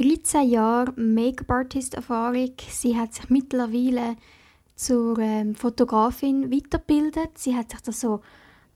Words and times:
13 0.00 0.48
Jahre 0.48 0.94
Make-up-Artist-Erfahrung. 0.96 2.52
Sie 2.70 2.96
hat 2.96 3.12
sich 3.12 3.28
mittlerweile 3.28 4.16
zur 4.74 5.18
ähm, 5.18 5.54
Fotografin 5.54 6.50
weitergebildet. 6.50 7.36
Sie 7.36 7.54
hat 7.54 7.70
sich 7.70 7.82
das 7.82 8.00
so 8.00 8.22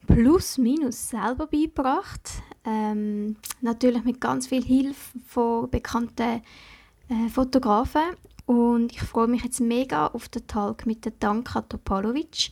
plus 0.07 0.59
minus 0.59 1.09
selber 1.09 1.47
beigebracht. 1.47 2.29
Ähm, 2.67 3.37
natürlich 3.63 4.05
mit 4.05 4.21
ganz 4.21 4.49
viel 4.49 4.63
Hilfe 4.63 5.19
von 5.27 5.71
bekannten 5.71 6.43
äh, 7.09 7.29
Fotografen. 7.33 8.03
Und 8.45 8.93
ich 8.93 9.01
freue 9.01 9.29
mich 9.29 9.45
jetzt 9.45 9.61
mega 9.61 10.09
auf 10.09 10.29
den 10.29 10.47
Talk 10.47 10.85
mit 10.85 11.07
der 11.07 11.13
Danka 11.19 11.63
Topalovic. 11.63 12.51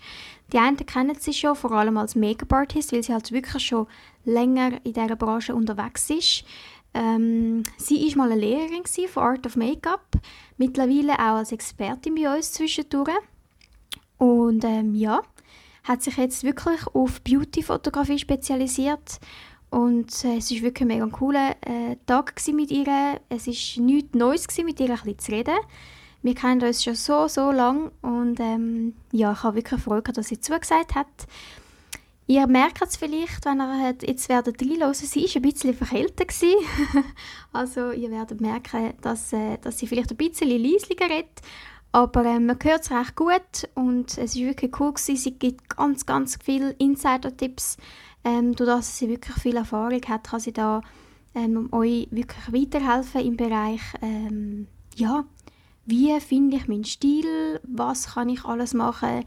Die 0.51 0.59
einen 0.59 0.79
kennen 0.79 1.17
sie 1.19 1.35
schon, 1.35 1.57
vor 1.57 1.73
allem 1.73 1.99
als 1.99 2.15
Make-up-Artist, 2.15 2.95
weil 2.95 3.03
sie 3.03 3.13
halt 3.13 3.33
wirklich 3.33 3.67
schon 3.67 3.87
länger 4.25 4.83
in 4.83 4.95
dieser 4.95 5.17
Branche 5.17 5.55
unterwegs 5.55 6.09
ist. 6.09 6.45
Ähm, 6.95 7.63
sie 7.79 8.07
war 8.17 8.27
mal 8.27 8.33
eine 8.33 8.41
Lehrerin 8.41 8.85
von 9.09 9.23
Art 9.23 9.47
of 9.47 9.57
Make-up, 9.57 10.19
mittlerweile 10.59 11.15
auch 11.15 11.39
als 11.39 11.53
Expertin 11.53 12.15
bei 12.15 12.35
uns 12.35 12.53
zwischendurch. 12.53 13.11
Und 14.19 14.65
ähm, 14.65 14.95
ja, 14.95 15.23
hat 15.85 16.03
sich 16.03 16.17
jetzt 16.17 16.45
wirklich 16.45 16.87
auf 16.95 17.21
Beauty-Fotografie 17.23 18.19
spezialisiert. 18.19 19.21
Und 19.71 20.25
äh, 20.25 20.37
es 20.37 20.51
war 20.51 20.63
wirklich 20.63 20.83
ein 20.83 20.89
mega 20.89 21.07
cooler 21.07 21.57
äh, 21.63 21.97
Tag 22.07 22.35
mit 22.53 22.71
ihr. 22.71 23.21
Es 23.31 23.47
war 23.47 23.85
nichts 23.85 24.15
Neues, 24.15 24.47
gewesen, 24.47 24.67
mit 24.67 24.81
ihr 24.81 24.91
ein 24.91 24.97
bisschen 24.97 25.19
zu 25.19 25.33
reden. 25.33 25.57
Wir 26.23 26.35
kennen 26.37 26.63
uns 26.63 26.85
schon 26.85 26.95
so, 26.95 27.27
so 27.27 27.51
lange 27.51 27.91
und 28.01 28.39
ähm, 28.39 28.95
ja, 29.11 29.33
ich 29.33 29.43
habe 29.43 29.57
wirklich 29.57 29.81
Freude, 29.81 30.13
dass 30.13 30.29
sie 30.29 30.39
zugesagt 30.39 30.95
hat. 30.95 31.09
Ihr 32.33 32.47
merkt 32.47 32.81
es 32.81 32.97
vielleicht, 32.97 33.45
wenn 33.45 33.61
ihr 33.61 33.95
jetzt 34.07 34.31
werdet 34.31 34.59
reinhören, 34.59 34.95
sie 34.95 35.23
war 35.23 35.37
ein 35.37 35.43
bisschen 35.43 35.75
verkältet. 35.75 36.33
also 37.53 37.91
ihr 37.91 38.11
werdet 38.11 38.41
merken, 38.41 38.95
dass, 39.03 39.35
äh, 39.35 39.59
dass 39.59 39.79
sie 39.79 39.87
vielleicht 39.87 40.13
ein 40.13 40.17
bisschen 40.17 40.49
leislicher 40.49 41.11
redet. 41.11 41.43
Aber 41.93 42.25
äh, 42.25 42.41
man 42.41 42.57
hört 42.63 42.85
es 42.85 42.91
recht 42.91 43.17
gut 43.17 43.69
und 43.75 44.17
es 44.17 44.35
war 44.35 44.47
wirklich 44.47 44.81
cool. 44.81 44.95
Gewesen. 44.95 45.17
Sie 45.17 45.33
gibt 45.33 45.77
ganz, 45.77 46.07
ganz 46.07 46.39
viele 46.43 46.71
Insider-Tipps. 46.79 47.77
Ähm, 48.25 48.55
dadurch, 48.57 48.79
dass 48.79 48.97
sie 48.97 49.11
wirklich 49.11 49.37
viel 49.37 49.57
Erfahrung 49.57 50.01
hat, 50.09 50.25
kann 50.25 50.41
sie 50.41 50.55
da 50.55 50.81
ähm, 51.35 51.69
euch 51.71 52.09
wirklich 52.11 52.51
weiterhelfen 52.51 53.27
im 53.27 53.37
Bereich, 53.37 53.83
ähm, 54.01 54.69
ja, 54.97 55.27
wie 55.85 56.19
finde 56.21 56.57
ich 56.57 56.67
meinen 56.67 56.85
Stil, 56.85 57.61
was 57.65 58.15
kann 58.15 58.31
ich 58.31 58.47
alles 58.47 58.73
machen, 58.73 59.25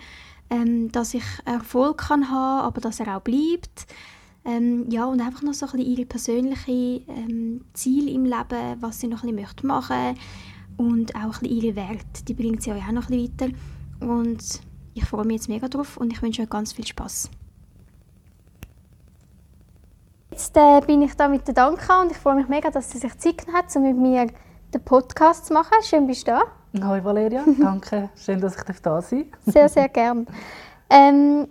ähm, 0.49 0.91
dass 0.91 1.13
ich 1.13 1.23
Erfolg 1.45 1.97
kann 1.97 2.29
haben, 2.29 2.65
aber 2.65 2.81
dass 2.81 2.99
er 2.99 3.15
auch 3.15 3.21
bleibt. 3.21 3.88
Ähm, 4.45 4.89
ja, 4.89 5.05
und 5.05 5.21
einfach 5.21 5.41
noch 5.41 5.53
so 5.53 5.65
ein 5.65 5.71
bisschen 5.71 5.91
ihre 5.91 6.05
persönlichen 6.05 7.03
ähm, 7.09 7.65
Ziele 7.73 8.11
im 8.11 8.25
Leben, 8.25 8.77
was 8.79 8.99
sie 8.99 9.07
noch 9.07 9.23
ein 9.23 9.35
bisschen 9.35 9.67
machen 9.67 9.97
möchte 9.97 10.21
und 10.77 11.16
auch 11.16 11.19
ein 11.19 11.29
bisschen 11.29 11.47
ihre 11.49 11.75
Werte, 11.75 12.23
die 12.27 12.33
bringt 12.33 12.61
sie 12.61 12.71
euch 12.71 12.88
auch 12.88 12.91
noch 12.91 13.09
ein 13.09 13.17
bisschen 13.17 13.53
weiter. 14.01 14.07
Und 14.07 14.61
ich 14.93 15.05
freue 15.05 15.25
mich 15.25 15.38
jetzt 15.38 15.49
mega 15.49 15.67
drauf 15.67 15.97
und 15.97 16.11
ich 16.13 16.21
wünsche 16.21 16.41
euch 16.41 16.49
ganz 16.49 16.73
viel 16.73 16.85
Spaß. 16.85 17.29
Jetzt 20.31 20.55
äh, 20.57 20.81
bin 20.85 21.01
ich 21.01 21.13
da 21.16 21.27
mit 21.27 21.47
der 21.47 21.53
Danka 21.53 22.01
und 22.01 22.11
ich 22.11 22.17
freue 22.17 22.35
mich 22.35 22.47
mega, 22.47 22.69
dass 22.69 22.91
sie 22.91 22.97
sich 22.97 23.17
Zeit 23.17 23.47
hat, 23.53 23.73
um 23.75 23.83
mit 23.83 23.97
mir 23.97 24.27
den 24.73 24.83
Podcast 24.83 25.45
zu 25.45 25.53
machen. 25.53 25.77
Schön, 25.83 26.07
bist 26.07 26.27
du 26.27 26.31
da. 26.31 26.43
Hallo 26.83 27.03
Valeria, 27.03 27.43
danke. 27.59 28.09
Schön, 28.15 28.41
dass 28.41 28.55
ich 28.57 28.79
da 28.81 29.01
sein 29.01 29.31
darf. 29.31 29.53
Sehr, 29.53 29.69
sehr 29.69 29.89
gerne. 29.89 30.25
Ähm, 30.89 31.47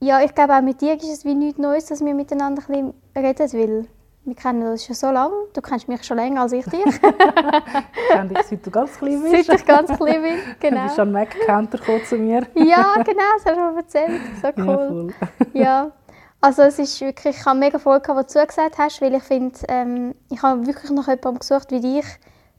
ja, 0.00 0.20
ich 0.22 0.34
glaube, 0.34 0.56
auch 0.56 0.62
mit 0.62 0.80
dir 0.80 0.94
ist 0.94 1.04
es 1.04 1.24
wie 1.24 1.34
nichts 1.34 1.58
Neues, 1.58 1.86
dass 1.86 2.04
wir 2.04 2.14
miteinander 2.14 2.62
ein 2.68 2.92
bisschen 3.14 3.24
reden, 3.24 3.52
weil 3.52 3.88
wir 4.24 4.34
kennen 4.34 4.62
uns 4.62 4.84
schon 4.84 4.94
so 4.94 5.10
lange. 5.10 5.34
Du 5.54 5.60
kennst 5.60 5.88
mich 5.88 6.04
schon 6.04 6.16
länger 6.16 6.42
als 6.42 6.52
ich 6.52 6.64
dich. 6.66 6.84
ich 6.86 7.00
kenne 7.00 8.28
dich, 8.28 8.42
seit 8.42 8.66
du 8.66 8.70
ganz 8.70 8.98
klein 8.98 9.22
bist. 9.22 9.46
Seit 9.46 9.60
ich 9.60 9.66
ganz 9.66 9.96
klein 9.96 10.22
bin, 10.22 10.34
genau. 10.60 10.82
Du 10.82 10.86
bist 10.86 11.00
an 11.00 11.12
Mac 11.12 11.28
Counter 11.46 11.78
zu 12.04 12.16
mir. 12.16 12.46
ja, 12.54 12.94
genau, 13.04 13.22
das 13.36 13.46
hast 13.46 13.56
du 13.56 13.60
mir 13.60 13.76
erzählt. 13.76 14.20
So 14.42 14.62
cool. 14.62 15.14
Ja, 15.54 15.62
ja. 15.62 15.92
Also 16.40 16.62
es 16.62 16.78
ist 16.78 17.00
wirklich, 17.00 17.38
ich 17.38 17.46
habe 17.46 17.58
mega 17.58 17.78
Freude 17.78 18.08
was 18.08 18.26
du 18.26 18.40
zugesagt 18.40 18.76
hast, 18.76 19.00
weil 19.00 19.14
ich 19.14 19.22
finde, 19.22 19.56
ähm, 19.68 20.14
ich 20.28 20.42
habe 20.42 20.66
wirklich 20.66 20.90
nach 20.90 21.06
jemandem 21.06 21.38
gesucht 21.38 21.70
wie 21.70 21.80
dich 21.80 22.04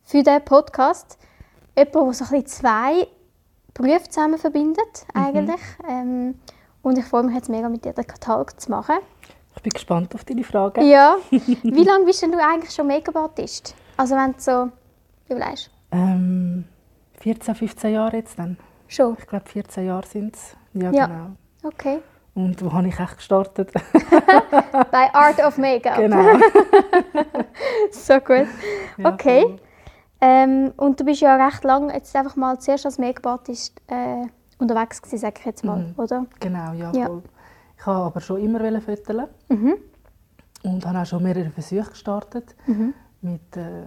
für 0.04 0.24
diesen 0.24 0.44
Podcast. 0.46 1.18
Jemand, 1.76 1.96
der 1.96 2.14
so 2.14 2.26
ein 2.26 2.42
bisschen 2.42 2.46
zwei 2.46 3.08
Berufe 3.74 4.10
zusammen 4.10 4.38
verbindet, 4.38 5.06
mhm. 5.14 5.22
eigentlich. 5.22 5.62
Mhm. 5.82 5.90
Ähm, 5.90 6.36
und 6.82 6.98
ich 6.98 7.06
freue 7.06 7.24
mich 7.24 7.36
jetzt 7.36 7.50
mega, 7.50 7.70
mit 7.70 7.86
dir 7.86 7.94
den 7.94 8.06
Katalog 8.06 8.60
zu 8.60 8.70
machen. 8.70 8.96
Ich 9.56 9.62
bin 9.62 9.72
gespannt 9.72 10.14
auf 10.16 10.24
deine 10.24 10.44
Fragen. 10.44 10.86
Ja. 10.86 11.18
Wie 11.30 11.84
lange 11.84 12.06
bist 12.06 12.22
denn 12.22 12.32
du 12.32 12.40
eigentlich 12.40 12.74
schon 12.74 12.88
Make-up-Artist? 12.88 13.76
Also 13.98 14.16
wenn 14.16 14.34
du 14.34 14.40
so 14.40 14.72
überlegst. 15.30 15.70
Ähm, 15.92 16.66
14, 17.20 17.56
15 17.56 17.94
Jahre 17.94 18.18
jetzt 18.18 18.38
dann. 18.38 18.58
Schon? 18.88 19.16
Ich 19.20 19.28
glaube 19.28 19.48
14 19.48 19.86
Jahre 19.86 20.06
sind 20.06 20.36
es. 20.36 20.56
Ja, 20.74 20.92
ja, 20.92 21.06
genau. 21.06 21.28
Okay. 21.64 22.00
Und 22.36 22.64
wo 22.64 22.74
habe 22.74 22.88
ich 22.88 23.00
echt 23.00 23.18
gestartet? 23.18 23.72
Bei 24.92 25.14
Art 25.14 25.40
of 25.44 25.58
Make-up. 25.58 25.98
Genau. 25.98 26.24
so 27.92 28.20
gut. 28.20 28.48
Okay. 29.04 29.60
Ähm, 30.26 30.72
und 30.78 30.98
du 31.02 31.04
bist 31.04 31.20
ja 31.20 31.36
recht 31.36 31.66
lange 31.66 31.94
jetzt 31.94 32.16
einfach 32.16 32.38
mal 32.38 32.58
zuerst 32.58 32.86
als 32.86 32.98
Make-up-Artist 32.98 33.82
äh, 33.88 34.26
unterwegs 34.58 35.02
gewesen, 35.02 35.20
sage 35.20 35.36
ich 35.40 35.46
jetzt 35.46 35.66
mal, 35.66 35.80
mhm. 35.80 35.94
oder? 35.98 36.26
Genau, 36.40 36.72
ja, 36.72 36.94
ja. 36.94 37.08
Voll. 37.08 37.24
Ich 37.78 37.86
habe 37.86 38.06
aber 38.06 38.22
schon 38.22 38.40
immer 38.40 38.60
fotografieren 38.80 39.28
mhm. 39.50 39.74
und 40.64 40.86
habe 40.86 41.00
auch 41.00 41.06
schon 41.06 41.24
mehrere 41.24 41.50
Versuche 41.50 41.90
gestartet 41.90 42.56
mhm. 42.68 42.94
mit, 43.20 43.58
äh, 43.58 43.84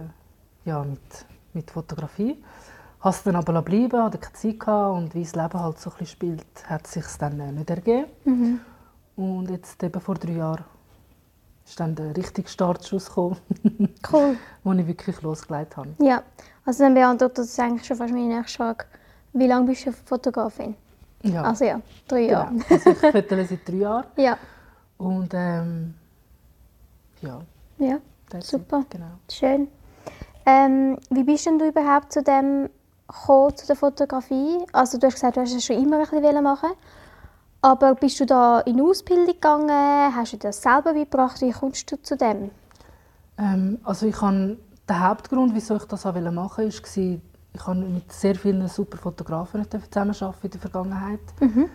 ja, 0.65 0.83
mit, 0.83 1.25
mit 1.53 1.71
Fotografie. 1.71 2.43
Habe 2.99 3.15
es 3.15 3.23
dann 3.23 3.35
aber 3.35 3.59
bleiben, 3.63 4.03
hatte 4.03 4.19
keine 4.19 4.33
Zeit 4.33 4.59
gehabt 4.59 4.95
und 4.95 5.15
wie 5.15 5.23
das 5.23 5.35
Leben 5.35 5.59
halt 5.59 5.79
so 5.79 5.91
ein 5.99 6.05
spielt, 6.05 6.69
hat 6.69 6.85
es 6.85 6.93
sich 6.93 7.05
dann 7.17 7.39
äh, 7.39 7.51
nicht 7.51 7.69
ergeben. 7.71 8.11
Mhm. 8.25 8.59
Und 9.15 9.49
jetzt 9.49 9.81
eben 9.81 9.99
vor 9.99 10.13
drei 10.13 10.33
Jahren 10.33 10.65
ist 11.67 11.79
dann 11.79 11.95
der 11.95 12.15
richtige 12.15 12.47
Startschuss 12.47 13.07
gekommen, 13.07 13.37
cool. 14.11 14.37
wo 14.63 14.73
ich 14.73 14.87
wirklich 14.87 15.21
losgelegt 15.21 15.75
habe. 15.75 15.89
Ja, 15.99 16.23
also 16.65 16.83
dann 16.83 16.93
beantwortet 16.93 17.39
das 17.39 17.59
eigentlich 17.59 17.85
schon 17.85 17.97
fast 17.97 18.13
meine 18.13 18.37
nächste 18.37 18.57
Frage. 18.57 18.85
Wie 19.33 19.47
lange 19.47 19.67
bist 19.67 19.85
du 19.85 19.91
Fotografin? 19.91 20.75
Ja. 21.23 21.43
Also 21.43 21.65
ja, 21.65 21.81
drei 22.07 22.27
genau. 22.27 22.31
Jahre. 22.31 22.55
Also 22.69 22.89
ich 22.89 22.97
fotografiere 22.97 23.45
seit 23.45 23.67
drei 23.67 23.73
Jahren. 23.75 24.05
Ja. 24.15 24.37
Und 24.97 25.33
ähm, 25.33 25.93
ja. 27.21 27.41
Ja, 27.79 27.99
super. 28.39 28.85
Genau. 28.89 29.11
Schön. 29.29 29.67
Ähm, 30.45 30.97
wie 31.09 31.23
bist 31.23 31.45
denn 31.45 31.59
du 31.59 31.67
überhaupt 31.67 32.13
zu 32.13 32.23
dem 32.23 32.69
gekommen, 33.07 33.57
zu 33.57 33.67
der 33.67 33.75
Fotografie? 33.75 34.57
Also 34.71 34.97
du 34.97 35.07
hast 35.07 35.15
gesagt, 35.15 35.35
du 35.35 35.41
hast 35.41 35.53
es 35.53 35.65
schon 35.65 35.83
immer 35.83 35.97
ein 35.97 36.21
bisschen 36.21 36.43
machen 36.43 36.69
aber 37.67 37.95
bist 37.95 38.19
du 38.21 38.25
da 38.25 38.61
in 38.61 38.79
Ausbildung 38.79 39.25
gegangen? 39.25 40.15
Hast 40.15 40.33
du 40.33 40.37
das 40.37 40.61
selber 40.61 40.93
beigebracht? 40.93 41.41
Wie 41.41 41.51
kommst 41.51 41.91
du 41.91 42.01
zu 42.01 42.15
dem? 42.15 42.49
Ähm, 43.37 43.79
also 43.83 44.07
ich 44.07 44.21
habe 44.21 44.57
der 44.87 45.07
Hauptgrund, 45.07 45.53
wieso 45.53 45.75
ich 45.75 45.83
das 45.83 46.05
machen 46.05 46.35
wollte, 46.37 46.57
war, 46.57 46.65
ich 46.65 47.67
habe 47.67 47.79
mit 47.79 48.11
sehr 48.11 48.35
vielen 48.35 48.65
super 48.69 48.97
Fotografen 48.97 49.65
zusammenarbeiten 49.69 50.37
in 50.43 50.51
der 50.51 50.59
Vergangenheit. 50.61 51.19
Mhm. 51.41 51.69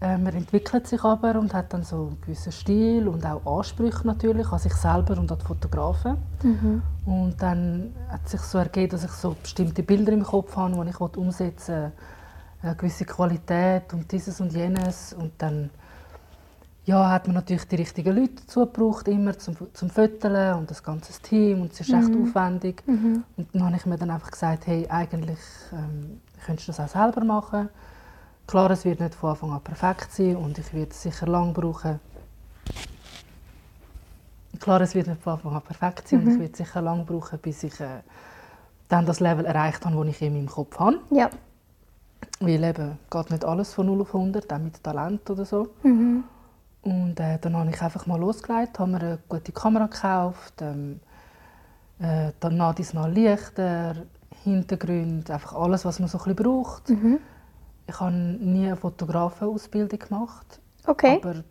Äh, 0.00 0.18
man 0.18 0.34
entwickelt 0.34 0.86
sich 0.86 1.02
aber 1.02 1.36
und 1.36 1.52
hat 1.54 1.72
dann 1.72 1.82
so 1.82 1.96
einen 1.96 2.20
gewissen 2.20 2.52
Stil 2.52 3.08
und 3.08 3.26
auch 3.26 3.58
Ansprüche 3.58 4.06
natürlich 4.06 4.46
an 4.52 4.60
sich 4.60 4.74
selber 4.74 5.18
und 5.18 5.32
an 5.32 5.38
die 5.38 5.44
Fotografen. 5.44 6.18
Mhm. 6.44 6.82
Und 7.04 7.42
dann 7.42 7.92
hat 8.08 8.28
sich 8.28 8.40
so 8.42 8.58
ergeben, 8.58 8.92
dass 8.92 9.02
ich 9.02 9.10
so 9.10 9.34
bestimmte 9.42 9.82
Bilder 9.82 10.12
im 10.12 10.22
Kopf 10.22 10.54
habe, 10.54 10.84
die 10.84 10.90
ich 10.90 11.00
umsetzen 11.00 11.74
will. 11.74 11.92
Eine 12.62 12.76
gewisse 12.76 13.04
Qualität 13.04 13.92
und 13.92 14.10
dieses 14.10 14.40
und 14.40 14.52
jenes. 14.52 15.12
Und 15.12 15.32
dann 15.38 15.70
ja, 16.84 17.10
hat 17.10 17.26
man 17.26 17.34
natürlich 17.34 17.66
die 17.66 17.76
richtigen 17.76 18.16
Leute 18.16 18.34
dazu 18.40 18.60
gebraucht, 18.60 19.06
immer 19.08 19.38
zum, 19.38 19.56
zum 19.72 19.90
Föteln 19.90 20.54
und 20.54 20.70
das 20.70 20.82
ganze 20.82 21.12
Team 21.22 21.62
und 21.62 21.72
es 21.72 21.80
ist 21.80 21.92
echt 21.92 22.08
mhm. 22.08 22.28
aufwendig. 22.28 22.82
Mhm. 22.86 23.24
Und 23.36 23.48
dann 23.52 23.64
habe 23.64 23.76
ich 23.76 23.86
mir 23.86 23.96
dann 23.96 24.10
einfach 24.10 24.30
gesagt, 24.30 24.66
hey, 24.66 24.86
eigentlich 24.88 25.38
ähm, 25.72 26.20
könntest 26.44 26.68
du 26.68 26.72
das 26.72 26.80
auch 26.80 26.88
selber 26.88 27.24
machen. 27.24 27.68
Klar, 28.46 28.70
es 28.72 28.84
wird 28.84 29.00
nicht 29.00 29.14
von 29.14 29.30
Anfang 29.30 29.52
an 29.52 29.60
perfekt 29.60 30.12
sein 30.12 30.36
und 30.36 30.58
ich 30.58 30.74
werde 30.74 30.90
es 30.90 31.02
sicher 31.02 31.26
lang 31.26 31.52
brauchen. 31.52 32.00
Klar, 34.58 34.80
es 34.80 34.94
wird 34.94 35.06
nicht 35.06 35.22
von 35.22 35.34
Anfang 35.34 35.54
an 35.54 35.62
perfekt 35.62 36.08
sein 36.08 36.20
mhm. 36.20 36.26
und 36.26 36.34
ich 36.34 36.40
werde 36.40 36.56
sicher 36.56 36.82
lang 36.82 37.06
brauchen, 37.06 37.38
bis 37.38 37.62
ich 37.62 37.78
äh, 37.80 38.00
dann 38.88 39.06
das 39.06 39.20
Level 39.20 39.44
erreicht 39.44 39.86
habe, 39.86 39.96
das 39.96 40.16
ich 40.16 40.22
in 40.22 40.34
meinem 40.34 40.48
Kopf 40.48 40.78
habe. 40.80 40.98
Ja. 41.10 41.30
Weil 42.46 42.64
eben 42.64 42.98
geht 43.10 43.30
nicht 43.30 43.44
alles 43.44 43.72
von 43.74 43.86
0 43.86 44.02
auf 44.02 44.14
100, 44.14 44.52
auch 44.52 44.58
mit 44.58 44.82
Talent 44.82 45.28
oder 45.30 45.44
so. 45.44 45.68
Mhm. 45.82 46.24
Und 46.82 47.20
äh, 47.20 47.38
dann 47.38 47.56
habe 47.56 47.70
ich 47.70 47.80
einfach 47.80 48.06
mal 48.06 48.18
losgelegt, 48.18 48.78
habe 48.78 48.90
mir 48.90 49.00
eine 49.00 49.18
gute 49.28 49.52
Kamera 49.52 49.86
gekauft, 49.86 50.54
ähm, 50.60 50.98
äh, 52.00 52.32
dann 52.40 52.56
nach 52.56 52.74
dies 52.74 52.92
nach 52.92 53.06
Lichter, 53.06 53.94
Hintergründe, 54.42 55.32
einfach 55.32 55.54
alles, 55.54 55.84
was 55.84 56.00
man 56.00 56.08
so 56.08 56.18
ein 56.18 56.24
bisschen 56.24 56.36
braucht. 56.36 56.90
Mhm. 56.90 57.18
Ich 57.86 58.00
habe 58.00 58.12
nie 58.12 58.66
eine 58.66 58.76
Fotografenausbildung 58.76 59.98
gemacht, 59.98 60.60
okay. 60.86 61.20
aber 61.22 61.44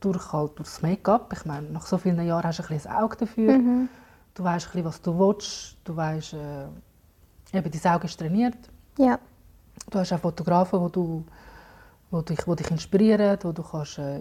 durch 0.00 0.32
halt 0.32 0.58
durch 0.58 0.68
das 0.68 0.82
Make-up, 0.82 1.32
ich 1.32 1.44
meine, 1.44 1.68
nach 1.68 1.86
so 1.86 1.98
vielen 1.98 2.24
Jahren 2.26 2.44
hast 2.44 2.58
du 2.60 2.62
ein, 2.62 2.80
ein 2.86 2.96
Auge 3.02 3.16
dafür. 3.16 3.58
Mhm. 3.58 3.88
du 4.34 4.44
weißt, 4.44 4.74
ein 4.74 4.84
was 4.84 5.00
du 5.02 5.18
willst, 5.18 5.76
du 5.84 5.94
weißt, 5.94 6.34
äh, 6.34 7.56
eben 7.56 7.70
dein 7.70 7.92
Auge 7.92 8.06
ist 8.06 8.18
trainiert. 8.18 8.58
Ja. 8.98 9.18
Du 9.90 9.98
hast 9.98 10.12
auch 10.12 10.20
Fotografen, 10.20 10.80
wo 10.80 10.88
du, 10.88 11.24
wo 12.10 12.20
dich, 12.22 12.46
wo 12.46 12.54
dich 12.54 12.70
inspirieren, 12.70 13.38
wo 13.42 13.52
du 13.52 13.62
kannst, 13.62 13.98
äh, 13.98 14.20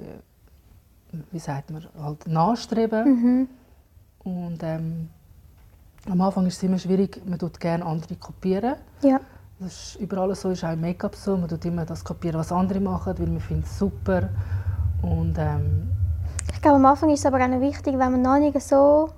wie 1.31 1.39
sagt 1.39 1.71
man, 1.71 1.85
halt 2.01 2.27
nachstreben. 2.27 3.05
Mhm. 3.05 3.50
Und 4.23 4.63
ähm, 4.63 5.09
am 6.09 6.21
Anfang 6.21 6.45
ist 6.47 6.57
es 6.57 6.63
immer 6.63 6.77
schwierig, 6.77 7.21
man 7.25 7.39
tut 7.39 7.59
gerne 7.59 7.85
andere 7.85 8.15
kopieren. 8.15 8.75
Ja. 9.01 9.19
Das 9.59 9.71
ist 9.71 9.95
überall 10.01 10.33
so, 10.35 10.50
ist 10.50 10.63
auch 10.63 10.73
im 10.73 10.81
Make-up 10.81 11.15
so. 11.15 11.38
Man 11.38 11.47
tut 11.47 11.63
immer 11.65 11.85
das 11.85 12.03
kopieren, 12.03 12.39
was 12.39 12.51
andere 12.51 12.79
machen, 12.79 13.17
weil 13.17 13.27
man 13.27 13.39
findet 13.39 13.67
es 13.67 13.79
super. 13.79 14.29
Und 15.01 15.35
ähm, 15.38 15.89
Ich 16.53 16.61
glaube, 16.61 16.77
am 16.77 16.85
Anfang 16.85 17.09
ist 17.11 17.19
es 17.19 17.25
aber 17.25 17.38
auch 17.38 17.61
wichtig, 17.61 17.97
wenn 17.97 18.11
man 18.11 18.21
noch 18.21 18.39
nicht 18.39 18.59
so 18.61 19.09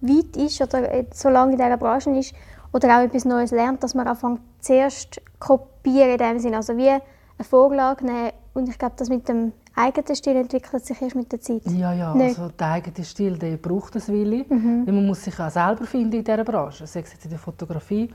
weit 0.00 0.36
ist 0.36 0.60
oder 0.60 0.88
so 1.12 1.28
lange 1.28 1.52
in 1.52 1.58
dieser 1.58 1.76
Branche 1.76 2.10
ist 2.10 2.34
oder 2.72 2.98
auch 2.98 3.02
etwas 3.02 3.24
Neues 3.24 3.50
lernt, 3.50 3.82
dass 3.82 3.94
man 3.94 4.08
anfängt 4.08 4.40
zuerst 4.60 5.20
kopieren 5.44 6.10
in 6.10 6.18
dem 6.18 6.38
Sinne. 6.38 6.56
Also 6.56 6.76
wie 6.76 6.88
eine 6.88 7.02
Vorlage 7.42 8.04
nehmen. 8.04 8.32
Und 8.54 8.68
ich 8.68 8.78
glaube, 8.78 8.94
das 8.96 9.08
mit 9.08 9.28
dem 9.28 9.52
eigenen 9.74 10.14
Stil 10.16 10.36
entwickelt 10.36 10.86
sich 10.86 11.02
erst 11.02 11.16
mit 11.16 11.30
der 11.32 11.40
Zeit. 11.40 11.62
ja, 11.66 11.92
ja, 11.92 12.14
Nicht. 12.14 12.38
also 12.38 12.50
der 12.50 12.68
eigene 12.68 13.04
Stil, 13.04 13.36
der 13.36 13.56
braucht 13.56 13.94
eine 13.96 14.08
Weile. 14.08 14.46
Weil 14.48 14.94
man 14.94 15.06
muss 15.06 15.24
sich 15.24 15.38
auch 15.38 15.50
selber 15.50 15.84
finden 15.84 16.16
in 16.16 16.24
dieser 16.24 16.44
Branche, 16.44 16.86
sei 16.86 17.00
es 17.00 17.12
jetzt 17.12 17.24
in 17.24 17.30
der 17.30 17.38
Fotografie 17.38 18.08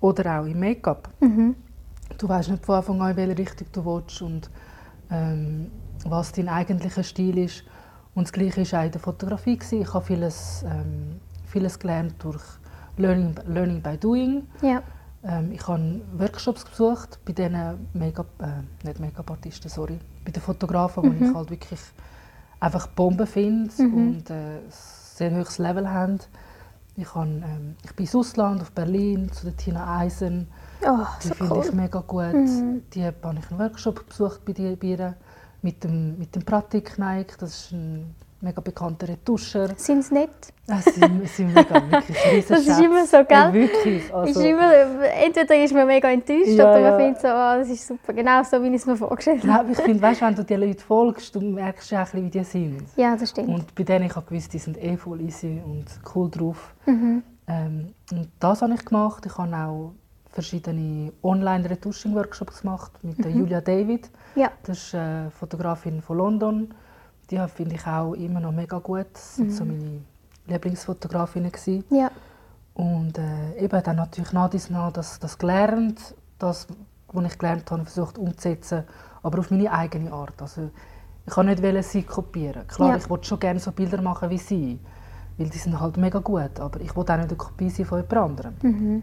oder 0.00 0.40
auch 0.40 0.46
im 0.46 0.58
Make-up. 0.60 1.08
Mhm. 1.20 1.56
Du 2.16 2.28
weißt 2.28 2.50
nicht 2.50 2.64
von 2.64 2.76
Anfang 2.76 3.02
an, 3.02 3.10
in 3.10 3.16
welche 3.16 3.38
Richtung 3.38 3.66
du 3.72 3.84
willst 3.84 4.22
und 4.22 4.50
ähm, 5.10 5.70
was 6.06 6.32
dein 6.32 6.48
eigentlicher 6.48 7.02
Stil 7.02 7.38
ist. 7.38 7.64
Und 8.14 8.28
das 8.28 8.32
Gleiche 8.32 8.70
war 8.72 8.80
auch 8.80 8.84
in 8.84 8.92
der 8.92 9.00
Fotografie. 9.00 9.58
Ich 9.70 9.94
habe 9.94 10.04
vieles, 10.04 10.64
ähm, 10.64 11.20
vieles 11.46 11.78
gelernt 11.78 12.14
durch 12.20 12.42
Learning, 12.96 13.34
Learning 13.46 13.82
by 13.82 13.96
Doing. 13.96 14.46
Ja. 14.60 14.82
Ähm, 15.24 15.52
ich 15.52 15.66
habe 15.68 16.00
Workshops 16.18 16.64
besucht 16.64 17.18
bei 17.24 17.32
diesen 17.32 17.88
Make-up, 17.92 18.26
äh, 18.40 18.86
nicht 18.86 18.98
Make-up-Artisten, 19.00 19.68
sorry, 19.68 19.98
bei 20.24 20.32
den 20.32 20.42
Fotografen, 20.42 21.02
wo 21.04 21.24
ich 21.24 21.34
halt 21.34 21.50
wirklich 21.50 21.80
einfach 22.60 22.86
Bomben 22.88 23.26
finde 23.26 23.70
und 23.82 24.30
äh, 24.30 24.58
ein 24.58 24.62
sehr 24.70 25.32
hohes 25.34 25.58
Level 25.58 25.88
haben. 25.88 26.18
Ich, 26.96 27.14
habe, 27.14 27.28
ähm, 27.28 27.76
ich 27.84 27.92
bin 27.94 28.04
ins 28.04 28.14
Ausland, 28.14 28.60
auf 28.60 28.72
Berlin, 28.72 29.30
zu 29.32 29.46
der 29.46 29.56
Tina 29.56 29.98
Eisen. 29.98 30.48
Oh, 30.84 31.06
Die 31.22 31.28
so 31.28 31.34
finde 31.34 31.60
ich 31.60 31.68
cool. 31.68 31.74
mega 31.74 32.00
gut. 32.00 32.34
Die 32.94 33.04
habe 33.04 33.16
ich 33.38 33.50
einen 33.50 33.58
Workshop 33.60 34.06
besucht 34.08 34.44
bei 34.44 34.52
ihr, 34.52 34.76
bei 34.76 34.86
ihr 34.88 35.14
mit 35.62 35.84
dem, 35.84 36.18
mit 36.18 36.34
dem 36.34 36.44
Pratik 36.44 36.98
Naik. 36.98 37.38
Das 37.38 37.50
ist 37.66 37.72
ein 37.72 38.14
mega 38.42 38.60
bekannter 38.60 39.08
Retuscher. 39.08 39.68
Sind 39.76 40.00
es 40.00 40.10
nicht? 40.10 40.30
Es 40.66 40.84
sind, 40.94 41.28
sind 41.28 41.54
mega 41.54 41.74
wirklich 41.90 42.24
riesen 42.32 42.48
Das 42.56 42.66
ist 42.66 42.80
immer 42.80 43.06
so, 43.06 43.16
gell? 43.18 43.28
Ja, 43.38 43.52
wirklich. 43.52 44.04
ist 44.04 44.12
Also, 44.12 44.40
immer, 44.40 44.72
entweder 45.24 45.62
ist 45.64 45.72
man 45.74 45.86
mega 45.86 46.10
enttäuscht 46.10 46.48
Ja, 46.48 46.64
oder 46.70 46.80
man 46.80 46.92
ja. 46.92 46.96
findet 46.98 47.20
so, 47.20 47.28
oh, 47.28 47.58
das 47.58 47.68
ist 47.68 47.86
super, 47.86 48.12
genau 48.12 48.42
so, 48.42 48.62
wie 48.62 48.68
ich 48.68 48.74
es 48.74 48.86
mir 48.86 48.96
vorgestellt 48.96 49.46
habe. 49.46 49.64
Nein, 49.64 49.72
ich 49.72 49.78
finde, 49.78 50.02
weißt, 50.02 50.20
wenn 50.22 50.34
du 50.34 50.44
den 50.44 50.60
Leuten 50.60 50.78
folgst, 50.80 51.34
du 51.34 51.40
merkst 51.40 51.90
ja 51.90 52.02
auch, 52.02 52.14
wie 52.14 52.28
die 52.30 52.44
sind. 52.44 52.82
Ja, 52.96 53.16
das 53.16 53.30
stimmt. 53.30 53.48
Und 53.48 53.74
bei 53.74 53.84
denen 53.84 54.06
ich 54.06 54.16
habe 54.16 54.26
gewusst, 54.26 54.52
die 54.52 54.58
sind 54.58 54.76
eh 54.82 54.96
voll 54.96 55.20
easy 55.20 55.60
und 55.64 55.86
cool 56.14 56.30
drauf. 56.30 56.74
Mhm. 56.86 57.22
Ähm, 57.48 57.86
und 58.10 58.28
das 58.40 58.62
habe 58.62 58.74
ich 58.74 58.84
gemacht. 58.84 59.24
Ich 59.26 59.36
habe 59.38 59.54
auch 59.56 59.92
verschiedene 60.30 61.12
Online-Retushing-Workshops 61.22 62.62
gemacht 62.62 62.92
mit 63.02 63.18
Mhm. 63.18 63.38
Julia 63.38 63.60
David. 63.60 64.10
Ja. 64.34 64.50
Das 64.64 64.78
ist 64.78 64.94
eine 64.94 65.30
Fotografin 65.30 66.00
von 66.00 66.16
London. 66.18 66.74
Die 67.30 67.38
finde 67.48 67.74
ich 67.76 67.86
auch 67.86 68.12
immer 68.14 68.40
noch 68.40 68.52
mega 68.52 68.78
gut. 68.78 69.06
Das 69.12 69.38
Mhm. 69.38 69.42
sind 69.50 69.52
so 69.52 69.64
meine 69.64 70.00
Lieblingsfotografinnen. 70.46 71.50
gewesen. 71.50 71.84
Ja. 71.90 72.10
Und 72.74 73.18
äh, 73.18 73.56
eben 73.58 73.82
dann 73.82 73.96
natürlich 73.96 74.32
nach 74.32 74.48
dies 74.50 74.70
nach 74.70 74.92
das, 74.92 75.18
das 75.18 75.36
gelernt, 75.38 76.14
das, 76.38 76.66
was 77.12 77.24
ich 77.26 77.38
gelernt 77.38 77.70
habe, 77.70 77.84
versucht 77.84 78.16
umzusetzen, 78.18 78.84
aber 79.22 79.38
auf 79.40 79.50
meine 79.50 79.70
eigene 79.70 80.12
Art. 80.12 80.40
Also, 80.40 80.70
ich 81.26 81.32
kann 81.34 81.46
nicht 81.46 81.62
wollen, 81.62 81.82
sie 81.82 82.02
kopieren. 82.02 82.66
Klar, 82.66 82.90
Ja. 82.90 82.96
ich 82.96 83.08
wollte 83.10 83.26
schon 83.26 83.38
gerne 83.40 83.60
so 83.60 83.72
Bilder 83.72 84.00
machen 84.00 84.30
wie 84.30 84.38
sie, 84.38 84.80
weil 85.36 85.48
die 85.50 85.58
sind 85.58 85.78
halt 85.78 85.96
mega 85.98 86.18
gut, 86.18 86.58
aber 86.58 86.80
ich 86.80 86.96
wollte 86.96 87.12
auch 87.12 87.18
nicht 87.18 87.28
eine 87.28 87.36
Kopie 87.36 87.68
sein 87.70 87.84
von 87.86 87.98
jemand 87.98 88.16
anderem. 88.16 88.54
Mhm. 88.62 89.02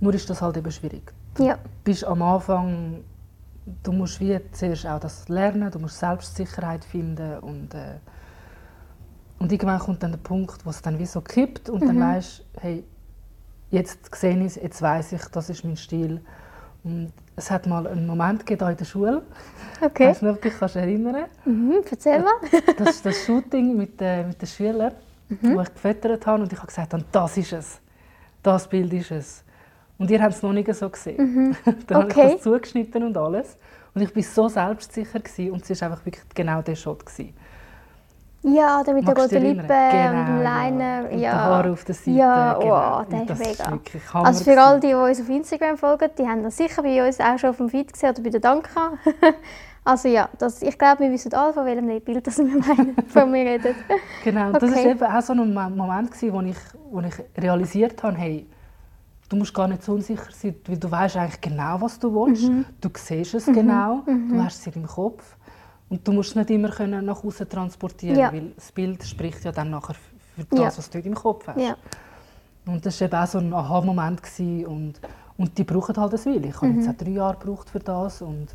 Nur 0.00 0.14
ist 0.14 0.30
das 0.30 0.40
halt 0.40 0.56
eben 0.56 0.70
schwierig. 0.70 1.12
Ja. 1.38 1.58
bist 1.82 2.04
am 2.04 2.22
Anfang, 2.22 3.00
du 3.82 3.92
musst 3.92 4.20
wie 4.20 4.38
zuerst 4.52 4.86
auch 4.86 5.00
das 5.00 5.28
lernen, 5.28 5.70
du 5.70 5.78
musst 5.78 5.98
Selbstsicherheit 5.98 6.84
finden 6.84 7.38
und, 7.38 7.74
äh, 7.74 7.98
und 9.38 9.50
irgendwann 9.52 9.78
kommt 9.78 10.02
dann 10.02 10.12
der 10.12 10.18
Punkt, 10.18 10.64
wo 10.64 10.70
es 10.70 10.82
dann 10.82 10.98
wie 10.98 11.06
so 11.06 11.20
kippt 11.20 11.68
und 11.70 11.86
dann 11.86 11.98
weißt 12.00 12.44
hey, 12.60 12.84
jetzt 13.70 14.14
sehe 14.14 14.36
ich 14.38 14.46
es, 14.46 14.54
jetzt 14.56 14.82
weiß 14.82 15.12
ich, 15.12 15.24
das 15.26 15.50
ist 15.50 15.64
mein 15.64 15.76
Stil. 15.76 16.20
Und 16.84 17.12
es 17.36 17.50
hat 17.50 17.66
mal 17.66 17.86
einen 17.86 18.06
Moment 18.06 18.44
gegeben 18.44 18.70
in 18.70 18.76
der 18.76 18.84
Schule, 18.84 19.22
ich 19.80 19.86
Okay. 19.86 20.08
weiß 20.08 20.22
nicht, 20.22 20.30
ob 20.30 20.42
du 20.42 20.48
dich 20.48 20.58
kannst 20.58 20.76
erinnern 20.76 21.24
Mhm. 21.44 21.76
Erzähl 21.90 22.20
mal. 22.20 22.32
das 22.76 22.90
ist 22.90 23.06
das 23.06 23.24
Shooting 23.24 23.76
mit, 23.76 24.00
äh, 24.00 24.24
mit 24.24 24.40
den 24.40 24.46
Schülern, 24.46 24.92
wo 25.40 25.60
ich 25.62 25.72
gefüttert 25.72 26.26
habe 26.26 26.42
und 26.42 26.52
ich 26.52 26.58
habe 26.58 26.66
gesagt, 26.68 26.94
das 27.10 27.36
ist 27.38 27.52
es, 27.54 27.80
das 28.42 28.68
Bild 28.68 28.92
ist 28.92 29.10
es. 29.10 29.43
Und 29.98 30.10
ihr 30.10 30.20
habt 30.22 30.34
es 30.34 30.42
noch 30.42 30.52
nicht 30.52 30.72
so 30.74 30.88
gesehen. 30.90 31.56
Dann 31.86 31.98
habe 31.98 32.08
ich 32.10 32.16
Okay. 32.16 32.32
das 32.34 32.42
zugeschnitten 32.42 33.04
und 33.04 33.16
alles. 33.16 33.56
Und 33.94 34.02
ich 34.02 34.14
war 34.14 34.22
so 34.22 34.48
selbstsicher 34.48 35.20
gewesen, 35.20 35.52
und 35.52 35.68
es 35.70 35.80
war 35.80 35.90
einfach 35.90 36.04
wirklich 36.04 36.24
genau 36.34 36.62
der 36.62 36.74
Shot. 36.74 37.06
Gewesen. 37.06 37.32
Ja, 38.46 38.82
der 38.82 38.92
mit 38.92 39.06
der 39.08 39.14
Magst 39.14 39.32
du 39.32 39.36
roten 39.36 39.46
Lippen 39.56 39.70
erinnern? 39.70 40.18
und 40.20 40.26
dem 40.26 40.36
Genau, 40.38 40.42
Liner. 40.42 41.00
ja. 41.00 41.08
Und 41.10 41.18
Ja. 41.18 41.30
die 41.32 41.38
Haare 41.38 41.72
auf 41.72 41.84
der 41.84 41.94
Seite, 41.94 42.10
Ja, 42.10 42.52
genau. 42.54 42.66
wow, 42.74 43.06
der 43.08 43.20
ist 43.22 43.30
das 43.30 43.40
ist 43.40 43.58
mega. 43.58 43.70
wirklich 43.72 44.12
Hammer 44.14 44.26
Also 44.26 44.44
für 44.44 44.60
all 44.60 44.80
gewesen. 44.80 44.80
die, 44.82 44.86
die 44.88 44.94
uns 44.94 45.20
auf 45.22 45.28
Instagram 45.30 45.76
folgen, 45.78 46.10
die 46.18 46.26
haben 46.28 46.42
das 46.42 46.56
sicher 46.58 46.82
bei 46.82 47.06
uns 47.06 47.20
auch 47.20 47.38
schon 47.38 47.50
auf 47.50 47.56
dem 47.56 47.68
Feed 47.70 47.90
gesehen 47.92 48.10
oder 48.10 48.22
bei 48.22 48.30
der 48.30 48.40
Danka. 48.40 48.92
Also 49.86 50.08
ja, 50.08 50.30
das, 50.38 50.62
ich 50.62 50.78
glaube, 50.78 51.00
wir 51.04 51.10
wissen 51.10 51.30
alle, 51.34 51.52
von 51.52 51.66
welchem 51.66 52.00
Bild 52.00 52.26
das 52.26 52.38
wir 52.38 52.46
meinen, 52.46 52.96
von 53.06 53.30
mir 53.30 53.44
reden. 53.44 53.74
Genau, 54.24 54.46
und 54.46 54.54
das 54.62 54.70
Okay. 54.72 54.84
war 54.84 54.90
eben 54.92 55.04
auch 55.04 55.20
so 55.20 55.34
ein 55.34 55.52
Mo- 55.52 55.68
Moment, 55.68 56.10
gewesen, 56.10 56.32
wo 56.32 56.40
ich, 56.40 56.56
wo 56.90 57.00
ich 57.00 57.12
realisiert 57.42 58.02
habe, 58.02 58.16
hey, 58.16 58.46
du 59.28 59.36
musst 59.36 59.54
gar 59.54 59.68
nicht 59.68 59.82
so 59.82 59.92
unsicher 59.92 60.30
sein, 60.30 60.54
weil 60.66 60.76
du 60.78 60.90
weißt 60.90 61.16
eigentlich 61.16 61.40
genau, 61.40 61.80
was 61.80 61.98
du 61.98 62.12
willst. 62.14 62.44
Mhm. 62.48 62.64
Du 62.80 62.88
siehst 62.94 63.34
es 63.34 63.46
genau, 63.46 64.02
du 64.06 64.42
hast 64.42 64.66
es 64.66 64.74
im 64.76 64.86
Kopf. 64.86 65.36
Und 65.88 66.06
du 66.06 66.12
musst 66.12 66.30
es 66.30 66.36
nicht 66.36 66.50
immer 66.50 66.70
können 66.70 67.04
nach 67.04 67.22
außen 67.22 67.48
transportieren, 67.48 68.18
Ja. 68.18 68.32
weil 68.32 68.52
das 68.56 68.72
Bild 68.72 69.02
spricht 69.04 69.44
ja 69.44 69.52
dann 69.52 69.70
nachher 69.70 69.94
für 70.34 70.44
das, 70.44 70.58
Ja. 70.58 70.66
was 70.78 70.90
du 70.90 70.98
im 70.98 71.14
Kopf 71.14 71.46
hast. 71.46 71.60
Ja. 71.60 71.76
Und 72.66 72.84
das 72.84 73.00
war 73.00 73.06
eben 73.08 73.16
auch 73.16 73.26
so 73.26 73.38
ein 73.38 73.52
Aha-Moment. 73.52 74.22
Und, 74.66 74.94
und 75.36 75.58
die 75.58 75.64
brauchen 75.64 75.94
halt 75.96 76.12
das 76.14 76.24
Will. 76.26 76.44
Ich 76.46 76.56
habe 76.56 76.68
Mhm. 76.68 76.80
jetzt 76.80 76.88
auch 76.88 76.96
drei 76.96 77.10
Jahre 77.10 77.36
gebraucht 77.38 77.68
für 77.70 77.78
das 77.80 78.22
und 78.22 78.48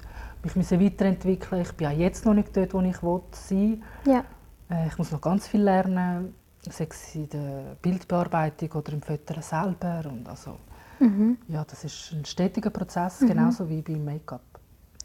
mich 0.44 0.56
müssen 0.56 0.82
weiterentwickeln. 0.84 1.62
Ich 1.62 1.72
bin 1.74 1.88
auch 1.88 1.92
jetzt 1.92 2.26
noch 2.26 2.34
nicht 2.34 2.56
dort, 2.58 2.74
wo 2.74 2.82
ich 2.82 3.02
will 3.04 3.22
sein 3.32 3.84
Ja. 4.06 4.24
äh, 4.70 4.88
Ich 4.88 4.98
muss 4.98 5.12
noch 5.12 5.22
ganz 5.22 5.48
viel 5.48 5.62
lernen, 5.62 6.34
sei 6.62 6.88
es 6.90 7.16
in 7.16 7.30
der 7.30 7.76
Bildbearbeitung 7.82 8.72
oder 8.74 8.94
im 8.94 9.02
Fotografieren 9.02 9.76
selber. 9.80 10.10
Und 10.10 10.28
also, 10.28 10.58
Mhm. 11.00 11.38
ja, 11.48 11.64
das 11.64 11.84
ist 11.86 12.12
ein 12.12 12.26
stetiger 12.26 12.70
Prozess, 12.70 13.20
genauso 13.20 13.70
wie 13.70 13.82
beim 13.82 14.04
Make-up. 14.04 14.42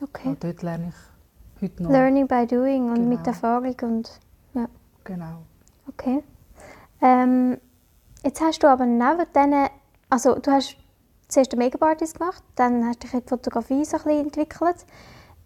Okay. 0.02 0.28
Und 0.28 0.42
dort 0.42 0.62
lerne 0.62 0.88
ich 0.88 1.62
heute 1.62 1.82
noch. 1.84 1.90
Learning 1.90 2.26
by 2.26 2.46
doing 2.46 2.90
und 2.90 3.08
mit 3.08 3.18
Genau. 3.18 3.28
Erfahrung 3.28 3.76
und 3.82 4.20
ja. 4.54 4.66
Genau. 5.04 5.42
Okay. 5.88 6.23
Ähm, 7.00 7.58
jetzt 8.25 8.40
hast 8.40 8.58
du 8.62 8.66
aber 8.66 8.87
neben 8.87 9.25
diesen, 9.34 9.68
also 10.11 10.34
du 10.38 10.50
hast 10.50 10.76
zuerst 11.28 11.52
den 11.52 11.58
Make-up-Artist 11.61 12.18
gemacht, 12.18 12.42
dann 12.56 12.84
hast 12.87 12.96
du 13.02 13.06
dich 13.06 13.14
in 13.14 13.20
die 13.20 13.28
Fotografie 13.28 13.84
so 13.84 13.96
ein 13.99 14.02
bisschen 14.02 14.25
entwickelt. 14.25 14.87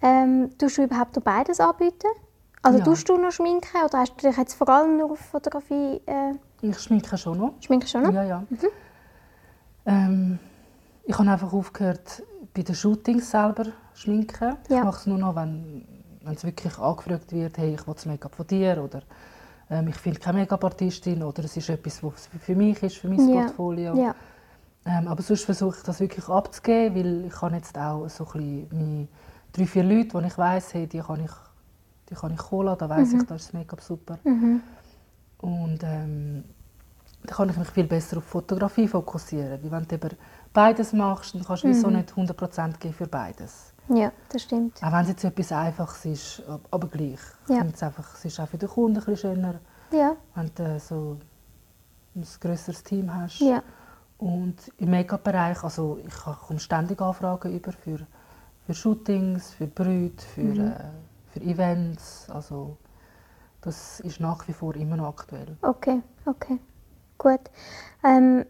Ähm, 0.00 0.50
tust 0.58 0.78
du 0.78 0.84
überhaupt 0.84 1.16
noch 1.16 1.22
beides 1.22 1.60
anbieten? 1.60 2.06
Also 2.68 2.80
Ja. 2.80 2.84
tust 2.84 3.08
du 3.08 3.16
noch 3.16 3.32
schminken 3.32 3.82
oder 3.82 3.98
hast 4.00 4.14
du 4.22 4.28
dich 4.28 4.36
jetzt 4.36 4.52
vor 4.52 4.68
allem 4.68 4.98
nur 4.98 5.12
auf 5.12 5.18
Fotografie 5.20 6.02
äh, 6.04 6.34
Ich 6.60 6.78
schminke 6.78 7.16
schon 7.16 7.38
noch. 7.38 7.54
schminken 7.60 7.88
schon 7.88 8.02
noch? 8.02 8.12
Ja, 8.12 8.22
ja. 8.24 8.44
Ähm, 9.86 10.38
ich 11.04 11.18
habe 11.18 11.30
einfach 11.30 11.50
aufgehört, 11.50 12.22
bei 12.52 12.60
den 12.62 12.74
Shootings 12.74 13.30
selber 13.30 13.64
schminken. 13.94 14.56
Ja. 14.68 14.78
Ich 14.78 14.84
mache 14.84 14.98
es 14.98 15.06
nur 15.06 15.16
noch, 15.16 15.34
wenn, 15.34 15.86
es 16.30 16.44
wirklich 16.44 16.76
angefragt 16.78 17.32
wird, 17.32 17.56
hey, 17.56 17.72
ich 17.74 17.86
will 17.86 17.94
das 17.94 18.04
Make-up 18.04 18.34
von 18.34 18.46
dir 18.46 18.82
oder 18.84 19.00
ähm, 19.70 19.88
ich 19.88 19.96
finde 19.96 20.20
keine 20.20 20.40
Make-up-Artistin 20.40 21.22
oder 21.22 21.44
es 21.44 21.56
ist 21.56 21.70
etwas, 21.70 22.02
was 22.02 22.28
für 22.38 22.54
mich 22.54 22.82
ist, 22.82 22.96
für 22.98 23.08
mein 23.08 23.26
Ja. 23.30 23.40
Portfolio. 23.44 23.96
Ja. 23.96 24.14
Ähm, 24.84 25.08
aber 25.08 25.22
sonst 25.22 25.44
versuche 25.46 25.78
ich 25.78 25.82
das 25.84 26.00
wirklich 26.00 26.28
abzugeben, 26.28 26.94
weil 26.96 27.24
ich 27.28 27.40
habe 27.40 27.56
jetzt 27.56 27.78
auch 27.78 28.06
so 28.10 28.26
ein 28.26 28.32
bisschen 28.32 28.68
meine 28.72 29.08
drei, 29.54 29.66
vier 29.66 29.84
Leute, 29.84 30.12
wo 30.14 30.20
ich 30.20 30.36
weiss, 30.36 30.74
hey, 30.74 30.86
die 30.86 30.98
kann 31.00 31.24
ich, 31.24 31.30
die 32.10 32.14
kann 32.14 32.32
ich 32.34 32.50
holen, 32.50 32.74
da 32.78 32.88
weiss 32.88 33.12
ich, 33.12 33.22
da 33.24 33.34
ist 33.34 33.46
das 33.48 33.52
Make-up 33.52 33.80
super. 33.80 34.18
Mhm. 34.24 34.62
Und 35.38 35.78
ähm, 35.82 36.44
dann 37.22 37.36
kann 37.36 37.48
ich 37.50 37.56
mich 37.56 37.68
viel 37.68 37.84
besser 37.86 38.18
auf 38.18 38.24
Fotografie 38.24 38.88
fokussieren. 38.88 39.62
Weil 39.62 39.70
wenn 39.70 39.86
du 39.86 39.94
eben 39.94 40.16
beides 40.52 40.92
machst, 40.92 41.34
dann 41.34 41.44
kannst 41.44 41.64
du 41.64 41.68
wieso 41.68 41.90
nicht 41.90 42.12
100% 42.12 42.78
geben 42.78 42.94
für 42.94 43.06
beides. 43.06 43.72
ja, 43.88 44.10
das 44.30 44.42
stimmt. 44.42 44.82
Auch 44.82 44.92
wenn 44.92 45.02
es 45.02 45.08
jetzt 45.08 45.24
etwas 45.24 45.52
Einfaches 45.52 46.04
ist, 46.06 46.42
ab- 46.48 46.66
aber 46.70 46.88
gleich. 46.88 47.20
Ich 47.48 47.54
Ja. 47.54 47.64
es 47.72 47.82
einfach, 47.82 48.14
es 48.14 48.24
ist 48.24 48.40
auch 48.40 48.48
für 48.48 48.58
den 48.58 48.68
Kunden 48.68 48.98
ein 48.98 49.04
bisschen 49.04 49.34
schöner, 49.34 49.54
Ja, 49.90 50.16
wenn 50.34 50.50
du 50.54 50.78
so 50.80 51.18
ein 52.16 52.26
grösseres 52.40 52.82
Team 52.82 53.14
hast. 53.14 53.40
Ja. 53.40 53.62
Und 54.18 54.56
im 54.78 54.90
Make-up-Bereich, 54.90 55.62
also 55.62 55.98
ich 56.04 56.14
komme 56.14 56.58
ständig 56.58 57.00
Anfragen 57.00 57.54
über 57.54 57.70
für, 57.72 57.98
für 58.66 58.74
Shootings, 58.74 59.50
für 59.50 59.66
Brüte, 59.68 60.24
für, 60.34 60.40
Mhm. 60.42 60.60
äh, 60.60 60.74
für 61.32 61.40
Events. 61.40 62.28
Also 62.30 62.76
das 63.60 64.00
ist 64.00 64.20
nach 64.20 64.46
wie 64.48 64.52
vor 64.52 64.74
immer 64.76 64.96
noch 64.96 65.08
aktuell. 65.08 65.56
Okay, 65.62 66.02
okay. 66.26 66.58
Gut. 67.18 67.40
Ähm, 68.04 68.44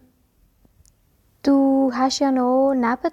du 1.43 1.91
hast 1.93 2.19
ja 2.19 2.31
noch 2.31 2.73
neben 2.73 3.11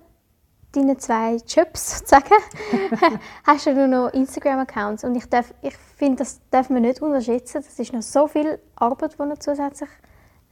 deinen 0.72 0.98
zwei 0.98 1.36
Jobs 1.36 1.98
sozusagen, 1.98 2.34
hast 3.44 3.66
du 3.66 3.88
noch 3.88 4.12
Instagram-Accounts. 4.12 5.04
Und 5.04 5.14
ich, 5.16 5.24
ich 5.62 5.76
finde, 5.96 6.18
das 6.18 6.40
darf 6.50 6.68
man 6.68 6.82
nicht 6.82 7.00
unterschätzen. 7.00 7.62
Das 7.64 7.78
ist 7.78 7.92
noch 7.92 8.02
so 8.02 8.28
viel 8.28 8.58
Arbeit, 8.76 9.18
die 9.18 9.24
noch 9.24 9.38
zusätzlich 9.38 9.88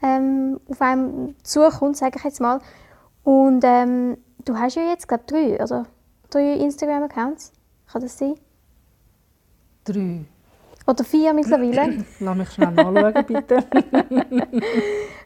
ähm, 0.03 0.61
auf 0.69 0.81
einem 0.81 1.35
zukommt, 1.43 1.97
sage 1.97 2.19
ich 2.19 2.25
jetzt 2.25 2.41
mal. 2.41 2.61
Und 3.23 3.63
ähm, 3.65 4.19
du 4.45 4.59
hast 4.59 4.77
ja 4.77 4.83
jetzt, 4.83 5.09
glaube 5.09 5.25
ich, 5.27 5.33
drei, 5.33 5.63
oder? 5.63 5.87
Drei 6.31 6.55
Instagram-Accounts. 6.55 7.53
Kann 7.91 8.03
das 8.03 8.19
sein? 8.19 8.35
Drei. 9.85 10.25
Oder 10.87 11.05
vier 11.05 11.33
mittlerweile. 11.33 12.05
Lass 12.21 12.37
mich 12.37 12.51
schnell 12.51 12.73
nachschauen, 12.73 13.25
bitte. 13.27 13.65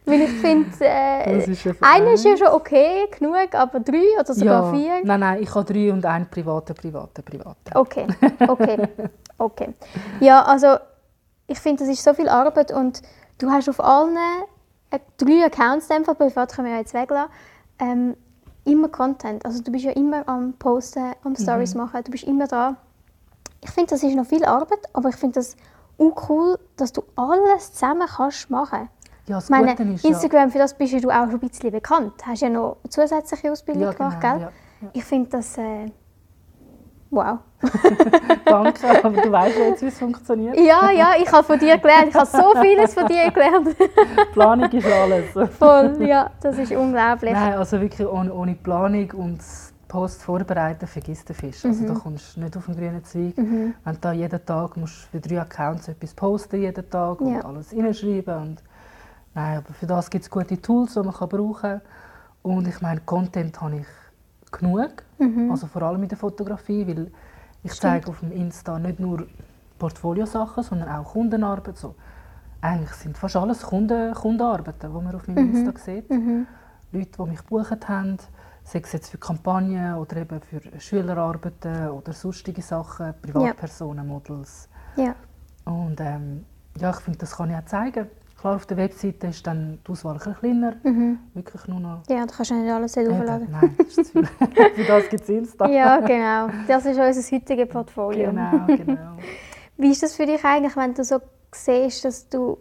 Weil 0.04 0.20
ich 0.22 0.30
finde, 0.30 0.68
äh, 0.80 1.34
Das 1.34 1.48
ist 1.48 1.66
ein 1.66 1.76
einer 1.80 2.12
ist 2.12 2.24
ja 2.24 2.36
schon 2.36 2.48
okay, 2.48 3.08
genug, 3.18 3.52
aber 3.52 3.80
drei 3.80 4.20
oder 4.20 4.32
sogar 4.32 4.72
ja. 4.72 4.78
vier? 4.78 5.00
Nein, 5.04 5.20
nein, 5.20 5.42
ich 5.42 5.54
habe 5.54 5.70
drei 5.70 5.92
und 5.92 6.06
einen 6.06 6.26
privaten, 6.30 6.74
privaten, 6.74 7.22
privaten. 7.24 7.70
Okay, 7.74 8.06
okay, 8.46 8.88
okay. 9.38 9.74
Ja, 10.20 10.44
also 10.44 10.76
ich 11.48 11.58
finde, 11.58 11.84
das 11.84 11.92
ist 11.92 12.04
so 12.04 12.14
viel 12.14 12.28
Arbeit 12.28 12.72
und 12.72 13.02
du 13.38 13.50
hast 13.50 13.68
auf 13.68 13.82
allen 13.82 14.16
äh, 14.90 14.98
drei 15.18 15.44
Accounts, 15.44 15.88
Fall, 15.88 16.14
privat 16.14 16.54
können 16.54 16.68
wir 16.68 16.78
jetzt 16.78 16.94
weglassen, 16.94 17.30
ähm, 17.80 18.16
immer 18.64 18.88
Content. 18.88 19.44
Also 19.44 19.62
du 19.62 19.72
bist 19.72 19.84
ja 19.84 19.92
immer 19.92 20.26
am 20.28 20.54
Posten, 20.54 21.12
am 21.24 21.34
Stories 21.34 21.74
machen, 21.74 22.00
du 22.04 22.10
bist 22.12 22.24
immer 22.24 22.46
da. 22.46 22.76
Ich 23.60 23.70
finde, 23.70 23.90
das 23.90 24.02
ist 24.02 24.14
noch 24.14 24.26
viel 24.26 24.44
Arbeit, 24.44 24.80
aber 24.92 25.08
ich 25.08 25.16
finde 25.16 25.34
das 25.34 25.56
auch 25.98 26.28
cool, 26.28 26.58
dass 26.76 26.92
du 26.92 27.02
alles 27.16 27.72
zusammen 27.72 28.06
kannst 28.06 28.50
machen. 28.50 28.88
Ja, 29.26 29.36
das 29.36 29.50
meine, 29.50 29.74
Gute 29.74 29.82
ist 29.92 30.04
Instagram, 30.04 30.50
für 30.50 30.58
das 30.58 30.72
bist 30.72 30.92
ja 30.92 31.00
du 31.00 31.10
auch 31.10 31.26
schon 31.26 31.34
ein 31.34 31.40
bisschen 31.40 31.70
bekannt. 31.70 32.14
Hast 32.24 32.40
ja 32.40 32.48
noch 32.48 32.78
eine 32.82 32.90
zusätzliche 32.90 33.52
Ausbildung 33.52 33.82
ja, 33.82 33.92
gemacht, 33.92 34.20
genau, 34.20 34.32
gell? 34.34 34.42
ja, 34.42 34.52
ja. 34.80 34.88
Ich 34.94 35.04
finde 35.04 35.28
das 35.28 35.58
äh, 35.58 35.86
wow. 37.10 37.38
Danke, 38.44 39.04
aber 39.04 39.20
du 39.20 39.30
weißt 39.30 39.58
ja 39.58 39.64
jetzt, 39.66 39.82
wie 39.82 39.86
es 39.86 39.98
funktioniert. 39.98 40.58
Ja, 40.58 40.90
ja, 40.90 41.12
ich 41.20 41.30
habe 41.30 41.44
von 41.44 41.58
dir 41.58 41.76
gelernt. 41.76 42.08
Ich 42.08 42.14
habe 42.14 42.26
so 42.26 42.54
vieles 42.60 42.94
von 42.94 43.06
dir 43.06 43.30
gelernt. 43.30 43.76
Planung 44.32 44.70
ist 44.70 44.86
alles. 44.86 45.50
Voll, 45.58 46.06
ja, 46.06 46.30
das 46.40 46.56
ist 46.56 46.72
unglaublich. 46.72 47.32
Nein, 47.32 47.54
also 47.54 47.80
wirklich 47.80 48.08
ohne, 48.08 48.32
ohne 48.32 48.54
Planung 48.54 49.10
und 49.12 49.40
Post 49.88 50.22
vorbereiten, 50.22 50.86
vergiss 50.86 51.24
den 51.24 51.34
Fisch. 51.34 51.64
Also 51.64 51.86
da 51.86 51.94
kommst 51.94 52.36
du 52.36 52.40
nicht 52.40 52.56
auf 52.56 52.66
den 52.66 52.76
grünen 52.76 53.02
Zweig. 53.04 53.36
Wenn 53.36 53.74
du 53.84 53.98
da 54.00 54.12
jeden 54.12 54.44
Tag 54.44 54.76
musst 54.76 54.94
für 55.10 55.18
drei 55.20 55.40
Accounts 55.40 55.88
etwas 55.88 56.12
posten 56.14 56.60
jeden 56.60 56.88
Tag 56.90 57.20
und 57.20 57.32
Ja. 57.34 57.40
alles 57.44 57.72
reinschreiben. 57.74 58.36
Und 58.42 58.62
Nein, 59.34 59.58
aber 59.58 59.72
für 59.72 59.86
das 59.86 60.10
gibt 60.10 60.24
es 60.24 60.30
gute 60.30 60.60
Tools, 60.60 60.94
die 60.94 61.00
man 61.00 61.14
kann 61.14 61.28
brauchen 61.28 61.60
kann. 61.60 61.80
Und 62.42 62.66
ich 62.68 62.80
meine, 62.80 63.00
Content 63.00 63.60
habe 63.60 63.76
ich 63.76 63.86
genug. 64.50 65.04
Also 65.50 65.66
vor 65.66 65.82
allem 65.82 66.02
in 66.02 66.08
der 66.08 66.18
Fotografie, 66.18 66.86
weil 66.86 67.10
ich 67.62 67.72
zeige 67.80 68.08
auf 68.08 68.20
dem 68.20 68.32
Insta 68.32 68.78
nicht 68.78 68.98
nur 69.00 69.26
Portfoliosachen, 69.78 70.62
sondern 70.64 70.88
auch 70.88 71.12
Kundenarbeit. 71.12 71.76
So. 71.76 71.94
Eigentlich 72.60 72.90
sind 72.94 73.16
fast 73.16 73.36
alles 73.36 73.62
Kunden, 73.62 74.12
Kundenarbeiten, 74.14 74.90
die 74.90 75.02
man 75.04 75.14
auf 75.14 75.28
meinem 75.28 75.54
Insta 75.54 75.78
sieht. 75.78 76.08
Leute, 76.10 77.08
die 77.18 77.22
mich 77.30 77.38
gebucht 77.38 77.88
haben, 77.88 78.16
sei 78.68 78.80
es 78.84 78.92
jetzt 78.92 79.10
für 79.10 79.18
Kampagnen 79.18 79.94
oder 79.94 80.18
eben 80.18 80.40
für 80.42 80.60
Schülerarbeiten 80.78 81.88
oder 81.88 82.12
sonstige 82.12 82.60
Sachen, 82.60 83.14
Privatpersonen, 83.22 84.06
Models. 84.06 84.68
Ja, 84.96 85.14
Und 85.64 86.00
ähm, 86.00 86.44
ja, 86.78 86.90
ich 86.90 86.96
finde, 86.96 87.18
das 87.18 87.36
kann 87.36 87.50
ich 87.50 87.56
auch 87.56 87.64
zeigen. 87.64 88.08
Klar, 88.38 88.56
auf 88.56 88.66
der 88.66 88.76
Webseite 88.76 89.28
ist 89.28 89.44
dann 89.46 89.80
die 89.84 89.90
Auswahl 89.90 90.18
ein 90.24 90.34
kleiner. 90.34 90.74
Wirklich 91.34 91.66
nur 91.66 91.80
noch... 91.80 92.02
ja 92.08 92.24
da 92.24 92.32
kannst 92.32 92.50
du 92.50 92.54
nicht 92.54 92.70
alles 92.70 92.96
Eben, 92.96 93.18
hochladen. 93.18 93.48
nein, 93.50 93.74
das 93.78 93.86
ist 93.88 93.94
zu 93.96 94.04
viel. 94.04 94.26
Für 94.74 94.84
das 94.84 95.08
gibt 95.08 95.22
es 95.24 95.28
Insta. 95.28 95.68
Ja, 95.68 95.98
genau. 96.00 96.48
Das 96.68 96.84
ist 96.84 96.98
unser 96.98 97.36
heutiges 97.36 97.68
Portfolio. 97.68 98.30
Genau, 98.30 98.66
genau. 98.66 99.16
Wie 99.76 99.90
ist 99.90 100.02
das 100.02 100.14
für 100.14 100.26
dich 100.26 100.44
eigentlich, 100.44 100.76
wenn 100.76 100.92
du 100.94 101.04
so 101.04 101.20
siehst, 101.52 102.04
dass 102.04 102.28
du 102.28 102.58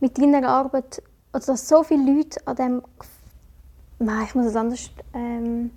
mit 0.00 0.16
deiner 0.18 0.48
Arbeit, 0.48 1.02
oder 1.32 1.44
dass 1.44 1.68
so 1.68 1.82
viele 1.82 2.12
Leute 2.12 2.40
an 2.46 2.56
dem, 2.56 2.82
nein, 4.02 4.24
ich 4.26 4.34
muss 4.34 4.46
es 4.46 4.56
anders, 4.56 4.90
ähm, 5.14 5.70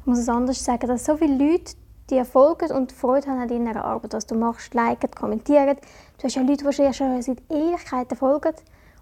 ich 0.00 0.06
muss 0.06 0.18
es 0.18 0.28
anders 0.28 0.64
sagen, 0.64 0.86
dass 0.86 1.04
so 1.04 1.16
viele 1.16 1.36
Leute 1.36 1.74
dir 2.10 2.24
folgen 2.24 2.72
und 2.72 2.92
Freude 2.92 3.28
haben 3.28 3.40
an 3.40 3.48
deiner 3.48 3.84
Arbeit, 3.84 4.12
was 4.12 4.26
du 4.26 4.34
machst, 4.34 4.74
liken, 4.74 5.10
kommentieren. 5.10 5.76
Du 6.18 6.24
hast 6.24 6.34
ja 6.34 6.42
Leute, 6.42 6.64
die 6.64 6.94
schon 6.94 7.22
seit 7.22 7.42
Ewigkeiten 7.50 8.16
folgen 8.16 8.54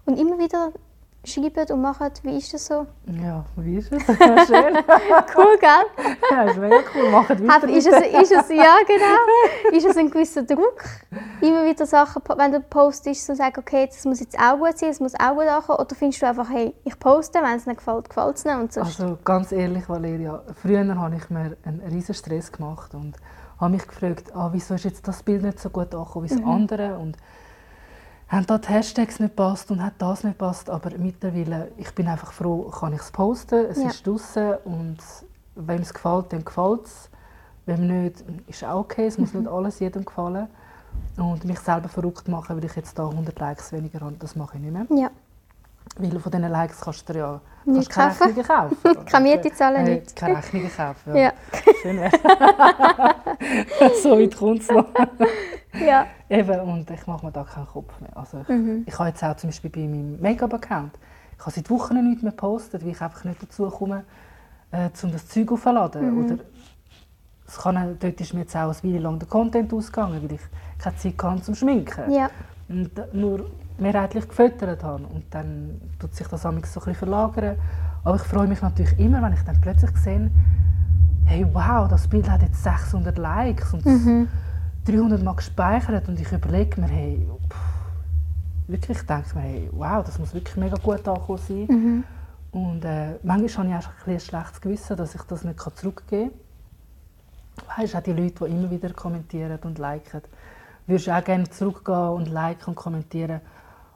und 0.05 0.19
immer 0.19 0.37
wieder 0.37 0.71
schreiben 1.25 1.65
und 1.71 1.81
machen. 1.81 2.09
Wie 2.23 2.37
ist 2.37 2.53
das 2.53 2.65
so? 2.65 2.87
Ja, 3.05 3.45
wie 3.57 3.77
ist 3.77 3.91
es? 3.91 4.03
Schön. 4.47 4.77
Cool, 5.35 5.57
gell? 5.59 6.15
Ja, 6.31 6.43
ist 6.43 6.57
mega 6.57 6.77
cool. 6.95 7.11
Macht 7.11 7.29
weiter. 7.29 7.55
Aber 7.55 7.69
ist 7.69 7.87
es, 7.87 7.97
ist 7.97 8.31
es, 8.31 8.49
ja 8.49 8.75
genau, 8.87 9.71
ist 9.77 9.85
es 9.85 9.97
ein 9.97 10.09
gewisser 10.09 10.43
Druck, 10.43 10.83
immer 11.41 11.65
wieder 11.65 11.85
Sachen, 11.85 12.21
wenn 12.37 12.51
du 12.51 12.59
postest, 12.61 13.25
so 13.25 13.33
sagen, 13.35 13.55
okay, 13.59 13.87
das 13.87 14.03
muss 14.05 14.19
jetzt 14.19 14.37
auch 14.39 14.57
gut 14.57 14.77
sein, 14.77 14.89
das 14.89 14.99
muss 14.99 15.13
auch 15.15 15.35
gut 15.35 15.47
ankommen, 15.47 15.79
oder 15.79 15.95
findest 15.95 16.21
du 16.21 16.27
einfach, 16.27 16.49
hey, 16.49 16.73
ich 16.83 16.99
poste, 16.99 17.39
wenn 17.41 17.57
es 17.57 17.65
nicht 17.65 17.77
gefällt, 17.77 18.09
gefällt 18.09 18.37
es 18.37 18.45
nicht 18.45 18.55
und 18.55 18.73
sonst... 18.73 18.99
Also 19.01 19.17
ganz 19.23 19.51
ehrlich, 19.51 19.87
Valeria, 19.87 20.41
früher 20.61 20.95
habe 20.95 21.15
ich 21.15 21.29
mir 21.29 21.57
einen 21.63 21.81
riesen 21.81 22.15
Stress 22.15 22.51
gemacht 22.51 22.93
und 22.93 23.17
habe 23.59 23.71
mich 23.71 23.87
gefragt, 23.87 24.35
ah, 24.35 24.49
wieso 24.51 24.75
ist 24.75 24.85
jetzt 24.85 25.07
das 25.07 25.23
Bild 25.23 25.43
nicht 25.43 25.59
so 25.59 25.69
gut 25.69 25.93
angekommen 25.93 26.29
wie 26.29 26.35
das 26.35 26.43
andere 26.43 26.97
und 26.97 27.17
haben 28.29 28.45
da 28.45 28.57
die 28.57 28.67
Hashtags 28.69 29.19
nicht 29.19 29.35
passt 29.35 29.71
und 29.71 29.83
hat 29.83 29.93
das 29.97 30.23
nicht 30.23 30.37
passt, 30.37 30.69
aber 30.69 30.91
mittlerweile, 30.97 31.71
ich 31.77 31.93
bin 31.95 32.07
einfach 32.07 32.31
froh, 32.31 32.69
kann 32.69 32.93
ich 32.93 33.01
es 33.01 33.11
posten, 33.11 33.65
es 33.65 33.77
Ja. 33.81 33.89
ist 33.89 34.05
draußen 34.05 34.53
und 34.65 34.97
wem 35.55 35.81
es 35.81 35.93
gefällt, 35.93 36.31
dem 36.31 36.45
gefällt 36.45 36.85
es, 36.85 37.09
wem 37.65 37.87
nicht, 38.03 38.23
ist 38.47 38.63
auch 38.63 38.81
okay, 38.81 39.07
es 39.07 39.17
muss 39.17 39.33
nicht 39.33 39.47
alles 39.47 39.79
jedem 39.79 40.05
gefallen. 40.05 40.47
Und 41.17 41.43
mich 41.43 41.59
selber 41.59 41.89
verrückt 41.89 42.27
machen, 42.27 42.55
weil 42.55 42.63
ich 42.65 42.75
jetzt 42.75 42.97
da 42.97 43.07
100 43.09 43.37
Likes 43.39 43.71
weniger 43.73 43.99
habe, 44.01 44.15
das 44.19 44.35
mache 44.35 44.57
ich 44.57 44.63
nicht 44.63 44.73
mehr. 44.73 44.85
Ja, 44.97 45.09
Weil 46.01 46.17
von 46.19 46.31
diesen 46.31 46.49
Likes 46.49 46.79
kannst 46.79 47.09
du 47.09 47.13
ja 47.17 47.41
Nicht 47.65 47.89
kannst 47.89 48.19
keine 48.21 48.33
kaufen. 48.33 48.77
Rechnungen 48.79 48.95
kaufen. 48.95 49.05
Keine 49.05 49.29
Miete 49.29 49.51
zahlen, 49.53 49.85
Äh, 49.85 49.95
nichts. 49.95 50.15
Keine 50.15 50.37
Rechnungen 50.37 50.71
kaufen. 50.75 51.15
ja, 51.15 51.33
Schön 51.81 51.99
So 54.01 54.11
weit 54.19 54.35
kommt 54.37 54.61
es 54.61 54.69
noch. 54.69 54.85
ja, 55.85 56.07
Eben, 56.29 56.59
und 56.61 56.89
ich 56.89 57.05
mache 57.07 57.25
mir 57.25 57.31
da 57.31 57.43
keinen 57.43 57.67
Kopf 57.67 57.99
mehr. 57.99 58.15
Also 58.15 58.39
ich, 58.41 58.47
Mhm. 58.49 58.83
ich 58.87 58.97
habe 58.97 59.09
jetzt 59.09 59.23
auch 59.23 59.35
zum 59.35 59.49
Beispiel 59.49 59.69
bei 59.69 59.79
meinem 59.81 60.19
Make-up-Account, 60.21 60.93
ich 61.37 61.41
habe 61.45 61.51
seit 61.51 61.69
Wochen 61.69 62.07
nichts 62.09 62.23
mehr 62.23 62.31
gepostet, 62.31 62.81
weil 62.83 62.91
ich 62.91 63.01
einfach 63.01 63.23
nicht 63.25 63.41
dazu 63.43 63.67
komme, 63.69 64.03
äh, 64.71 64.89
um 65.03 65.11
das 65.11 65.27
Zeug 65.27 65.51
aufzuladen. 65.51 66.11
Mhm. 66.15 66.25
Oder 66.25 66.37
es 67.47 67.57
kann, 67.57 67.97
dort 67.99 68.21
ist 68.21 68.33
mir 68.33 68.41
jetzt 68.41 68.55
auch 68.55 68.61
eine 68.73 68.83
Weile 68.83 68.99
lang 68.99 69.19
der 69.19 69.27
Content 69.27 69.73
ausgegangen, 69.73 70.21
weil 70.23 70.33
ich 70.35 70.41
keine 70.77 70.95
Zeit 70.97 71.21
hatte 71.23 71.41
zum 71.41 71.55
Schminken. 71.55 72.11
ja, 72.11 72.29
und 72.69 72.91
nur 73.13 73.49
mehrheitlich 73.81 74.27
gefüttert 74.27 74.83
habe. 74.83 75.03
Und 75.07 75.25
dann 75.31 75.81
tut 75.99 76.13
sich 76.15 76.27
das 76.27 76.41
so 76.41 76.49
ein 76.49 76.61
bisschen 76.61 76.93
verlagern. 76.93 77.57
Aber 78.03 78.15
ich 78.15 78.21
freue 78.23 78.47
mich 78.47 78.61
natürlich 78.61 78.97
immer, 78.99 79.21
wenn 79.21 79.33
ich 79.33 79.41
dann 79.41 79.59
plötzlich 79.61 79.95
sehe, 79.97 80.31
hey, 81.25 81.45
wow, 81.53 81.87
das 81.87 82.07
Bild 82.07 82.29
hat 82.29 82.41
jetzt 82.41 82.63
600 82.63 83.17
Likes 83.17 83.73
und 83.73 83.85
Mhm. 83.85 84.27
300 84.85 85.21
Mal 85.23 85.35
gespeichert. 85.35 86.07
Und 86.07 86.19
ich 86.19 86.31
überlege 86.31 86.79
mir, 86.81 86.87
hey, 86.87 87.27
pff, 87.49 87.57
wirklich 88.67 89.01
denke 89.05 89.35
mir, 89.35 89.41
hey, 89.41 89.69
wow, 89.71 90.03
das 90.03 90.17
muss 90.19 90.33
wirklich 90.33 90.55
mega 90.57 90.77
gut 90.77 91.07
angekommen 91.07 91.39
sein. 91.39 91.67
Mhm. 91.67 92.03
Und 92.51 92.83
äh, 92.85 93.15
manchmal 93.23 93.67
habe 93.71 93.79
ich 93.79 93.85
auch 93.85 94.07
ein, 94.07 94.13
ein 94.13 94.19
schlechtes 94.19 94.61
Gewissen, 94.61 94.97
dass 94.97 95.13
ich 95.13 95.21
das 95.23 95.43
nicht 95.43 95.59
zurückgeben 95.59 96.31
kann. 97.67 97.77
Weißt 97.77 97.93
du, 97.93 97.97
auch 97.97 98.03
die 98.03 98.13
Leute, 98.13 98.45
die 98.45 98.51
immer 98.51 98.71
wieder 98.71 98.91
kommentieren 98.93 99.59
und 99.63 99.77
liken, 99.77 100.21
würdest 100.87 101.07
du 101.07 101.11
auch 101.15 101.23
gerne 101.23 101.47
zurückgehen 101.49 102.09
und 102.09 102.27
liken 102.29 102.69
und 102.69 102.75
kommentieren. 102.75 103.41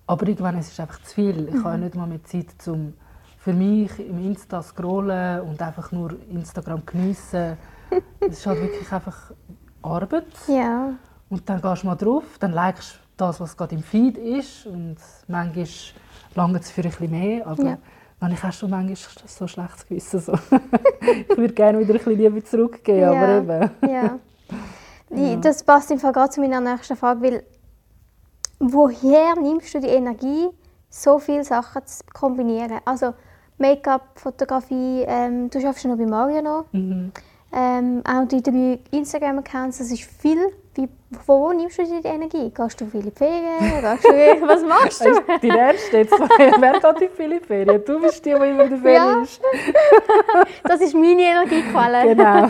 Aber 0.06 0.28
irgendwann 0.28 0.58
ist 0.60 0.72
es 0.74 0.80
einfach 0.80 1.02
zu 1.02 1.14
viel. 1.16 1.48
Ich 1.50 1.56
habe 1.64 1.70
ja 1.72 1.78
nicht 1.78 1.96
mal 1.96 2.08
mehr 2.08 2.24
Zeit, 2.24 2.48
um 2.68 2.94
für 3.38 3.54
mich 3.54 3.98
im 4.00 4.20
Insta 4.26 4.62
scrollen 4.62 5.42
und 5.42 5.62
einfach 5.62 5.92
nur 5.92 6.16
Instagram 6.30 6.86
geniessen. 6.86 7.58
Es 8.20 8.40
ist 8.40 8.48
halt 8.48 8.60
wirklich 8.62 8.92
einfach 8.92 9.32
Arbeit. 9.84 10.26
ja, 10.48 10.94
Und 11.30 11.48
dann 11.48 11.62
gehst 11.62 11.84
du 11.84 11.88
mal 11.88 11.96
drauf, 11.96 12.24
dann 12.40 12.52
likest 12.52 12.94
du 12.96 12.98
das, 13.18 13.40
was 13.40 13.56
gerade 13.56 13.76
im 13.76 13.84
Feed 13.84 14.18
ist. 14.18 14.66
Und 14.66 14.98
manchmal 15.28 15.68
lange 16.34 16.58
es 16.60 16.72
für 16.72 16.82
ein 16.82 16.90
bisschen 16.90 17.12
mehr, 17.12 17.46
aber 17.46 17.64
Ja. 17.64 17.78
dann 18.20 18.30
habe 18.32 18.34
ich 18.34 18.44
auch 18.44 18.52
schon 18.54 18.70
manchmal 18.72 18.98
so 19.28 19.46
schlechtes 19.48 19.86
Gewissen. 19.86 20.20
So. 20.22 20.34
ich 21.30 21.38
würde 21.38 21.54
gerne 21.54 21.80
wieder 21.80 21.94
ein 21.94 21.98
bisschen 21.98 22.18
Liebe 22.18 22.44
zurückgeben, 22.44 23.00
Ja. 23.02 23.12
aber 23.38 23.62
eben. 23.62 23.72
ja. 23.94 24.20
Die, 25.16 25.40
das 25.40 25.64
passt 25.64 25.92
im 25.92 26.00
Fall 26.00 26.14
gerade 26.14 26.32
zu 26.32 26.42
meiner 26.42 26.60
nächsten 26.60 26.96
Frage, 26.98 27.22
weil 27.22 27.44
woher 28.60 29.36
nimmst 29.36 29.74
du 29.74 29.80
die 29.80 29.88
Energie, 29.88 30.50
so 30.90 31.20
viele 31.20 31.44
Sachen 31.44 31.86
zu 31.86 32.04
kombinieren. 32.14 32.80
Also 32.86 33.14
Make-up, 33.58 34.20
Fotografie, 34.20 35.04
ähm, 35.08 35.50
du 35.50 35.60
arbeitest 35.60 35.86
noch 35.86 35.98
bei 35.98 36.06
Mario 36.06 36.42
noch. 36.42 36.66
Mhm. 36.72 37.12
Ähm, 37.56 38.02
auch 38.04 38.28
die 38.28 38.42
drei 38.42 38.80
Instagram-Accounts, 38.92 39.78
das 39.78 39.92
ist 39.92 40.04
viel. 40.04 40.40
Wie, 40.74 40.90
wo 41.28 41.54
nimmst 41.54 41.78
du 41.78 41.84
die 41.84 42.08
Energie? 42.08 42.50
Gehst 42.50 42.82
du 42.82 42.88
viele 42.88 43.12
Ferien? 43.12 43.60
Gehst 43.60 44.06
du, 44.06 44.10
was 44.48 44.64
machst 44.64 45.06
du? 45.06 45.38
Die 45.40 45.50
Ernst 45.50 45.94
jetzt? 45.94 46.14
Wer 46.14 46.80
geht 46.80 47.02
in 47.02 47.16
viele 47.16 47.40
Ferien? 47.40 47.86
Du 47.86 48.02
bist 48.02 48.26
die, 48.26 48.30
die 48.30 48.36
immer 48.36 48.64
in 48.64 48.70
der 48.72 48.80
Ferien 48.80 48.96
ja. 48.96 49.22
ist. 49.22 49.42
das 50.64 50.82
ist 50.82 50.96
meine 50.96 51.22
Energiequelle. 51.22 52.16
Genau. 52.16 52.48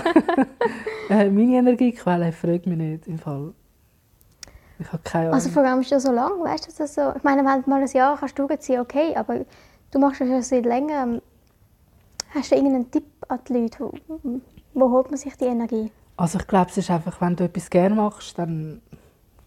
äh, 1.10 1.29
meine 1.29 1.57
Energiequelle 1.57 2.31
fragt 2.31 2.65
mich 2.65 2.77
nicht 2.77 3.07
im 3.07 3.19
Fall. 3.19 3.53
Ich 4.83 4.91
habe 4.91 5.03
keine 5.03 5.31
also 5.31 5.31
Ahnung. 5.31 5.33
Also 5.33 5.49
vor 5.49 5.63
allem 5.63 5.81
ist 5.81 5.91
das 5.91 6.03
so 6.03 6.11
lang, 6.11 6.43
weißt 6.43 6.67
du, 6.67 6.71
das 6.77 6.95
so. 6.95 7.13
Ich 7.15 7.23
meine, 7.23 7.43
wenn 7.45 7.63
du 7.63 7.69
mal 7.69 7.81
ein 7.81 7.87
Jahr 7.87 8.17
kannst 8.17 8.37
durchziehen, 8.37 8.81
okay, 8.81 9.15
aber 9.15 9.45
du 9.91 9.99
machst 9.99 10.21
das 10.21 10.27
schon 10.27 10.41
seit 10.41 10.65
längerem. 10.65 11.21
Hast 12.33 12.51
du 12.51 12.55
irgendeinen 12.55 12.89
Tipp 12.91 13.05
an 13.27 13.39
die 13.47 13.53
Leute, 13.53 13.77
wo, 13.79 14.19
wo 14.73 14.91
holt 14.91 15.09
man 15.09 15.17
sich 15.17 15.35
die 15.37 15.45
Energie? 15.45 15.91
Also 16.17 16.39
ich 16.39 16.47
glaube, 16.47 16.69
es 16.69 16.77
ist 16.77 16.91
einfach, 16.91 17.19
wenn 17.21 17.35
du 17.35 17.43
etwas 17.45 17.69
gerne 17.69 17.95
machst, 17.95 18.37
dann 18.37 18.81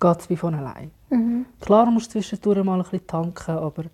geht 0.00 0.20
es 0.20 0.30
wie 0.30 0.36
von 0.36 0.54
allein. 0.54 0.90
Mhm. 1.10 1.46
Klar 1.60 1.86
musst 1.86 2.08
du 2.08 2.12
zwischendurch 2.20 2.64
mal 2.64 2.76
ein 2.76 2.82
bisschen 2.82 3.06
tanken, 3.06 3.56
aber 3.58 3.84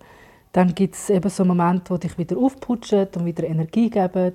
dann 0.51 0.73
gibt 0.73 0.95
es 0.95 1.09
eben 1.09 1.29
so 1.29 1.43
Momente, 1.43 1.93
wo 1.93 1.97
dich 1.97 2.17
wieder 2.17 2.37
aufputschen 2.37 3.07
und 3.15 3.25
wieder 3.25 3.43
Energie 3.43 3.89
geben. 3.89 4.33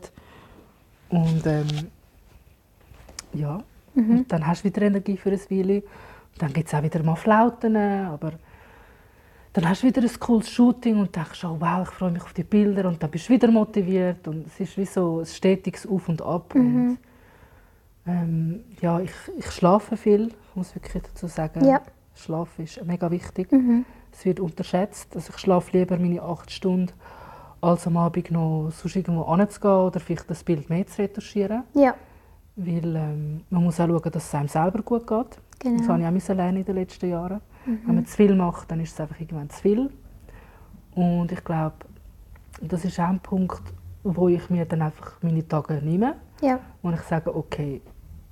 Und 1.11 1.47
ähm, 1.47 1.67
ja, 3.33 3.63
Mhm. 3.99 4.19
und 4.19 4.33
dann 4.33 4.47
hast 4.47 4.65
du 4.65 4.69
wieder 4.69 4.83
Energie 4.83 5.17
für 5.17 5.31
ein 5.31 5.41
Weile. 5.51 5.83
Dann 6.39 6.53
gibt 6.53 6.69
es 6.69 6.75
auch 6.75 6.83
wieder 6.83 7.03
mal 7.03 7.17
Flauten, 7.17 7.77
aber 7.77 8.33
dann 9.53 9.69
hast 9.69 9.83
du 9.83 9.89
wieder 9.89 10.03
ein 10.03 10.21
cooles 10.21 10.51
Shooting 10.51 10.99
und 11.01 11.15
denkst, 11.15 11.45
oh, 11.45 11.57
wow, 11.59 11.83
ich 11.83 11.95
freue 11.95 12.13
mich 12.13 12.23
auf 12.23 12.33
die 12.33 12.45
Bilder 12.45 12.87
und 12.89 13.03
dann 13.03 13.11
bist 13.11 13.29
du 13.29 13.33
wieder 13.33 13.51
motiviert 13.51 14.29
und 14.29 14.47
es 14.47 14.61
ist 14.61 14.77
wie 14.77 14.85
so 14.85 15.21
ein 15.21 15.27
stetiges 15.27 15.87
Auf 15.87 16.09
und 16.09 16.23
Ab. 16.23 16.55
Mhm. 16.55 16.91
Und, 16.91 16.99
ähm, 18.07 18.65
ja, 18.81 19.01
ich, 19.01 19.11
ich 19.37 19.51
schlafe 19.51 19.97
viel, 19.97 20.29
ich 20.29 20.57
muss 20.57 20.75
wirklich 20.75 21.03
dazu 21.03 21.27
sagen. 21.27 21.65
Ja. 21.65 21.81
Schlaf 22.15 22.59
ist 22.59 22.85
mega 22.85 23.11
wichtig. 23.11 23.51
Mhm. 23.53 23.85
Es 24.13 24.25
wird 24.25 24.41
unterschätzt. 24.41 25.15
Also 25.15 25.33
ich 25.35 25.39
schlafe 25.39 25.77
lieber 25.77 25.99
meine 25.99 26.23
acht 26.23 26.51
Stunden, 26.51 26.93
als 27.61 27.87
am 27.87 27.97
Abend 27.97 28.31
noch 28.31 28.71
sonst 28.71 28.97
irgendwo 28.97 29.23
anzugehen 29.23 29.73
oder 29.73 30.01
vielleicht 30.01 30.29
das 30.31 30.43
Bild 30.43 30.69
mehr 30.71 30.87
zu 30.87 31.03
retuschieren. 31.03 31.65
Ja, 31.75 31.95
Weil 32.57 32.97
ähm, 32.97 33.45
man 33.51 33.65
muss 33.65 33.81
auch 33.81 33.87
schauen, 33.87 34.13
dass 34.13 34.25
es 34.25 34.35
einem 34.35 34.49
selber 34.49 34.83
gut 34.83 35.07
geht. 35.07 35.39
Genau. 35.59 35.79
Das 35.79 35.89
habe 35.89 36.01
ich 36.01 36.07
auch 36.07 36.11
müssen 36.11 36.37
lernen 36.37 36.59
in 36.59 36.65
den 36.65 36.75
letzten 36.75 37.09
Jahren. 37.11 37.41
Mhm. 37.67 37.79
Wenn 37.87 37.95
man 37.97 38.07
zu 38.07 38.17
viel 38.17 38.35
macht, 38.35 38.71
dann 38.71 38.81
ist 38.81 38.93
es 38.95 39.01
einfach 39.01 39.19
irgendwann 39.21 39.51
zu 39.51 39.61
viel. 39.63 39.91
Und 40.95 41.31
ich 41.33 41.45
glaube, 41.45 41.77
das 42.61 42.85
ist 42.85 42.99
auch 42.99 43.09
ein 43.09 43.21
Punkt, 43.21 43.63
wo 44.03 44.29
ich 44.29 44.49
mir 44.51 44.65
dann 44.65 44.83
einfach 44.83 45.13
meine 45.23 45.47
Tage 45.47 45.75
nehme. 45.75 46.17
Ja, 46.41 46.61
Und 46.83 46.95
ich 46.95 47.01
sage, 47.03 47.35
okay, 47.35 47.81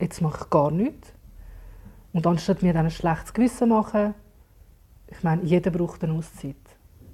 jetzt 0.01 0.21
mache 0.21 0.45
ich 0.45 0.51
gar 0.51 0.71
nichts. 0.71 1.13
Und 2.13 2.27
anstatt 2.27 2.63
mir 2.63 2.73
dann 2.73 2.87
ein 2.87 2.91
schlechtes 2.91 3.33
Gewissen 3.35 3.69
machen, 3.69 4.15
ich 5.09 5.23
meine, 5.23 5.43
jeder 5.43 5.71
braucht 5.71 6.03
eine 6.03 6.15
Auszeit. 6.15 6.57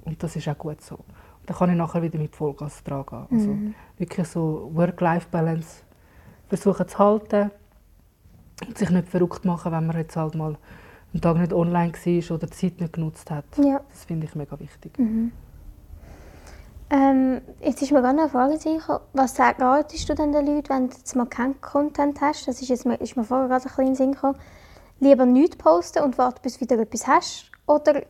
Und 0.05 0.21
das 0.23 0.35
ist 0.35 0.47
auch 0.47 0.57
gut 0.57 0.81
so. 0.81 0.95
Und 0.95 1.05
dann 1.49 1.57
kann 1.57 1.69
ich 1.71 1.75
nachher 1.77 2.01
wieder 2.01 2.17
mit 2.17 2.35
Vollgas 2.35 2.83
dran 2.83 3.05
gehen. 3.05 3.27
Also 3.31 3.49
Mhm. 3.51 3.75
wirklich 3.97 4.27
so 4.27 4.69
Work-Life-Balance 4.73 5.83
versuchen 6.47 6.87
zu 6.87 6.97
halten 6.99 7.51
sich 8.75 8.89
nicht 8.89 9.09
verrückt 9.09 9.45
machen, 9.45 9.71
wenn 9.71 9.85
man 9.87 9.97
jetzt 9.97 10.15
halt 10.15 10.35
mal 10.35 10.57
einen 11.13 11.21
Tag 11.21 11.37
nicht 11.37 11.53
online 11.53 11.93
war 11.93 12.35
oder 12.35 12.47
die 12.47 12.53
Zeit 12.53 12.79
nicht 12.81 12.93
genutzt 12.93 13.29
hat. 13.31 13.45
ja. 13.57 13.81
Das 13.89 14.05
finde 14.05 14.25
ich 14.25 14.35
mega 14.35 14.59
wichtig. 14.59 14.97
Mhm. 14.97 15.31
Ähm, 16.89 17.41
jetzt 17.61 17.81
ist 17.81 17.91
mir 17.91 18.01
gerade 18.01 18.19
eine 18.19 18.29
Frage 18.29 18.57
gekommen. 18.57 18.99
Was 19.13 19.39
ratest 19.39 20.07
du 20.09 20.13
denn 20.13 20.31
den 20.31 20.45
Leuten, 20.45 20.69
wenn 20.69 20.89
du 20.89 20.95
jetzt 20.95 21.15
mal 21.15 21.25
keinen 21.25 21.59
Content 21.59 22.21
hast? 22.21 22.47
Das 22.47 22.61
ist, 22.61 22.69
jetzt, 22.69 22.85
mir- 22.85 23.01
ist 23.01 23.15
mir 23.17 23.23
vorher 23.23 23.47
gerade 23.47 23.63
ein 23.63 23.67
bisschen 23.67 23.81
in 23.85 23.89
den 23.91 23.95
Sinn 23.95 24.11
gekommen. 24.11 24.37
Lieber 24.99 25.25
nichts 25.25 25.55
posten 25.55 26.03
und 26.03 26.17
warten, 26.17 26.39
bis 26.43 26.55
du 26.55 26.61
wieder 26.61 26.77
etwas 26.79 27.07
hast? 27.07 27.51
Oder 27.65 28.03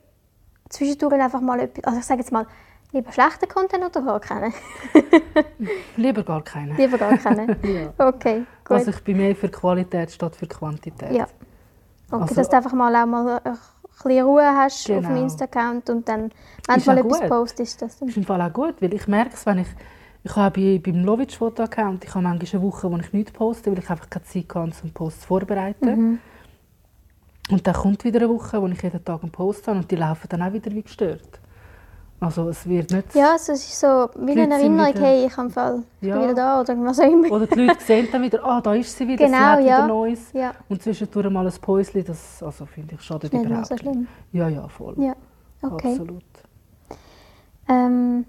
zwischendurch 0.69 1.13
einfach 1.13 1.39
mal 1.39 1.59
etwas, 1.61 1.83
also 1.85 1.99
ich 1.99 2.05
sage 2.05 2.19
jetzt 2.21 2.31
mal, 2.31 2.45
lieber 2.93 3.11
schlechten 3.11 3.47
Content 3.49 3.83
oder 3.83 4.01
gar 4.01 4.19
keinen? 4.19 4.53
Lieber 5.97 6.23
gar 6.23 6.41
keinen. 6.43 6.75
lieber 6.77 6.97
gar 6.97 7.17
keinen. 7.17 7.55
Ja. 7.63 7.93
Okay, 8.07 8.45
gut. 8.63 8.77
Also 8.77 8.91
ich 8.91 9.03
bin 9.03 9.17
mehr 9.17 9.35
für 9.35 9.49
Qualität 9.49 10.11
statt 10.11 10.35
für 10.35 10.47
Quantität. 10.47 11.11
ja. 11.11 11.27
Okay, 12.11 12.21
Also- 12.21 12.35
dass 12.35 12.49
du 12.49 12.55
einfach 12.57 12.73
mal 12.73 12.95
auch 12.95 13.05
mal 13.07 13.41
ein 13.43 13.57
bisschen 14.03 14.25
Ruhe 14.25 14.43
hast 14.45 14.89
auf 14.91 14.97
dem 14.97 15.03
Genau. 15.07 15.21
Insta-Account 15.23 15.89
und 15.89 16.07
dann, 16.07 16.31
wenn 16.67 16.79
du 16.79 16.85
mal 16.85 16.97
etwas 16.99 17.19
gut. 17.21 17.29
postest, 17.29 17.81
dass 17.81 17.97
du... 17.99 18.05
ist 18.05 18.17
im 18.17 18.23
Fall 18.23 18.41
auch 18.41 18.53
gut, 18.53 18.75
weil 18.81 18.93
ich 18.93 19.07
merke 19.07 19.33
es, 19.33 19.45
wenn 19.45 19.59
ich 19.59 19.67
ich 20.25 20.35
habe 20.37 20.57
bei, 20.61 20.79
beim 20.91 21.03
Lovitch 21.03 21.37
Foto 21.37 21.63
Account, 21.63 22.05
ich 22.05 22.09
habe 22.15 22.23
manchmal 22.23 22.61
eine 22.61 22.61
Woche, 22.71 22.89
wo 22.89 22.95
ich 22.97 23.11
nichts 23.11 23.33
poste, 23.33 23.71
weil 23.71 23.79
ich 23.79 23.89
einfach 23.89 24.09
keine 24.09 24.23
Zeit 24.23 24.45
habe, 24.55 24.71
um 24.83 24.91
Post 24.91 25.21
zu 25.21 25.27
vorbereiten. 25.27 25.95
Mhm. 25.95 26.19
Und 27.51 27.67
dann 27.67 27.73
kommt 27.73 28.05
wieder 28.05 28.21
eine 28.21 28.29
Woche, 28.29 28.61
wo 28.61 28.67
ich 28.67 28.81
jeden 28.81 29.03
Tag 29.03 29.21
einen 29.21 29.31
Post 29.33 29.67
habe 29.67 29.79
und 29.79 29.91
die 29.91 29.97
laufen 29.97 30.27
dann 30.29 30.41
auch 30.43 30.53
wieder 30.53 30.71
wie 30.71 30.81
gestört. 30.81 31.41
Also 32.23 32.47
es 32.49 32.65
wird 32.67 32.89
nicht... 32.91 33.13
Ja, 33.15 33.33
also 33.33 33.51
es 33.51 33.65
ist 33.65 33.79
so 33.79 34.09
wie 34.15 34.31
eine 34.31 34.53
Erinnerung, 34.53 34.93
wieder- 34.95 35.01
hey, 35.05 35.25
ich, 35.25 35.37
am 35.37 35.49
Fall, 35.49 35.83
ich 35.99 36.07
Ja. 36.07 36.15
bin 36.15 36.23
wieder 36.29 36.33
da 36.35 36.61
oder 36.61 36.77
was 36.85 36.99
auch 36.99 37.03
immer. 37.11 37.29
Oder 37.31 37.47
die 37.47 37.59
Leute 37.59 37.83
sehen 37.83 38.07
dann 38.11 38.21
wieder, 38.21 38.43
ah, 38.45 38.61
da 38.61 38.73
ist 38.75 38.95
sie 38.97 39.05
wieder, 39.07 39.25
Genau, 39.25 39.37
sie 39.37 39.43
hat 39.43 39.59
ja. 39.59 39.77
wieder 39.79 39.87
Neues. 39.87 40.31
Ja, 40.31 40.53
Und 40.69 40.81
zwischendurch 40.81 41.29
mal 41.29 41.45
ein 41.45 41.53
Päuschen, 41.61 42.03
das 42.05 42.41
also, 42.41 42.65
finde 42.65 42.95
ich 42.95 43.01
schadet 43.01 43.33
nicht 43.33 43.45
überhaupt 43.45 43.67
so 43.67 43.77
schlimm. 43.77 44.07
Ja, 44.31 44.47
ja, 44.47 44.67
voll. 44.69 44.95
Ja, 44.97 45.15
okay. 45.61 45.91
Absolut. 45.91 46.23
Ähm, 47.67 48.25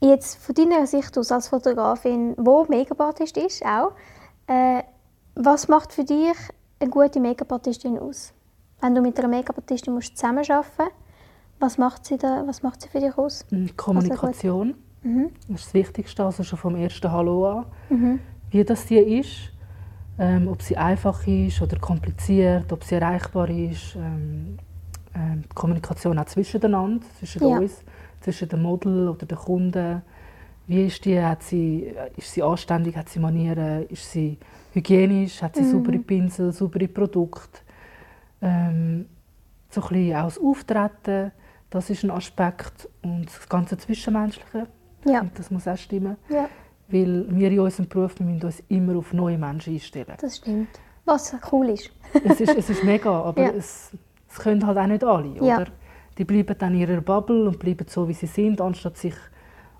jetzt 0.00 0.36
von 0.38 0.54
deiner 0.54 0.86
Sicht 0.86 1.16
aus 1.18 1.32
als 1.32 1.48
Fotografin, 1.48 2.34
wo 2.36 2.64
Make-up-Artist 2.64 3.36
ist, 3.38 3.64
auch, 3.64 3.92
äh, 4.46 4.82
was 5.34 5.66
macht 5.68 5.92
für 5.92 6.04
dich 6.04 6.34
eine 6.78 6.90
gute 6.90 7.18
Make-up-Artistin 7.20 7.98
aus? 7.98 8.32
Wenn 8.80 8.94
du 8.94 9.00
mit 9.02 9.18
einer 9.18 9.28
Make-up-Artistin 9.28 9.94
musst 9.94 10.16
zusammenarbeiten 10.16 10.90
was 11.60 11.78
macht 11.78 12.06
sie 12.06 12.16
da, 12.18 12.42
was 12.46 12.62
macht 12.62 12.80
sie 12.82 12.88
für 12.88 13.00
dich 13.00 13.16
aus? 13.16 13.44
Und 13.50 13.76
Kommunikation 13.76 14.74
Mhm. 15.02 15.30
das 15.48 15.60
ist 15.60 15.66
das 15.68 15.74
Wichtigste, 15.74 16.24
also 16.24 16.42
schon 16.42 16.58
vom 16.58 16.76
ersten 16.76 17.10
Hallo 17.10 17.46
an. 17.50 17.66
Mhm. 17.88 18.20
Wie 18.50 18.64
das 18.64 18.84
die 18.86 18.96
ist, 18.98 19.50
ähm, 20.18 20.46
ob 20.48 20.60
sie 20.60 20.76
einfach 20.76 21.26
ist 21.26 21.62
oder 21.62 21.78
kompliziert, 21.78 22.70
ob 22.72 22.84
sie 22.84 22.96
erreichbar 22.96 23.48
ist. 23.48 23.94
Ähm, 23.96 24.58
ähm, 25.14 25.42
die 25.42 25.54
Kommunikation 25.54 26.18
auch 26.18 26.26
zwischeneinander, 26.26 27.04
zwischen 27.18 27.48
Ja. 27.48 27.58
uns, 27.58 27.82
zwischen 28.20 28.48
dem 28.50 28.62
Model 28.62 29.08
oder 29.08 29.24
den 29.24 29.38
Kunden. 29.38 30.02
Wie 30.66 30.86
ist 30.86 31.04
die? 31.04 31.20
Hat 31.20 31.42
sie, 31.42 31.94
ist 32.16 32.32
sie 32.32 32.42
anständig? 32.42 32.94
Hat 32.96 33.08
sie 33.08 33.18
Manieren? 33.18 33.86
Ist 33.88 34.10
sie 34.12 34.36
hygienisch? 34.72 35.42
Hat 35.42 35.56
sie 35.56 35.62
Mhm. 35.62 35.70
saubere 35.70 35.98
Pinsel, 35.98 36.52
saubere 36.52 36.86
Produkte? 36.88 37.60
Ähm, 38.42 39.06
so 39.70 39.80
ein 39.82 39.88
bisschen 39.88 40.16
auch 40.16 40.24
das 40.24 40.38
Auftreten, 40.38 41.32
das 41.70 41.90
ist 41.90 42.04
ein 42.04 42.10
Aspekt. 42.10 42.88
Und 43.02 43.26
das 43.26 43.48
ganze 43.48 43.76
Zwischenmenschliche, 43.78 44.66
ich 45.04 45.10
Ja, 45.10 45.24
das 45.34 45.50
muss 45.50 45.66
auch 45.68 45.76
stimmen. 45.76 46.16
ja, 46.28 46.48
Weil 46.88 47.26
wir 47.30 47.50
in 47.50 47.60
unserem 47.60 47.88
Beruf 47.88 48.18
wir 48.18 48.26
müssen 48.26 48.44
uns 48.44 48.62
immer 48.68 48.96
auf 48.98 49.12
neue 49.12 49.38
Menschen 49.38 49.74
einstellen. 49.74 50.14
das 50.20 50.36
stimmt. 50.38 50.68
Was 51.04 51.34
cool 51.50 51.70
ist. 51.70 51.90
es, 52.24 52.40
ist, 52.40 52.56
es 52.56 52.70
ist 52.70 52.84
mega, 52.84 53.10
aber 53.22 53.42
Ja. 53.42 53.50
es, 53.50 53.90
es 54.28 54.38
können 54.38 54.64
halt 54.66 54.78
auch 54.78 54.86
nicht 54.86 55.02
alle. 55.04 55.28
Ja. 55.44 55.56
Oder? 55.56 55.66
Die 56.18 56.24
bleiben 56.24 56.54
dann 56.58 56.74
in 56.74 56.80
ihrer 56.80 57.00
Bubble 57.00 57.48
und 57.48 57.58
bleiben 57.58 57.86
so, 57.88 58.06
wie 58.06 58.12
sie 58.12 58.26
sind, 58.26 58.60
anstatt 58.60 58.98
sich 58.98 59.14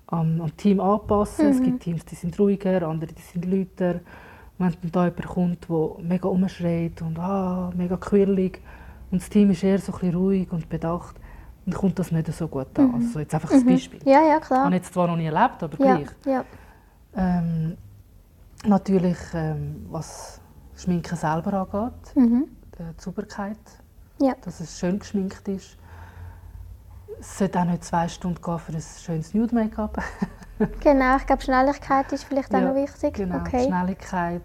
am, 0.07 0.41
am 0.41 0.57
Team 0.57 0.79
anpassen. 0.79 1.47
Es 1.49 1.59
Mhm. 1.59 1.63
gibt 1.65 1.79
Teams, 1.83 2.05
die 2.05 2.15
sind 2.15 2.37
ruhiger, 2.39 2.87
andere 2.87 3.13
die 3.13 3.21
sind 3.21 3.45
lauter. 3.45 3.99
Wenn 4.57 4.75
dann 4.81 4.91
da 4.91 5.05
jemand 5.05 5.25
kommt, 5.27 5.67
der 5.69 6.03
mega 6.03 6.27
umschreit 6.27 7.01
und 7.01 7.17
ah, 7.19 7.71
mega 7.75 7.97
quirlig 7.97 8.59
und 9.11 9.21
das 9.21 9.29
Team 9.29 9.49
ist 9.51 9.63
eher 9.63 9.79
so 9.79 9.91
ein 9.93 9.99
bisschen 9.99 10.15
ruhig 10.15 10.51
und 10.51 10.69
bedacht, 10.69 11.15
dann 11.65 11.73
kommt 11.75 11.99
das 11.99 12.11
nicht 12.11 12.31
so 12.33 12.47
gut 12.47 12.77
an. 12.79 12.95
Also 12.95 13.19
jetzt 13.19 13.33
einfach 13.35 13.51
ein 13.51 13.59
Mhm. 13.61 13.65
Beispiel. 13.67 13.99
Ja, 14.03 14.21
ja, 14.23 14.37
Ich 14.37 14.43
klar. 14.43 14.65
habe 14.65 14.75
jetzt 14.75 14.93
zwar 14.93 15.07
noch 15.07 15.15
nie 15.15 15.25
erlebt, 15.27 15.61
aber 15.63 15.77
Ja, 15.85 15.95
gleich. 15.95 16.07
ja. 16.25 16.45
Ähm, 17.15 17.77
natürlich, 18.65 19.17
ähm, 19.33 19.85
was 19.89 20.39
Schminken 20.75 21.15
selber 21.15 21.53
angeht, 21.71 22.15
Mhm. 22.15 22.45
die 22.79 23.01
Sauberkeit, 23.01 23.57
Ja. 24.19 24.33
dass 24.43 24.59
es 24.59 24.79
schön 24.79 24.97
geschminkt 24.99 25.47
ist. 25.47 25.77
Es 27.19 27.37
sollte 27.37 27.59
auch 27.59 27.65
nicht 27.65 27.83
zwei 27.83 28.07
Stunden 28.07 28.41
gehen 28.41 28.57
für 28.59 28.71
ein 28.73 28.81
schönes 28.81 29.33
Nude-Make-up. 29.33 29.97
Genau, 30.79 31.17
ich 31.17 31.25
glaube, 31.25 31.41
Schnelligkeit 31.41 32.11
ist 32.13 32.23
vielleicht 32.23 32.53
auch 32.53 32.59
Ja, 32.59 32.67
noch 32.67 32.75
wichtig. 32.75 33.15
Genau, 33.15 33.37
okay. 33.37 33.65
Schnelligkeit. 33.65 34.43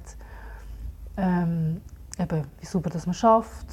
Ähm, 1.19 1.83
eben, 2.19 2.45
wie 2.59 2.65
sauber 2.67 2.89
dass 2.89 3.05
man 3.05 3.15
schafft, 3.15 3.67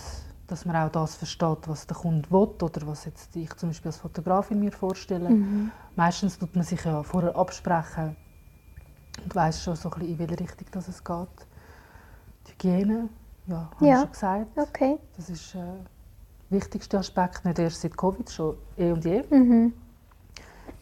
dass 0.48 0.66
man 0.66 0.76
auch 0.76 0.92
das 0.92 1.16
versteht, 1.16 1.68
was 1.68 1.88
der 1.88 1.96
Kunde 1.98 2.30
will 2.30 2.50
oder 2.62 2.86
was 2.88 3.06
jetzt 3.06 3.36
ich 3.36 3.54
zum 3.56 3.70
Beispiel 3.70 3.90
als 3.90 3.98
Fotografin 3.98 4.60
mir 4.60 4.72
vorstelle. 4.72 5.30
Mhm. 5.30 5.72
Meistens 5.96 6.38
tut 6.38 6.56
man 6.56 6.64
sich 6.64 6.84
ja 6.84 7.02
vorher 7.04 7.36
absprechen 7.36 8.16
und 9.24 9.34
weiß 9.36 9.64
schon 9.64 9.76
so 9.76 9.90
ein 9.92 10.00
bisschen, 10.00 10.20
in 10.20 10.20
welche 10.20 10.40
Richtung 10.44 10.68
das 10.72 10.88
es 10.88 11.04
geht. 11.04 11.28
Die 12.48 12.52
Hygiene, 12.54 13.10
ja, 13.48 13.70
habe 13.76 13.88
Ja. 13.88 13.96
ich 13.96 14.02
schon 14.02 14.12
gesagt. 14.12 14.58
Okay. 14.58 15.00
Das 15.16 15.30
ist 15.30 15.56
äh, 15.56 15.60
wichtigste 16.50 16.98
Aspekt, 17.00 17.46
nicht 17.46 17.60
erst 17.60 17.82
seit 17.82 17.96
Covid, 17.96 18.30
schon 18.30 18.58
eh 18.78 18.92
und 18.92 19.06
je. 19.06 19.24
Mhm. 19.30 19.74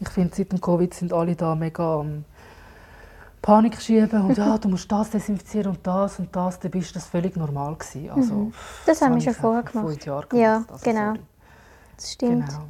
Ich 0.00 0.08
finde, 0.08 0.34
seit 0.34 0.50
dem 0.50 0.60
Covid 0.60 0.92
sind 0.92 1.12
alle 1.12 1.36
da 1.36 1.54
mega 1.54 2.00
am 2.00 2.24
Panik 3.42 3.80
schieben 3.82 4.22
und 4.22 4.38
ja, 4.38 4.56
du 4.56 4.68
musst 4.68 4.90
das 4.90 5.10
desinfizieren 5.10 5.72
und 5.72 5.86
das 5.86 6.18
und 6.20 6.34
das, 6.34 6.60
dann 6.60 6.70
bist 6.70 6.94
das 6.94 7.06
völlig 7.06 7.36
normal 7.36 7.74
gewesen. 7.74 8.10
Also, 8.10 8.34
mhm. 8.34 8.52
Das, 8.86 8.98
das 8.98 9.02
haben 9.02 9.16
wir 9.16 9.20
schon 9.20 9.34
vorher 9.34 9.62
gemacht. 9.64 10.06
Jahre 10.06 10.26
gemacht. 10.28 10.42
Ja, 10.42 10.64
also, 10.72 10.84
genau. 10.84 11.14
Das 11.96 12.12
stimmt. 12.12 12.48
Genau. 12.48 12.68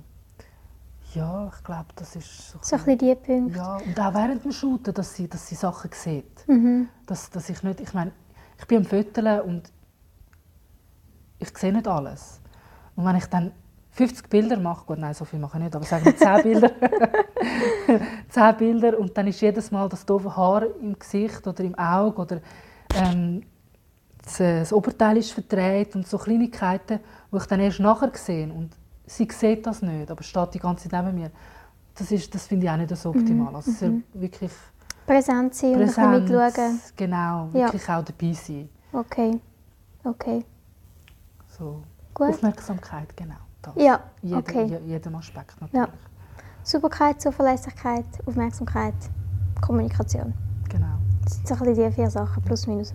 Ja, 1.15 1.53
ich 1.55 1.63
glaube, 1.63 1.89
das 1.95 2.17
ist 2.17 2.53
so, 2.53 2.59
so 2.63 2.77
ein 2.77 2.85
bisschen 2.85 2.99
die 2.99 3.15
Punkte. 3.15 3.59
Ja, 3.59 3.77
und 3.77 4.01
auch 4.01 4.15
während 4.15 4.45
dem 4.45 4.53
Shooten, 4.53 4.95
dass 4.95 5.15
sie, 5.15 5.29
dass 5.29 5.47
sie 5.47 5.55
Sachen 5.55 5.91
sieht. 5.93 6.49
Mhm. 6.49 6.89
Dass, 7.07 7.29
dass 7.29 7.51
ich 7.51 7.63
nicht, 7.63 7.81
ich 7.81 7.93
meine, 7.93 8.13
ich 8.59 8.67
bin 8.67 8.79
am 8.79 8.85
Föteln 8.87 9.43
und 9.43 9.71
ich 11.39 11.59
sehe 11.59 11.73
nicht 11.73 11.87
alles. 11.87 12.41
Und 12.97 13.05
wenn 13.05 13.17
ich 13.17 13.27
dann 13.27 13.53
50 13.93 14.29
Bilder 14.31 14.59
mache, 14.59 14.87
gut, 14.87 14.99
nein, 14.99 15.13
so 15.13 15.27
viel 15.27 15.39
mache 15.39 15.59
ich 15.59 15.65
nicht, 15.65 15.77
aber 15.77 15.85
sagen 15.85 16.07
wir 16.07 16.17
10 16.17 16.43
Bilder. 16.43 16.71
10 18.31 18.57
Bilder 18.57 18.99
und 18.99 19.17
dann 19.17 19.27
ist 19.27 19.41
jedes 19.41 19.71
Mal 19.71 19.89
das 19.89 20.07
doofe 20.07 20.35
Haar 20.35 20.65
im 20.81 20.99
Gesicht 20.99 21.47
oder 21.47 21.63
im 21.63 21.75
Auge 21.75 22.23
oder 22.23 22.41
ähm, 22.95 23.43
das, 24.23 24.39
das, 24.39 24.73
Oberteil 24.73 25.19
ist 25.19 25.33
verdreht 25.33 25.95
und 25.95 26.07
so 26.07 26.17
Kleinigkeiten, 26.17 27.01
die 27.31 27.37
ich 27.37 27.45
dann 27.45 27.61
erst 27.61 27.81
nachher 27.81 28.11
sehe. 28.15 28.51
Und 28.51 28.71
sie 29.07 29.29
sieht 29.31 29.67
das 29.67 29.83
nicht, 29.83 30.11
aber 30.11 30.23
steht 30.23 30.55
die 30.55 30.59
ganze 30.59 30.89
Zeit 30.89 31.05
neben 31.05 31.19
mir. 31.19 31.31
Das, 31.95 32.11
ist, 32.11 32.35
das 32.35 32.47
finde 32.47 32.67
ich 32.67 32.73
auch 32.73 32.77
nicht 32.79 32.97
so 32.97 33.11
optimal. 33.11 33.51
Mhm. 33.51 33.57
Also 33.57 33.71
es 33.73 33.81
soll 33.81 34.03
wirklich 34.15 34.53
präsent 35.07 35.55
sein 35.55 35.75
präsent, 35.75 36.31
und 36.31 36.31
mitschauen. 36.31 36.81
Genau, 36.97 37.49
wirklich 37.53 37.87
ja. 37.87 37.99
auch 37.99 38.05
dabei 38.05 38.33
sein. 38.33 38.69
Okay, 38.93 39.41
okay. 40.05 40.45
So. 41.59 41.83
Gut. 42.15 42.29
Aufmerksamkeit, 42.29 43.15
genau. 43.17 43.37
Das. 43.63 43.75
Ja, 43.77 44.01
Jeder, 44.23 44.39
okay. 44.39 44.81
jedem 44.87 45.15
Aspekt 45.15 45.61
natürlich. 45.61 45.87
Ja. 45.87 45.89
Sauberkeit, 46.65 47.21
Zuverlässigkeit, 47.21 48.05
Aufmerksamkeit, 48.27 48.95
Kommunikation. 49.61 50.35
Genau. 50.69 50.99
Das 51.25 51.35
sind 51.35 51.49
so 51.49 51.55
ein 51.65 51.75
die 51.75 51.91
vier 51.93 52.11
Sachen, 52.11 52.43
plus 52.43 52.67
minus. 52.67 52.93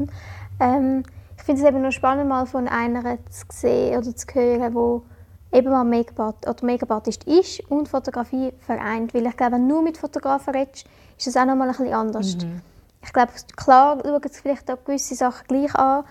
Ähm, 0.59 1.03
ich 1.37 1.43
finde 1.43 1.61
es 1.61 1.67
eben 1.67 1.81
noch 1.81 1.91
spannend, 1.91 2.27
mal 2.27 2.45
von 2.45 2.67
einer 2.67 3.17
zu 3.29 3.45
sehen 3.51 3.97
oder 3.97 4.15
zu 4.15 4.27
hören, 4.33 4.73
wo 4.73 5.03
eben 5.51 5.69
mal 5.69 5.83
Make-up 5.83 6.61
Make-up-Artist 6.61 7.23
ist 7.25 7.59
und 7.69 7.87
Fotografie 7.87 8.53
vereint. 8.59 9.13
Weil 9.13 9.25
ich 9.27 9.37
glaube, 9.37 9.53
wenn 9.53 9.67
du 9.67 9.75
nur 9.75 9.83
mit 9.83 9.97
Fotografen 9.97 10.53
redest, 10.53 10.85
ist 11.17 11.27
das 11.27 11.37
auch 11.37 11.45
noch 11.45 11.55
mal 11.55 11.69
ein 11.69 11.75
bisschen 11.75 11.93
anders. 11.93 12.37
Mhm. 12.37 12.61
Ich 13.03 13.13
glaube, 13.13 13.31
klar 13.55 13.99
schauen 14.03 14.21
sie 14.29 14.41
vielleicht 14.41 14.69
auch 14.69 14.83
gewisse 14.83 15.15
Sachen 15.15 15.47
gleich 15.47 15.73
an, 15.75 16.03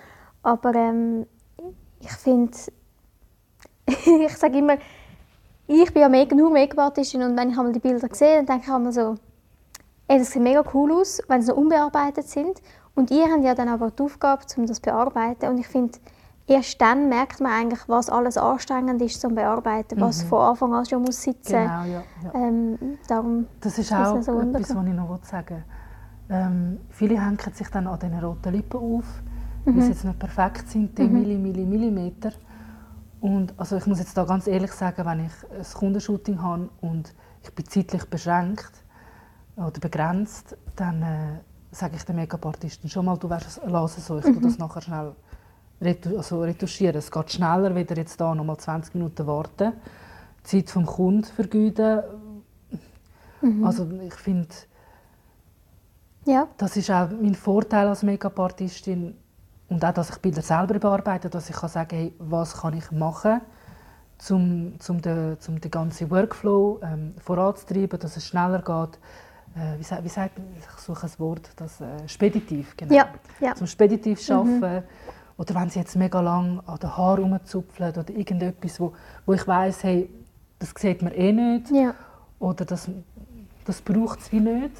aber 0.42 0.74
ähm, 0.74 1.26
ich 2.00 2.12
finde, 2.12 2.56
ich 4.26 4.36
sage 4.36 4.58
immer, 4.58 4.76
ich 5.66 5.92
bin 5.92 6.02
ja 6.02 6.08
mega, 6.08 6.34
nur 6.34 6.50
Make-up-Artistin 6.50 7.22
und 7.22 7.36
wenn 7.36 7.50
ich 7.50 7.58
einmal 7.58 7.72
die 7.72 7.80
Bilder 7.80 8.08
sehe, 8.12 8.36
dann 8.36 8.46
denke 8.46 8.64
ich 8.66 8.72
einmal 8.72 8.92
so, 8.92 9.16
ey, 10.08 10.18
das 10.18 10.30
sieht 10.30 10.42
mega 10.42 10.62
cool 10.74 10.92
aus, 10.92 11.20
wenn 11.28 11.42
sie 11.42 11.48
noch 11.48 11.56
unbearbeitet 11.56 12.28
sind. 12.28 12.60
Und 12.94 13.10
ihr 13.10 13.30
habt 13.30 13.44
ja 13.44 13.54
dann 13.54 13.68
aber 13.68 13.90
die 13.90 14.02
Aufgabe, 14.02 14.42
um 14.56 14.66
das 14.66 14.76
zu 14.76 14.82
bearbeiten. 14.82 15.48
Und 15.50 15.58
ich 15.58 15.66
finde, 15.66 15.98
erst 16.46 16.80
dann 16.80 17.08
merkt 17.08 17.40
man 17.40 17.52
eigentlich, 17.52 17.80
was 17.88 18.08
alles 18.08 18.38
anstrengend 18.38 19.02
ist 19.02 19.20
zum 19.20 19.34
Bearbeiten, 19.34 20.00
was 20.00 20.24
mhm. 20.24 20.28
von 20.28 20.40
Anfang 20.40 20.74
an 20.74 20.86
schon 20.86 21.02
muss 21.02 21.22
sitzen. 21.22 21.52
Genau, 21.52 21.84
ja. 21.84 22.02
ja. 22.24 22.34
Ähm, 22.34 22.78
darum 23.08 23.46
das 23.60 23.78
ist 23.78 23.92
auch 23.92 24.22
so 24.22 24.40
etwas, 24.40 24.74
was 24.74 24.86
ich 24.86 24.92
noch 24.92 25.18
sagen 25.24 25.64
ähm, 26.30 26.78
Viele 26.90 27.22
hängen 27.22 27.38
sich 27.52 27.68
dann 27.68 27.86
an 27.86 27.98
diesen 27.98 28.18
roten 28.18 28.52
Lippen 28.52 28.78
auf, 28.78 29.04
mhm. 29.64 29.76
weil 29.76 29.82
sie 29.82 29.90
jetzt 29.90 30.04
nicht 30.04 30.18
perfekt 30.18 30.68
sind, 30.68 30.96
die 30.96 31.02
mhm. 31.02 31.12
Milli, 31.12 31.38
Milli, 31.38 31.66
Millimeter. 31.66 32.32
Und 33.26 33.54
also 33.56 33.76
ich 33.76 33.84
muss 33.86 33.98
jetzt 33.98 34.16
da 34.16 34.22
ganz 34.22 34.46
ehrlich 34.46 34.70
sagen, 34.70 35.04
wenn 35.04 35.26
ich 35.26 35.32
ein 35.50 35.74
Kundenshooting 35.74 36.40
habe 36.40 36.68
und 36.80 37.12
ich 37.42 37.52
bin 37.52 37.66
zeitlich 37.66 38.04
beschränkt 38.04 38.70
oder 39.56 39.80
begrenzt, 39.80 40.56
dann 40.76 41.02
äh, 41.02 41.40
sage 41.72 41.96
ich 41.96 42.04
dem 42.04 42.14
Make-up-Artisten 42.14 42.88
schon 42.88 43.06
mal, 43.06 43.16
du 43.16 43.26
lass 43.26 43.98
es 43.98 44.06
so, 44.06 44.18
ich 44.20 44.26
mhm. 44.26 44.42
das 44.42 44.58
nachher 44.58 44.80
schnell 44.80 45.16
also 46.16 46.40
retuschieren. 46.42 46.94
Es 46.94 47.10
geht 47.10 47.32
schneller, 47.32 47.74
wieder 47.74 47.96
jetzt 47.96 48.20
da 48.20 48.32
noch 48.32 48.44
mal 48.44 48.58
20 48.58 48.94
Minuten 48.94 49.26
warten, 49.26 49.72
die 50.44 50.48
Zeit 50.48 50.70
vom 50.70 50.86
Kunden 50.86 51.24
vergeuden. 51.24 52.02
Mhm. 53.40 53.66
Also 53.66 53.90
ich 54.06 54.14
finde, 54.14 54.54
ja. 56.26 56.46
das 56.58 56.76
ist 56.76 56.92
auch 56.92 57.10
mein 57.10 57.34
Vorteil 57.34 57.88
als 57.88 58.04
Make-up-Artistin 58.04 59.16
und 59.68 59.84
auch, 59.84 59.92
dass 59.92 60.10
ich 60.10 60.16
Bilder 60.18 60.42
selber 60.42 60.78
bearbeite, 60.78 61.28
dass 61.28 61.50
ich 61.50 61.56
kann 61.56 61.68
sagen 61.68 61.96
hey, 61.96 62.14
was 62.18 62.60
kann 62.60 62.74
ich 62.74 62.90
machen 62.90 63.40
um 64.30 64.78
zum 64.78 65.02
den, 65.02 65.38
zum 65.40 65.60
den 65.60 65.70
ganzen 65.70 66.10
Workflow 66.10 66.80
ähm, 66.82 67.14
voranzutreiben, 67.18 67.98
dass 68.00 68.16
es 68.16 68.26
schneller 68.26 68.62
geht. 68.62 68.98
Äh, 69.56 69.78
wie, 69.78 69.82
sagt, 69.82 70.04
wie 70.04 70.08
sagt 70.08 70.38
man, 70.38 70.46
ich 70.58 70.80
suche 70.80 71.06
ein 71.06 71.12
Wort, 71.18 71.50
das 71.56 71.80
äh, 71.80 72.08
speditiv, 72.08 72.74
genau. 72.76 72.94
Ja, 72.94 73.08
ja. 73.40 73.54
Zum 73.54 73.66
speditiv 73.66 74.30
arbeiten. 74.30 74.60
Mhm. 74.60 74.82
Oder 75.38 75.54
wenn 75.54 75.68
sie 75.68 75.80
jetzt 75.80 75.96
mega 75.96 76.20
lang 76.20 76.62
an 76.66 76.78
den 76.78 76.96
Haaren 76.96 77.24
rumzupfeln 77.24 77.90
oder 77.90 78.08
irgendetwas, 78.08 78.80
wo, 78.80 78.94
wo 79.26 79.34
ich 79.34 79.46
weiss, 79.46 79.84
hey, 79.84 80.08
das 80.58 80.72
sieht 80.78 81.02
man 81.02 81.12
eh 81.12 81.32
nicht. 81.32 81.70
Ja. 81.70 81.94
Oder 82.38 82.64
das, 82.64 82.88
das 83.66 83.82
braucht 83.82 84.20
es 84.20 84.32
wie 84.32 84.40
nicht. 84.40 84.72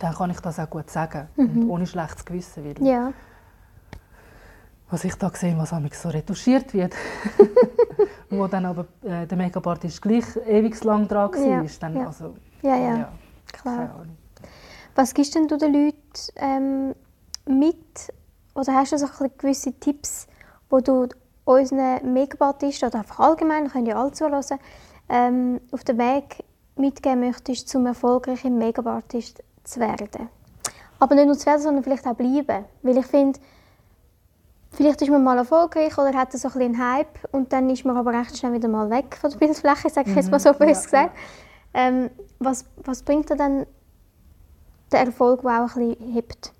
Dann 0.00 0.14
kann 0.14 0.30
ich 0.30 0.40
das 0.40 0.58
auch 0.58 0.68
gut 0.68 0.90
sagen. 0.90 1.28
Mhm. 1.36 1.44
Und 1.44 1.70
ohne 1.70 1.86
schlechtes 1.86 2.24
Gewissen. 2.24 2.64
Weil 2.64 2.86
ja. 2.86 3.12
Was 4.90 5.04
ich 5.04 5.14
da 5.16 5.28
gesehen 5.28 5.58
was 5.58 5.70
so 5.70 6.08
retuschiert 6.08 6.72
wird. 6.72 6.94
wo 8.30 8.46
dann 8.46 8.66
aber 8.66 8.86
äh, 9.02 9.26
der 9.26 9.36
Make-up-Artist 9.36 10.02
gleich 10.02 10.24
ewig 10.46 10.82
lang 10.84 11.08
dran 11.08 11.32
war. 11.32 11.62
Ja. 11.62 11.64
Dann, 11.80 11.96
ja. 11.96 12.06
Also, 12.06 12.34
ja, 12.62 12.76
ja, 12.76 12.96
ja, 12.96 13.12
klar. 13.52 14.06
Was 14.94 15.14
gibst 15.14 15.34
denn 15.34 15.46
du 15.46 15.56
den 15.56 15.72
Leuten 15.72 15.96
ähm, 16.36 16.94
mit 17.46 18.12
oder 18.54 18.74
hast 18.74 18.92
du 18.92 18.98
so 18.98 19.06
ein 19.06 19.30
gewisse 19.36 19.72
Tipps, 19.78 20.26
wo 20.70 20.80
du 20.80 21.08
unseren 21.44 22.12
Make-up-Artisten 22.12 22.88
oder 22.88 23.00
einfach 23.00 23.20
allgemein, 23.20 23.68
können 23.68 23.86
ja 23.86 24.00
alle 24.00 24.12
zuhören, 24.12 24.42
ähm, 25.08 25.60
auf 25.70 25.84
den 25.84 25.98
Weg 25.98 26.42
mitgeben 26.76 27.20
möchtest, 27.20 27.74
um 27.76 27.86
erfolgreicher 27.86 28.50
Make-up-Artist 28.50 29.42
zu 29.64 29.80
werden? 29.80 30.28
Aber 30.98 31.14
nicht 31.14 31.26
nur 31.26 31.36
zu 31.36 31.46
werden, 31.46 31.60
sondern 31.60 31.84
vielleicht 31.84 32.06
auch 32.06 32.14
bleiben. 32.14 32.64
Weil 32.82 32.96
ich 32.96 33.06
finde, 33.06 33.38
vielleicht 34.76 35.02
ist 35.02 35.10
man 35.10 35.24
mal 35.24 35.38
erfolgreich 35.38 35.96
oder 35.98 36.12
hat 36.14 36.32
so 36.32 36.48
ein 36.48 36.62
einen 36.62 36.78
Hype 36.78 37.18
und 37.32 37.52
dann 37.52 37.68
ist 37.70 37.84
man 37.84 37.96
aber 37.96 38.12
recht 38.12 38.36
schnell 38.36 38.52
wieder 38.52 38.68
mal 38.68 38.88
weg 38.90 39.16
von 39.20 39.30
der 39.30 39.38
Bildfläche, 39.46 39.90
sage 39.90 40.10
ich 40.10 40.16
jetzt 40.16 40.30
mal 40.30 40.38
so 40.38 40.52
mhm. 40.52 40.58
böse 40.58 40.82
gesagt. 40.82 41.16
Ähm, 41.74 42.10
was, 42.38 42.64
was 42.84 43.02
bringt 43.02 43.30
dir 43.30 43.36
dann 43.36 43.66
der 44.92 45.00
Erfolg, 45.00 45.42
der 45.42 45.64
auch 45.64 45.76
ein 45.76 45.88
bisschen 45.88 46.12
hebt? 46.12 46.52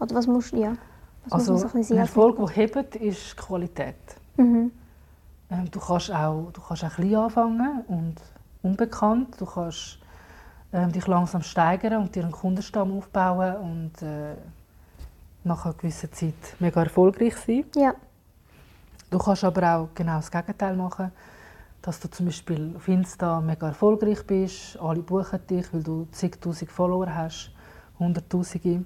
Oder 0.00 0.14
was 0.14 0.26
musst 0.26 0.52
du, 0.52 0.58
ja. 0.58 0.72
Also 1.30 1.66
ein 1.66 1.96
Erfolg, 1.98 2.36
der 2.36 2.48
hebt, 2.48 2.96
ist 2.96 3.36
Qualität. 3.36 3.96
Mhm. 4.36 4.70
Ähm, 5.50 5.70
du 5.70 5.80
kannst 5.80 6.12
auch, 6.12 6.50
du 6.52 6.60
kannst 6.60 6.84
auch 6.84 6.94
klein 6.94 7.14
anfangen 7.14 7.84
und 7.88 8.16
unbekannt. 8.62 9.34
Du 9.38 9.46
kannst 9.46 9.98
ähm, 10.72 10.92
dich 10.92 11.06
langsam 11.06 11.42
steigern 11.42 12.02
und 12.02 12.14
dir 12.14 12.22
einen 12.22 12.32
Kundenstamm 12.32 12.96
aufbauen 12.96 13.56
und 13.56 14.02
äh, 14.02 14.36
nach 15.44 15.64
einer 15.64 15.74
gewissen 15.74 16.12
Zeit 16.12 16.34
mega 16.58 16.82
erfolgreich 16.82 17.36
sein. 17.36 17.64
Ja. 17.74 17.94
Du 19.10 19.18
kannst 19.18 19.44
aber 19.44 19.76
auch 19.76 19.88
genau 19.94 20.16
das 20.16 20.30
Gegenteil 20.30 20.76
machen, 20.76 21.12
dass 21.80 22.00
du 22.00 22.10
zum 22.10 22.26
Beispiel 22.26 22.74
auf 22.76 22.86
Insta 22.88 23.40
mega 23.40 23.68
erfolgreich 23.68 24.26
bist, 24.26 24.78
alle 24.78 25.00
buchen 25.00 25.46
dich, 25.46 25.72
weil 25.72 25.82
du 25.82 26.06
zigtausend 26.12 26.70
Follower 26.70 27.14
hast, 27.14 27.50
hunderttausende 27.98 28.84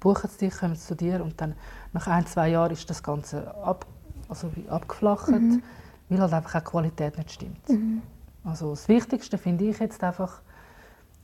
buchen 0.00 0.30
sie 0.30 0.46
dich, 0.46 0.58
kommen 0.58 0.76
zu 0.76 0.94
dir 0.94 1.22
und 1.22 1.40
dann 1.40 1.54
nach 1.92 2.06
ein, 2.06 2.26
zwei 2.26 2.50
Jahren 2.50 2.72
ist 2.72 2.88
das 2.88 3.02
Ganze 3.02 3.54
ab, 3.56 3.86
also 4.28 4.50
abgeflacht, 4.68 5.28
mhm. 5.28 5.62
weil 6.08 6.20
halt 6.20 6.32
einfach 6.32 6.54
auch 6.56 6.60
die 6.60 6.70
Qualität 6.70 7.18
nicht 7.18 7.32
stimmt. 7.32 7.68
Mhm. 7.68 8.02
Also 8.44 8.70
das 8.70 8.88
Wichtigste 8.88 9.38
finde 9.38 9.64
ich 9.64 9.78
jetzt 9.78 10.02
einfach, 10.02 10.40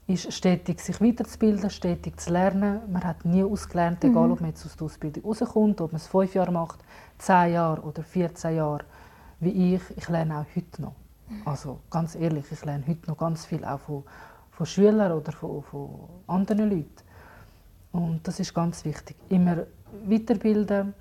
ist 0.07 0.31
stetig 0.31 0.79
sich 0.81 1.01
weiterzubilden, 1.01 1.69
stetig 1.69 2.19
zu 2.19 2.31
lernen. 2.31 2.81
Man 2.91 3.03
hat 3.03 3.25
nie 3.25 3.43
ausgelernt, 3.43 4.03
mhm. 4.03 4.11
egal 4.11 4.31
ob 4.31 4.41
man 4.41 4.51
jetzt 4.51 4.65
aus 4.65 4.75
der 4.75 4.85
Ausbildung 4.85 5.23
rauskommt, 5.23 5.81
ob 5.81 5.91
man 5.91 5.97
es 5.97 6.07
fünf 6.07 6.35
Jahre 6.35 6.51
macht, 6.51 6.79
zehn 7.17 7.53
Jahre 7.53 7.81
oder 7.81 8.03
14 8.03 8.55
Jahre, 8.55 8.85
wie 9.39 9.75
ich. 9.75 9.81
Ich 9.95 10.07
lerne 10.07 10.39
auch 10.39 10.55
heute 10.55 10.81
noch. 10.81 10.93
Mhm. 11.27 11.41
Also 11.45 11.79
ganz 11.89 12.15
ehrlich, 12.15 12.45
ich 12.51 12.63
lerne 12.63 12.85
heute 12.87 13.09
noch 13.09 13.17
ganz 13.17 13.45
viel 13.45 13.65
auch 13.65 13.79
von, 13.79 14.03
von 14.51 14.65
Schülern 14.65 15.11
oder 15.11 15.31
von, 15.31 15.63
von 15.63 15.89
anderen 16.27 16.69
Leuten. 16.69 17.03
Und 17.91 18.27
das 18.27 18.39
ist 18.39 18.53
ganz 18.53 18.85
wichtig. 18.85 19.15
Immer 19.29 19.65
weiterbilden, 20.05 20.93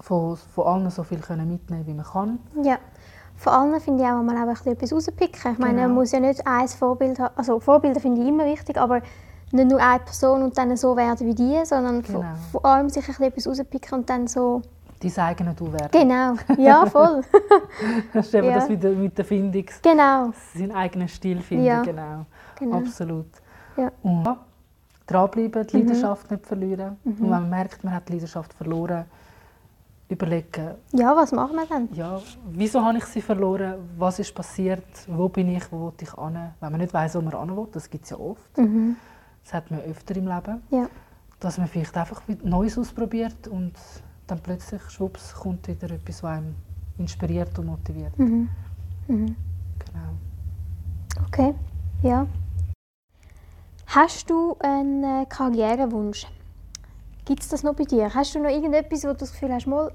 von, 0.00 0.36
von 0.36 0.66
allen 0.66 0.90
so 0.90 1.02
viel 1.02 1.18
können 1.18 1.48
mitnehmen 1.48 1.86
wie 1.86 1.94
man 1.94 2.06
kann. 2.06 2.38
Ja. 2.62 2.78
Von 3.38 3.52
allen 3.52 3.80
finde 3.80 4.02
ich 4.02 4.08
auch 4.10 4.20
mal 4.20 4.36
auch 4.36 4.66
etwas 4.66 4.92
rauspicken. 4.92 5.52
Ich 5.52 5.58
meine, 5.58 5.74
genau. 5.74 5.86
man 5.86 5.94
muss 5.94 6.10
ja 6.10 6.18
nicht 6.18 6.44
ein 6.44 6.66
Vorbild 6.66 7.20
haben. 7.20 7.34
Also 7.36 7.60
Vorbilder 7.60 8.00
finde 8.00 8.20
ich 8.20 8.28
immer 8.28 8.44
wichtig, 8.44 8.76
aber 8.76 9.00
nicht 9.52 9.70
nur 9.70 9.80
eine 9.80 10.00
Person 10.00 10.42
und 10.42 10.58
dann 10.58 10.76
so 10.76 10.96
werden 10.96 11.24
wie 11.26 11.34
die, 11.34 11.64
sondern 11.64 12.02
genau. 12.02 12.20
von, 12.20 12.36
von 12.52 12.64
allem 12.64 12.88
sich 12.90 13.08
etwas 13.08 13.46
rauspicken 13.46 13.98
und 14.00 14.10
dann 14.10 14.26
so 14.26 14.62
dein 15.00 15.16
eigenes 15.18 15.54
Du 15.54 15.72
werden. 15.72 15.88
Genau, 15.92 16.34
ja, 16.60 16.84
voll. 16.90 17.22
das 18.12 18.26
ist 18.26 18.34
eben 18.34 18.48
Ja. 18.48 18.54
das 18.56 18.68
mit 18.68 18.82
der, 18.82 18.90
mit 18.90 19.16
der 19.16 19.24
Findungs... 19.24 19.80
genau, 19.82 20.32
Seinen 20.54 20.72
eigenen 20.72 21.06
Stil 21.08 21.40
finden, 21.40 21.64
Ja. 21.64 21.82
genau. 21.82 22.26
genau. 22.58 22.78
Absolut. 22.78 23.26
Ja. 23.76 23.92
Und 24.02 24.26
dranbleiben, 25.06 25.64
die 25.66 25.76
Leidenschaft 25.78 26.30
nicht 26.30 26.44
verlieren. 26.44 26.96
Mhm. 27.04 27.12
Und 27.12 27.20
wenn 27.22 27.30
man 27.30 27.50
merkt, 27.50 27.84
man 27.84 27.94
hat 27.94 28.08
die 28.08 28.14
Leidenschaft 28.14 28.52
verloren, 28.52 29.04
überlegen, 30.08 30.74
Ja, 30.92 31.14
was 31.14 31.32
machen 31.32 31.56
wir 31.56 31.66
dann? 31.66 31.88
ja, 31.92 32.20
wieso 32.50 32.82
habe 32.84 32.98
ich 32.98 33.04
sie 33.04 33.20
verloren, 33.20 33.74
was 33.98 34.18
ist 34.18 34.34
passiert, 34.34 34.84
wo 35.06 35.28
bin 35.28 35.48
ich, 35.54 35.70
wo 35.70 35.86
will 35.86 35.92
ich 36.00 36.10
hin. 36.12 36.38
Wenn 36.60 36.70
man 36.72 36.80
nicht 36.80 36.94
weiß, 36.94 37.14
wo 37.16 37.20
man 37.20 37.38
hin 37.38 37.56
will, 37.56 37.66
das 37.72 37.88
gibt 37.90 38.04
es 38.04 38.10
ja 38.10 38.18
oft, 38.18 38.56
Mhm. 38.58 38.96
das 39.44 39.52
hat 39.54 39.70
man 39.70 39.80
öfter 39.80 40.16
im 40.16 40.26
Leben, 40.28 40.62
Ja. 40.70 40.86
dass 41.40 41.58
man 41.58 41.66
vielleicht 41.68 41.96
einfach 41.96 42.22
Neues 42.42 42.78
ausprobiert 42.78 43.48
und 43.48 43.72
dann 44.26 44.40
plötzlich, 44.40 44.82
schwupps, 44.90 45.34
kommt 45.34 45.68
wieder 45.68 45.90
etwas, 45.90 46.22
was 46.22 46.30
einem 46.32 46.54
inspiriert 46.98 47.58
und 47.58 47.66
motiviert. 47.66 48.18
Mhm. 48.18 48.48
Mhm. 49.08 49.36
Genau. 49.78 51.26
Okay, 51.26 51.54
ja. 52.02 52.26
Hast 53.86 54.28
du 54.28 54.56
einen 54.60 55.02
äh, 55.04 55.26
Karrierewunsch? 55.26 56.26
Gibt 57.28 57.42
es 57.42 57.48
das 57.48 57.62
noch 57.62 57.74
bei 57.74 57.84
dir? 57.84 58.14
Hast 58.14 58.34
du 58.34 58.38
noch 58.38 58.48
irgendetwas, 58.48 59.04
wo 59.04 59.08
du 59.08 59.16
das 59.16 59.32
Gefühl 59.32 59.52
hast, 59.52 59.66
mal, 59.66 59.92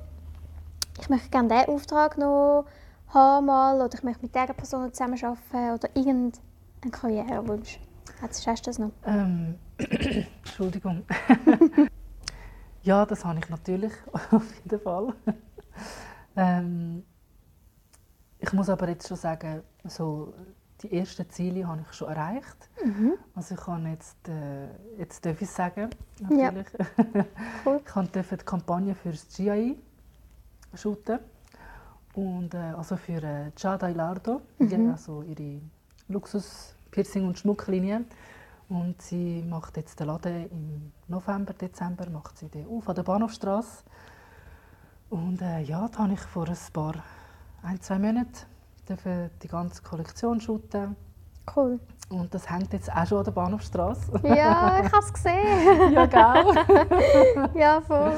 ich 1.01 1.09
möchte 1.09 1.29
gerne 1.29 1.49
diesen 1.49 1.73
Auftrag 1.73 2.15
noch 2.15 2.65
haben 3.07 3.47
mal, 3.47 3.81
oder 3.81 3.89
ich 3.91 4.03
möchte 4.03 4.21
mit 4.21 4.35
dieser 4.35 4.53
Person 4.53 4.93
zusammenarbeiten 4.93 5.71
oder 5.73 5.89
irgendeinen 5.95 6.91
Karrierewunsch? 6.91 7.79
Hast 8.21 8.45
hast 8.45 8.67
du 8.67 8.69
das 8.69 8.77
noch? 8.77 8.91
Ähm, 9.07 9.55
Entschuldigung. 10.43 11.01
ja, 12.83 13.03
das 13.03 13.25
habe 13.25 13.39
ich 13.39 13.49
natürlich, 13.49 13.93
auf 14.31 14.45
jeden 14.63 14.79
Fall. 14.79 15.15
ähm, 16.35 17.03
ich 18.37 18.53
muss 18.53 18.69
aber 18.69 18.89
jetzt 18.89 19.07
schon 19.07 19.17
sagen, 19.17 19.63
so, 19.85 20.35
die 20.83 20.97
ersten 20.97 21.29
Ziele 21.29 21.67
habe 21.67 21.81
ich 21.89 21.93
schon 21.95 22.09
erreicht. 22.09 22.69
Mhm. 22.83 23.13
Also 23.35 23.55
ich 23.55 23.61
kann 23.61 23.85
jetzt, 23.89 24.27
äh, 24.27 24.67
jetzt 24.99 25.25
darf 25.25 25.41
ich 25.41 25.49
sagen, 25.49 25.89
natürlich. 26.19 26.67
Cool. 27.65 27.81
Ich 27.85 28.11
durfte 28.11 28.37
die 28.37 28.45
Kampagne 28.45 28.93
für 28.95 29.11
das 29.11 29.27
GIE 29.35 29.77
shooten. 30.75 31.19
Und, 32.15 32.53
äh, 32.53 32.57
also 32.77 32.95
für 32.97 33.23
äh, 33.23 33.51
Giada 33.55 33.89
Ilardo, 33.89 34.41
Mhm. 34.59 34.91
also 34.91 35.23
ihre 35.23 35.61
Luxus-Piercing- 36.09 37.25
und 37.25 37.39
Schmucklinie. 37.39 38.03
Und 38.69 39.01
sie 39.01 39.43
macht 39.43 39.77
jetzt 39.77 39.99
den 39.99 40.07
Laden 40.07 40.49
im 40.49 40.91
November, 41.07 41.53
Dezember 41.53 42.09
macht 42.09 42.37
sie 42.37 42.47
den 42.49 42.67
auf 42.67 42.87
an 42.89 42.95
der 42.95 43.03
Bahnhofstrasse. 43.03 43.83
Und 45.09 45.41
äh, 45.41 45.61
ja, 45.61 45.87
da 45.89 45.99
habe 45.99 46.13
ich 46.13 46.19
vor 46.19 46.47
ein 46.47 46.57
paar, 46.71 46.95
ein, 47.61 47.79
zwei 47.81 47.99
Monaten 47.99 48.45
dürfen 48.87 49.29
die 49.41 49.47
ganze 49.47 49.81
Kollektion 49.81 50.39
shooten. 50.41 50.95
Cool. 51.55 51.79
Und 52.09 52.33
das 52.33 52.49
hängt 52.49 52.71
jetzt 52.73 52.91
auch 52.91 53.05
schon 53.05 53.17
an 53.17 53.23
der 53.25 53.31
Bahnhofstrasse. 53.31 54.11
Ja, 54.23 54.81
ich 54.83 54.91
habe 54.91 54.99
es 55.03 55.11
gesehen. 55.13 55.91
ja, 55.93 56.05
gell? 56.05 57.49
Ja, 57.55 57.81
voll. 57.81 58.13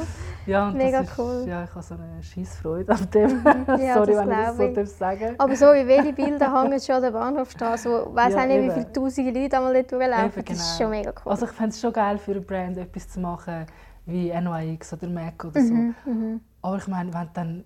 Ja, 0.45 0.67
und 0.67 0.77
Mega 0.77 1.01
das 1.01 1.09
ist, 1.09 1.17
cool. 1.17 1.45
Ja, 1.47 1.63
ich 1.63 1.71
habe 1.71 1.81
so 1.81 1.95
eine 1.95 2.21
Scheissfreude 2.21 2.91
an 2.93 3.09
dem. 3.09 3.43
Ja, 3.79 3.95
Sorry, 3.95 4.15
wenn 4.15 4.29
ich 4.29 4.35
das 4.35 4.57
so 4.57 4.81
ich. 4.81 4.89
sagen 4.91 5.35
Aber 5.39 5.55
so 5.55 5.65
wie 5.67 5.87
welche 5.87 6.13
Bilder 6.13 6.61
hängen 6.61 6.79
schon 6.79 6.95
an 6.97 7.01
der 7.01 7.11
Bahnhofstraße, 7.11 7.89
wo 7.89 8.13
weiß 8.13 8.33
Ja, 8.33 8.41
auch 8.43 8.45
nicht, 8.47 8.57
wie 8.61 8.65
eben. 8.65 8.71
viele 8.73 8.91
tausende 8.93 9.41
Leute 9.41 9.57
einmal 9.57 9.73
dort 9.73 9.91
durchlaufen. 9.91 10.25
Eben, 10.39 10.45
Das 10.45 10.57
ist 10.57 10.77
genau. 10.77 10.89
schon 10.91 10.99
mega 10.99 11.13
cool. 11.25 11.31
Also 11.31 11.45
ich 11.47 11.51
fände 11.51 11.69
es 11.69 11.81
schon 11.81 11.93
geil, 11.93 12.17
für 12.19 12.31
eine 12.31 12.41
Brand 12.41 12.77
etwas 12.77 13.09
zu 13.09 13.19
machen, 13.21 13.65
wie 14.05 14.31
NYX 14.31 14.93
oder 14.93 15.07
MAC 15.07 15.45
oder 15.45 15.61
so. 15.61 15.73
mhm, 15.73 15.95
mhm. 16.05 16.41
Aber 16.61 16.77
ich 16.77 16.87
meine, 16.87 17.11
wenn 17.11 17.21
du 17.21 17.29
dann 17.33 17.63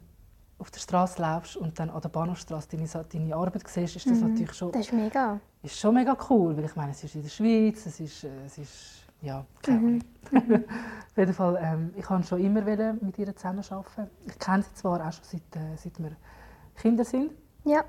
auf 0.60 0.70
der 0.72 0.80
Straße 0.80 1.22
läufst 1.22 1.56
und 1.58 1.80
dann 1.80 1.90
an 1.90 2.02
der 2.02 2.10
Bahnhofstraße 2.10 2.68
deine, 2.72 2.88
deine 2.88 3.36
Arbeit 3.36 3.68
siehst, 3.68 3.96
ist 3.96 4.10
das 4.10 4.20
natürlich 4.20 4.54
schon, 4.54 4.68
Mhm. 4.70 4.72
Das 4.74 4.82
ist 4.82 4.94
mega. 4.94 5.40
ist 5.64 5.80
schon 5.80 5.94
mega 5.96 6.16
cool. 6.30 6.56
Weil 6.58 6.66
ich 6.66 6.76
meine, 6.76 6.92
es 6.92 7.04
ist 7.04 7.16
in 7.16 7.22
der 7.24 7.30
Schweiz, 7.30 7.86
es 7.86 8.00
ist, 8.00 8.24
äh, 8.26 8.46
es 8.46 8.58
ist 8.58 9.04
ja, 9.22 9.46
keine 9.62 9.80
Mhm. 9.80 9.86
Ahnung. 9.88 10.04
Auf 11.12 11.18
jeden 11.18 11.34
Fall, 11.34 11.60
ähm, 11.62 11.94
ich 11.96 12.10
wollte 12.10 12.28
schon 12.28 12.40
immer 12.40 12.62
mit 13.02 13.18
ihr 13.18 13.36
zusammenarbeiten. 13.36 14.10
Ich 14.26 14.38
kenne 14.40 14.64
sie 14.64 14.74
zwar 14.76 15.00
auch 15.08 15.14
schon 15.14 15.24
seit, 15.24 15.56
äh, 15.56 15.76
seit 15.78 15.98
wir 16.00 16.12
Kinder 16.76 17.04
sind, 17.06 17.32
Ja. 17.66 17.84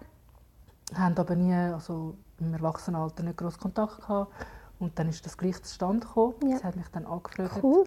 haben 0.94 1.16
aber 1.16 1.34
nie 1.36 1.54
also 1.54 2.16
im 2.38 2.54
Erwachsenenalter 2.54 3.22
nicht 3.22 3.36
groß 3.36 3.58
Kontakt 3.58 4.00
gehabt. 4.00 4.32
Und 4.78 4.98
dann 4.98 5.08
ist 5.08 5.24
das 5.26 5.36
gleich 5.36 5.62
zustande 5.62 6.06
gekommen. 6.06 6.34
Ja. 6.46 6.56
Sie 6.58 6.64
hat 6.64 6.74
mich 6.76 6.88
dann 6.88 7.04
angefragt. 7.04 7.60
Cool. 7.62 7.84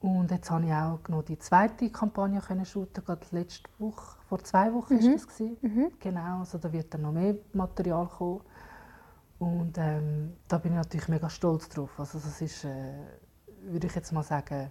Und 0.00 0.30
jetzt 0.30 0.50
habe 0.50 0.64
ich 0.64 0.72
auch 0.72 0.98
noch 1.08 1.22
die 1.22 1.38
zweite 1.38 1.90
Kampagne 1.90 2.40
können 2.40 2.64
shooten, 2.64 3.04
gerade 3.04 3.26
letzte 3.32 3.68
Woche, 3.78 4.16
vor 4.28 4.38
zwei 4.42 4.72
Wochen 4.72 4.94
Mhm. 4.94 5.00
ist 5.00 5.14
das 5.14 5.28
gewesen. 5.28 5.56
Mhm. 5.60 5.90
Genau, 6.00 6.40
also 6.40 6.56
da 6.58 6.72
wird 6.72 6.92
dann 6.94 7.02
noch 7.02 7.12
mehr 7.12 7.34
Material 7.52 8.06
kommen. 8.06 8.40
Und 9.38 9.76
ähm, 9.78 10.36
da 10.48 10.58
bin 10.58 10.72
ich 10.72 10.76
natürlich 10.78 11.08
mega 11.08 11.28
stolz 11.28 11.68
drauf. 11.68 11.90
Also 11.98 12.18
das 12.18 12.40
ist, 12.40 12.64
äh, 12.64 12.92
würde 13.62 13.86
ich 13.86 13.94
jetzt 13.94 14.12
mal 14.12 14.22
sagen, 14.22 14.70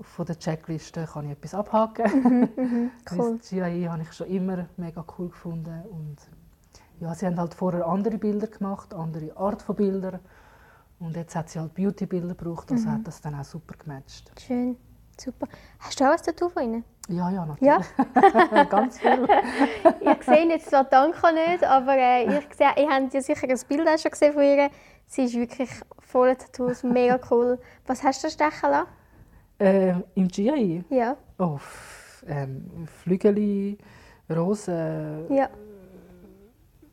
von 0.00 0.26
der 0.26 0.38
Checkliste 0.38 1.06
kann 1.06 1.24
ich 1.26 1.32
etwas 1.32 1.54
abhaken. 1.54 2.50
Mhm. 2.56 2.90
Cool. 3.10 3.38
Das 3.38 3.48
GIE 3.48 3.88
habe 3.88 4.02
ich 4.02 4.12
schon 4.12 4.26
immer 4.28 4.66
mega 4.76 5.02
cool 5.18 5.28
gefunden. 5.30 5.82
Und 5.90 6.16
ja, 7.00 7.14
sie 7.14 7.26
haben 7.26 7.38
halt 7.38 7.54
vorher 7.54 7.86
andere 7.86 8.18
Bilder 8.18 8.48
gemacht, 8.48 8.92
andere 8.92 9.34
Art 9.36 9.62
von 9.62 9.76
Bildern. 9.76 10.20
Und 10.98 11.14
jetzt 11.16 11.36
hat 11.36 11.50
sie 11.50 11.58
halt 11.58 11.74
Beauty-Bilder 11.74 12.28
gebraucht, 12.34 12.70
also 12.72 12.88
Mhm. 12.88 12.92
hat 12.94 13.06
das 13.06 13.20
dann 13.20 13.34
auch 13.38 13.44
super 13.44 13.74
gematcht. 13.78 14.30
Schön. 14.40 14.76
Super. 15.18 15.46
Hast 15.78 15.98
du 16.00 16.04
auch 16.04 16.10
ein 16.12 16.18
Tattoo 16.22 16.48
von 16.48 16.62
ihnen? 16.62 16.84
Ja, 17.08 17.30
ja, 17.30 17.56
Ja. 17.60 17.78
natürlich. 17.78 18.68
Ganz 18.70 18.98
viel. 18.98 19.26
ich 20.00 20.22
sehe 20.24 20.48
jetzt 20.48 20.68
zwar 20.70 20.84
Danke 20.84 21.32
nicht, 21.32 21.64
aber 21.64 21.96
äh, 21.96 22.24
ich 22.38 22.46
sehe, 22.54 22.68
ihr 22.76 22.90
habt 22.90 23.14
ja 23.14 23.20
sicher 23.22 23.48
ein 23.48 23.58
Bild 23.68 23.88
auch 23.88 23.98
schon 23.98 24.10
gesehen 24.10 24.32
von 24.34 24.42
ihr. 24.42 24.70
Sie 25.06 25.24
ist 25.24 25.34
wirklich 25.34 25.70
voller 26.00 26.36
Tattoos, 26.36 26.82
mega 26.82 27.18
cool. 27.30 27.58
Was 27.86 28.02
hast 28.02 28.24
du 28.24 28.30
stechen 28.30 28.70
lassen? 28.70 28.88
ähm, 29.58 30.04
Im 30.14 30.28
GIE? 30.28 30.84
Ja. 30.90 31.16
Oh, 31.38 31.58
ähm, 32.26 32.86
Flügel, 33.02 33.78
Rosen, 34.28 35.32
Ja. 35.32 35.48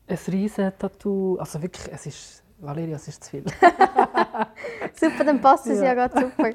ein 0.08 0.18
riesen 0.28 0.72
Tattoo. 0.78 1.38
Also 1.40 1.62
wirklich, 1.62 1.92
es 1.92 2.06
ist, 2.06 2.43
Valeria, 2.64 2.96
es 2.96 3.08
ist 3.08 3.24
zu 3.24 3.30
viel. 3.32 3.44
Super, 4.96 5.24
dann 5.26 5.42
passt 5.42 5.68
es 5.68 5.80
ja, 5.80 5.86
Ja. 5.86 5.94
gerade 5.94 6.20
super, 6.20 6.50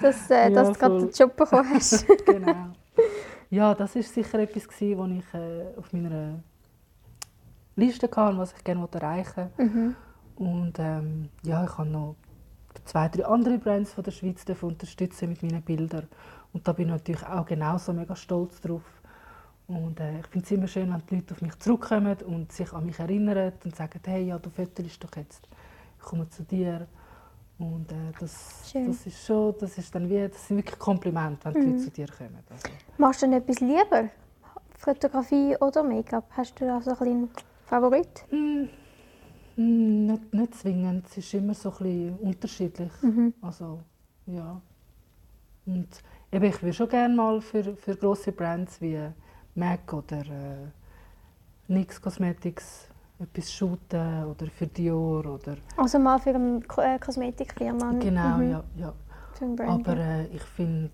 dass, 0.00 0.30
äh, 0.30 0.44
Ja, 0.44 0.50
dass 0.50 0.68
du 0.72 0.78
gerade 0.78 0.98
den 1.00 1.10
Job 1.10 1.36
bekommen 1.36 1.70
hast. 1.74 2.06
genau. 2.26 2.68
Ja, 3.50 3.74
das 3.74 3.94
war 3.94 4.02
sicher 4.02 4.38
etwas, 4.38 4.68
gewesen, 4.68 4.98
was 4.98 5.10
ich 5.10 5.34
äh, 5.34 5.78
auf 5.78 5.92
meiner 5.92 6.40
Liste 7.76 8.06
hatte, 8.14 8.38
was 8.38 8.52
ich 8.52 8.64
gerne 8.64 8.88
erreichen 8.92 9.50
wollte. 9.56 9.70
mhm. 9.72 9.96
Und 10.36 10.78
ähm, 10.78 11.28
ja, 11.42 11.64
ich 11.64 11.78
habe 11.78 11.88
noch 11.88 12.14
zwei, 12.84 13.08
drei 13.08 13.24
andere 13.26 13.58
Brands 13.58 13.92
von 13.92 14.04
der 14.04 14.12
Schweiz 14.12 14.44
unterstützen 14.60 15.30
mit 15.30 15.42
meinen 15.42 15.62
Bildern. 15.62 16.06
Und 16.52 16.66
da 16.68 16.72
bin 16.72 16.86
ich 16.86 16.92
natürlich 16.92 17.26
auch 17.26 17.44
genauso 17.44 17.92
mega 17.92 18.14
stolz 18.14 18.60
drauf. 18.60 18.82
Und 19.68 20.00
äh, 20.00 20.20
ich 20.20 20.26
finde 20.28 20.46
es 20.46 20.50
immer 20.52 20.66
schön, 20.66 20.90
wenn 20.92 21.02
die 21.10 21.16
Leute 21.16 21.34
auf 21.34 21.42
mich 21.42 21.58
zurückkommen 21.58 22.16
und 22.26 22.52
sich 22.52 22.72
an 22.72 22.86
mich 22.86 22.98
erinnern 22.98 23.52
und 23.64 23.76
sagen, 23.76 24.00
hey, 24.06 24.24
ja, 24.24 24.38
du 24.38 24.50
fötelst 24.50 25.02
doch 25.04 25.14
jetzt, 25.16 25.46
ich 25.98 26.04
komme 26.04 26.28
zu 26.30 26.42
dir. 26.42 26.86
Und 27.58 27.92
äh, 27.92 27.96
das, 28.18 28.70
Schön. 28.72 28.86
das 28.86 29.06
ist 29.06 29.26
schon, 29.26 29.54
das 29.60 29.76
ist 29.78 29.94
dann 29.94 30.08
wie, 30.08 30.28
das 30.28 30.48
sind 30.48 30.58
wirklich 30.58 30.78
Komplimente, 30.78 31.44
wenn 31.46 31.54
die 31.54 31.60
Mhm. 31.60 31.72
Leute 31.72 31.84
zu 31.84 31.90
dir 31.90 32.06
kommen. 32.08 32.38
Also, 32.50 32.68
Machst 32.98 33.22
du 33.22 33.26
denn 33.26 33.34
etwas 33.40 33.60
lieber? 33.60 34.08
Fotografie 34.78 35.56
oder 35.60 35.82
Make-up? 35.82 36.24
Hast 36.36 36.60
du 36.60 36.66
da 36.66 36.80
so 36.80 36.96
einen 37.00 37.28
Favorit? 37.66 38.24
mm, 38.30 38.68
mm, 39.56 40.06
nicht, 40.06 40.34
nicht 40.34 40.54
zwingend, 40.54 41.06
es 41.08 41.18
ist 41.18 41.34
immer 41.34 41.54
so 41.54 41.70
ein 41.70 41.76
bisschen 41.78 42.16
unterschiedlich. 42.20 42.92
Mhm. 43.02 43.34
Also, 43.42 43.80
ja. 44.26 44.60
Und 45.66 45.88
eben, 46.32 46.44
ich 46.46 46.62
würde 46.62 46.72
schon 46.74 46.88
gerne 46.88 47.14
mal 47.14 47.40
für, 47.42 47.76
für 47.76 47.96
grosse 47.96 48.32
Brands 48.32 48.80
wie 48.80 48.98
MAC 49.58 49.92
oder 49.92 50.18
äh, 50.18 50.66
NYX 51.68 52.00
Cosmetics 52.00 52.88
etwas 53.20 53.52
shooten 53.52 54.24
oder 54.24 54.46
für 54.46 54.66
Dior 54.68 55.26
oder... 55.26 55.56
Also 55.76 55.98
mal 55.98 56.18
für 56.20 56.30
eine 56.34 56.60
Ko 56.60 56.80
äh, 56.80 56.98
Kosmetikfirma. 56.98 57.92
Genau, 57.98 58.38
Mhm. 58.38 58.50
ja, 58.50 58.64
ja. 58.76 58.92
Aber 59.66 59.96
äh, 59.96 60.26
ich 60.28 60.42
finde, 60.42 60.90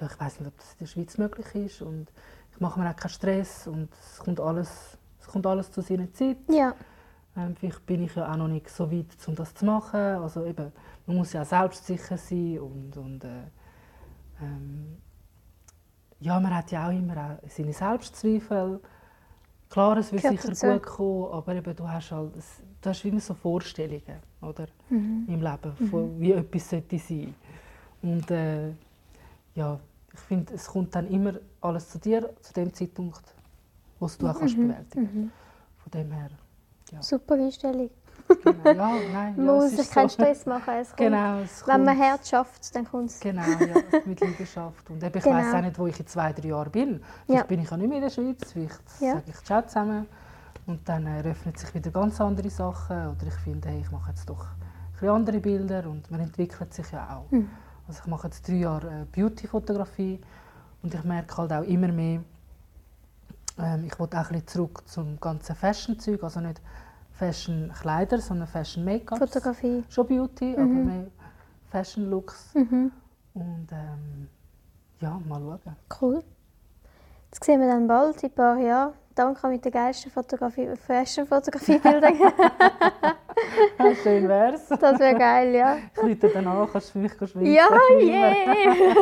ja, 0.00 0.06
ich 0.06 0.20
weiß 0.20 0.40
nicht, 0.40 0.48
ob 0.48 0.56
das 0.58 0.72
in 0.72 0.78
der 0.80 0.86
Schweiz 0.86 1.18
möglich 1.18 1.54
ist 1.54 1.82
und 1.82 2.06
ich 2.52 2.60
mache 2.60 2.78
mir 2.80 2.90
auch 2.90 2.96
keinen 2.96 3.10
Stress 3.10 3.66
und 3.66 3.88
es 3.92 4.18
kommt 4.18 4.40
alles, 4.40 4.98
es 5.20 5.26
kommt 5.26 5.46
alles 5.46 5.70
zu 5.72 5.80
seiner 5.82 6.12
Zeit. 6.12 6.38
ja. 6.48 6.74
Ähm, 7.34 7.56
vielleicht 7.56 7.86
bin 7.86 8.02
ich 8.04 8.14
ja 8.14 8.30
auch 8.30 8.36
noch 8.36 8.48
nicht 8.48 8.68
so 8.68 8.92
weit, 8.92 9.06
um 9.26 9.34
das 9.34 9.54
zu 9.54 9.64
machen. 9.64 9.98
Also 9.98 10.44
eben, 10.44 10.70
man 11.06 11.16
muss 11.16 11.32
ja 11.32 11.40
auch 11.40 11.46
selbstsicher 11.46 12.18
sein 12.18 12.58
und, 12.58 12.94
und 12.98 13.24
äh, 13.24 13.28
ähm, 14.42 14.98
ja, 16.22 16.38
man 16.40 16.54
hat 16.54 16.70
ja 16.70 16.86
auch 16.88 16.92
immer 16.92 17.16
auch 17.42 17.48
seine 17.48 17.72
Selbstzweifel. 17.72 18.80
Klar, 19.68 19.96
es 19.98 20.12
wird 20.12 20.22
sicher 20.22 20.48
dazu. 20.48 20.66
gut 20.66 20.82
kommen, 20.82 21.32
aber 21.32 21.54
eben, 21.54 21.74
du 21.76 21.88
hast 21.88 22.10
halt, 22.12 22.32
du 22.80 22.90
hast 22.90 23.04
immer 23.04 23.20
so 23.20 23.34
Vorstellungen, 23.34 24.18
oder, 24.40 24.66
Mhm. 24.90 25.24
im 25.28 25.40
Leben, 25.40 25.76
von, 25.90 26.20
wie 26.20 26.32
etwas 26.32 26.68
sollte 26.70 26.98
sein. 26.98 27.34
Und 28.02 28.30
äh, 28.30 28.68
ja, 29.54 29.78
ich 30.12 30.20
finde, 30.20 30.54
es 30.54 30.66
kommt 30.66 30.94
dann 30.94 31.08
immer 31.08 31.34
alles 31.60 31.88
zu 31.88 31.98
dir, 31.98 32.30
zu 32.42 32.52
dem 32.52 32.72
Zeitpunkt, 32.74 33.22
wo 33.98 34.06
du 34.18 34.28
auch 34.28 34.38
kannst 34.38 34.56
Mhm, 34.58 34.68
bewältigen 34.68 35.32
Von 35.78 35.90
dem 35.92 36.12
her, 36.12 36.30
ja. 36.90 37.02
Super 37.02 37.34
Einstellung. 37.34 37.90
Genau. 38.44 38.70
Ja, 38.70 38.74
nein, 39.12 39.34
ja, 39.36 39.42
Man 39.42 39.46
muss 39.56 39.64
es 39.66 39.76
sich 39.76 39.90
keinen 39.90 40.08
so. 40.08 40.14
Stress 40.14 40.46
machen. 40.46 40.74
Es 40.80 40.94
Genau, 40.96 41.38
es 41.40 41.66
Wenn 41.66 41.84
man 41.84 41.96
Herz 41.96 42.28
schafft, 42.28 42.74
dann 42.74 42.84
kommt 42.84 43.10
es. 43.10 43.20
Genau, 43.20 43.42
ja, 43.42 43.74
mit 44.04 44.20
Leidenschaft. 44.20 44.90
Und 44.90 45.02
eben, 45.02 45.16
ich 45.18 45.24
Genau. 45.24 45.36
weiss 45.36 45.54
auch 45.54 45.60
nicht, 45.60 45.78
wo 45.78 45.86
ich 45.86 45.98
in 46.00 46.06
zwei, 46.06 46.32
drei 46.32 46.48
Jahren 46.48 46.70
bin. 46.70 47.02
Vielleicht 47.26 47.42
Ja. 47.42 47.46
bin 47.46 47.60
ich 47.60 47.72
auch 47.72 47.76
nicht 47.76 47.88
mehr 47.88 47.98
in 47.98 48.02
der 48.04 48.10
Schweiz, 48.10 48.52
vielleicht 48.52 48.80
Ja. 49.00 49.12
sage 49.12 49.24
ich 49.28 49.44
Ciao 49.44 49.62
zusammen. 49.62 50.06
Und 50.66 50.88
dann 50.88 51.06
äh, 51.06 51.18
eröffnet 51.18 51.58
sich 51.58 51.74
wieder 51.74 51.90
ganz 51.90 52.20
andere 52.20 52.48
Sachen. 52.50 52.96
Oder 53.08 53.26
ich 53.26 53.34
finde, 53.34 53.68
hey, 53.68 53.80
ich 53.80 53.90
mache 53.90 54.10
jetzt 54.10 54.28
doch 54.28 54.46
ein 55.00 55.08
andere 55.08 55.40
Bilder 55.40 55.88
und 55.88 56.08
man 56.12 56.20
entwickelt 56.20 56.72
sich 56.72 56.88
ja 56.92 57.16
auch. 57.16 57.30
Mhm. 57.32 57.50
Also 57.88 58.00
ich 58.04 58.06
mache 58.06 58.28
jetzt 58.28 58.46
drei 58.46 58.54
Jahre 58.54 58.86
äh, 58.86 59.04
Beauty-Fotografie 59.20 60.20
und 60.84 60.94
ich 60.94 61.02
merke 61.02 61.36
halt 61.36 61.52
auch 61.52 61.64
immer 61.64 61.88
mehr, 61.88 62.20
ähm, 63.58 63.84
ich 63.84 63.98
will 63.98 64.06
auch 64.06 64.12
ein 64.14 64.22
bisschen 64.28 64.46
zurück 64.46 64.82
zum 64.86 65.18
ganzen 65.20 65.56
Fashion-Zeug, 65.56 66.22
also 66.22 66.40
nicht 66.40 66.60
Fashion-Kleider, 67.22 68.18
sondern 68.20 68.48
Fashion-Make-up. 68.48 69.16
Fotografie. 69.18 69.84
Schon 69.88 70.06
Beauty, 70.08 70.54
aber 70.54 70.64
Mhm. 70.64 70.86
mehr 70.86 71.06
Fashion-Looks. 71.70 72.54
Mhm. 72.54 72.90
Und 73.34 73.68
ähm, 73.70 74.28
ja, 75.00 75.20
mal 75.28 75.40
schauen. 75.40 75.76
Cool. 76.00 76.24
Das 77.30 77.38
sehen 77.46 77.60
wir 77.60 77.68
dann 77.68 77.86
bald, 77.86 78.20
in 78.24 78.28
ein 78.30 78.34
paar 78.34 78.58
Jahren. 78.58 78.94
Danke 79.14 79.46
mit 79.46 79.64
der 79.64 79.70
geilsten 79.70 80.10
Fotografie, 80.10 80.68
Fashion-Fotografie-Bildung. 80.76 82.18
Ja, 83.78 83.94
schön 83.94 84.28
wär's. 84.28 84.68
das 84.68 84.98
wäre 85.00 85.18
geil, 85.18 85.54
ja. 85.54 85.76
Ich 86.06 86.18
dann 86.18 86.46
an, 86.46 86.68
kannst 86.70 86.88
du 86.88 86.92
für 86.92 86.98
mich 86.98 87.12
schwimmen? 87.12 87.46
Ja, 87.46 87.68
yeah! 88.00 88.94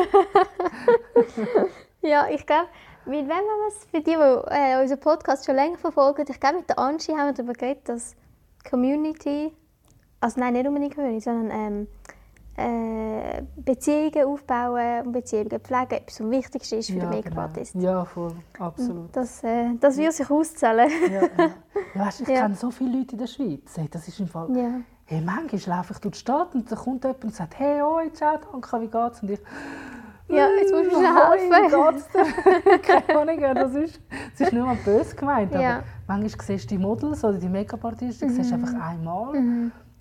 ja, 2.01 2.27
ich 2.29 2.45
glaube, 2.45 2.67
wem 3.05 3.21
haben 3.29 3.29
wir 3.29 3.67
es 3.67 3.85
für 3.85 4.01
die, 4.01 4.15
die 4.15 4.53
äh, 4.55 4.81
unseren 4.81 4.99
Podcast 4.99 5.45
schon 5.45 5.55
länger 5.55 5.77
verfolgen, 5.77 6.25
ich 6.29 6.39
glaube, 6.39 6.57
mit 6.57 6.69
der 6.69 6.79
Angie 6.79 7.11
haben 7.13 7.27
wir 7.27 7.33
darüber 7.33 7.53
geredet, 7.53 7.87
dass 7.89 8.15
Community, 8.69 9.51
also 10.19 10.39
nein, 10.39 10.53
nicht 10.53 10.67
unbedingt 10.67 10.95
Community, 10.95 11.21
sondern 11.21 11.51
ähm, 11.51 11.87
äh, 12.57 13.41
Beziehungen 13.55 14.25
aufbauen 14.25 15.07
und 15.07 15.11
Beziehungen 15.13 15.49
pflegen 15.61 15.91
etwas 15.91 16.21
am 16.21 16.31
wichtigsten 16.31 16.75
ist 16.79 16.91
für 16.91 16.99
den 16.99 17.09
Make-up-Artist. 17.09 17.73
Genau. 17.73 17.85
Ja, 17.85 18.05
voll, 18.05 18.35
absolut. 18.59 19.15
Das, 19.15 19.43
äh, 19.43 19.73
das 19.79 19.97
wird 19.97 20.13
sich 20.13 20.29
auszahlen. 20.29 20.89
Ja, 21.11 21.21
ja. 21.21 21.27
ja, 21.95 22.05
weißt, 22.05 22.21
ich 22.21 22.27
Ja. 22.27 22.41
kenne 22.41 22.55
so 22.55 22.69
viele 22.69 22.97
Leute 22.99 23.13
in 23.13 23.17
der 23.19 23.27
Schweiz. 23.27 23.77
Hey, 23.77 23.87
das 23.89 24.07
ist 24.07 24.19
im 24.19 24.27
Fall... 24.27 24.55
ja. 24.55 24.81
Hey, 25.05 25.19
manchmal 25.19 25.77
laufe 25.79 25.91
ich 25.91 25.99
durch 25.99 26.13
die 26.13 26.19
Stadt 26.19 26.55
und 26.55 26.71
da 26.71 26.75
kommt 26.77 27.03
jemand 27.03 27.25
und 27.25 27.35
sagt 27.35 27.59
«Hey, 27.59 27.81
hoi, 27.81 28.09
ciao, 28.13 28.37
danke, 28.49 28.79
wie 28.81 28.87
geht's?» 28.87 29.21
Und 29.21 29.31
ich 29.31 29.39
ja, 30.35 30.47
jetzt 30.59 30.73
musst 30.73 30.91
du 30.91 30.97
«Hoi, 30.97 31.39
helfen. 31.39 31.93
geht's 31.93 32.09
dir?» 32.11 32.79
Keine 32.79 33.19
Ahnung, 33.21 33.55
das 33.55 33.73
ist, 33.75 33.99
das 34.31 34.41
ist 34.41 34.53
nicht 34.53 34.63
mal 34.65 34.75
böse 34.75 35.15
gemeint, 35.15 35.53
Ja. 35.53 35.59
aber 35.77 35.83
manchmal 36.07 36.45
siehst 36.45 36.71
du 36.71 36.75
die 36.75 36.81
Models 36.81 37.23
oder 37.23 37.37
die 37.37 37.49
Make-up-Artisten 37.49 38.27
Mhm. 38.27 38.33
siehst 38.33 38.53
einfach 38.53 38.73
einmal 38.73 39.33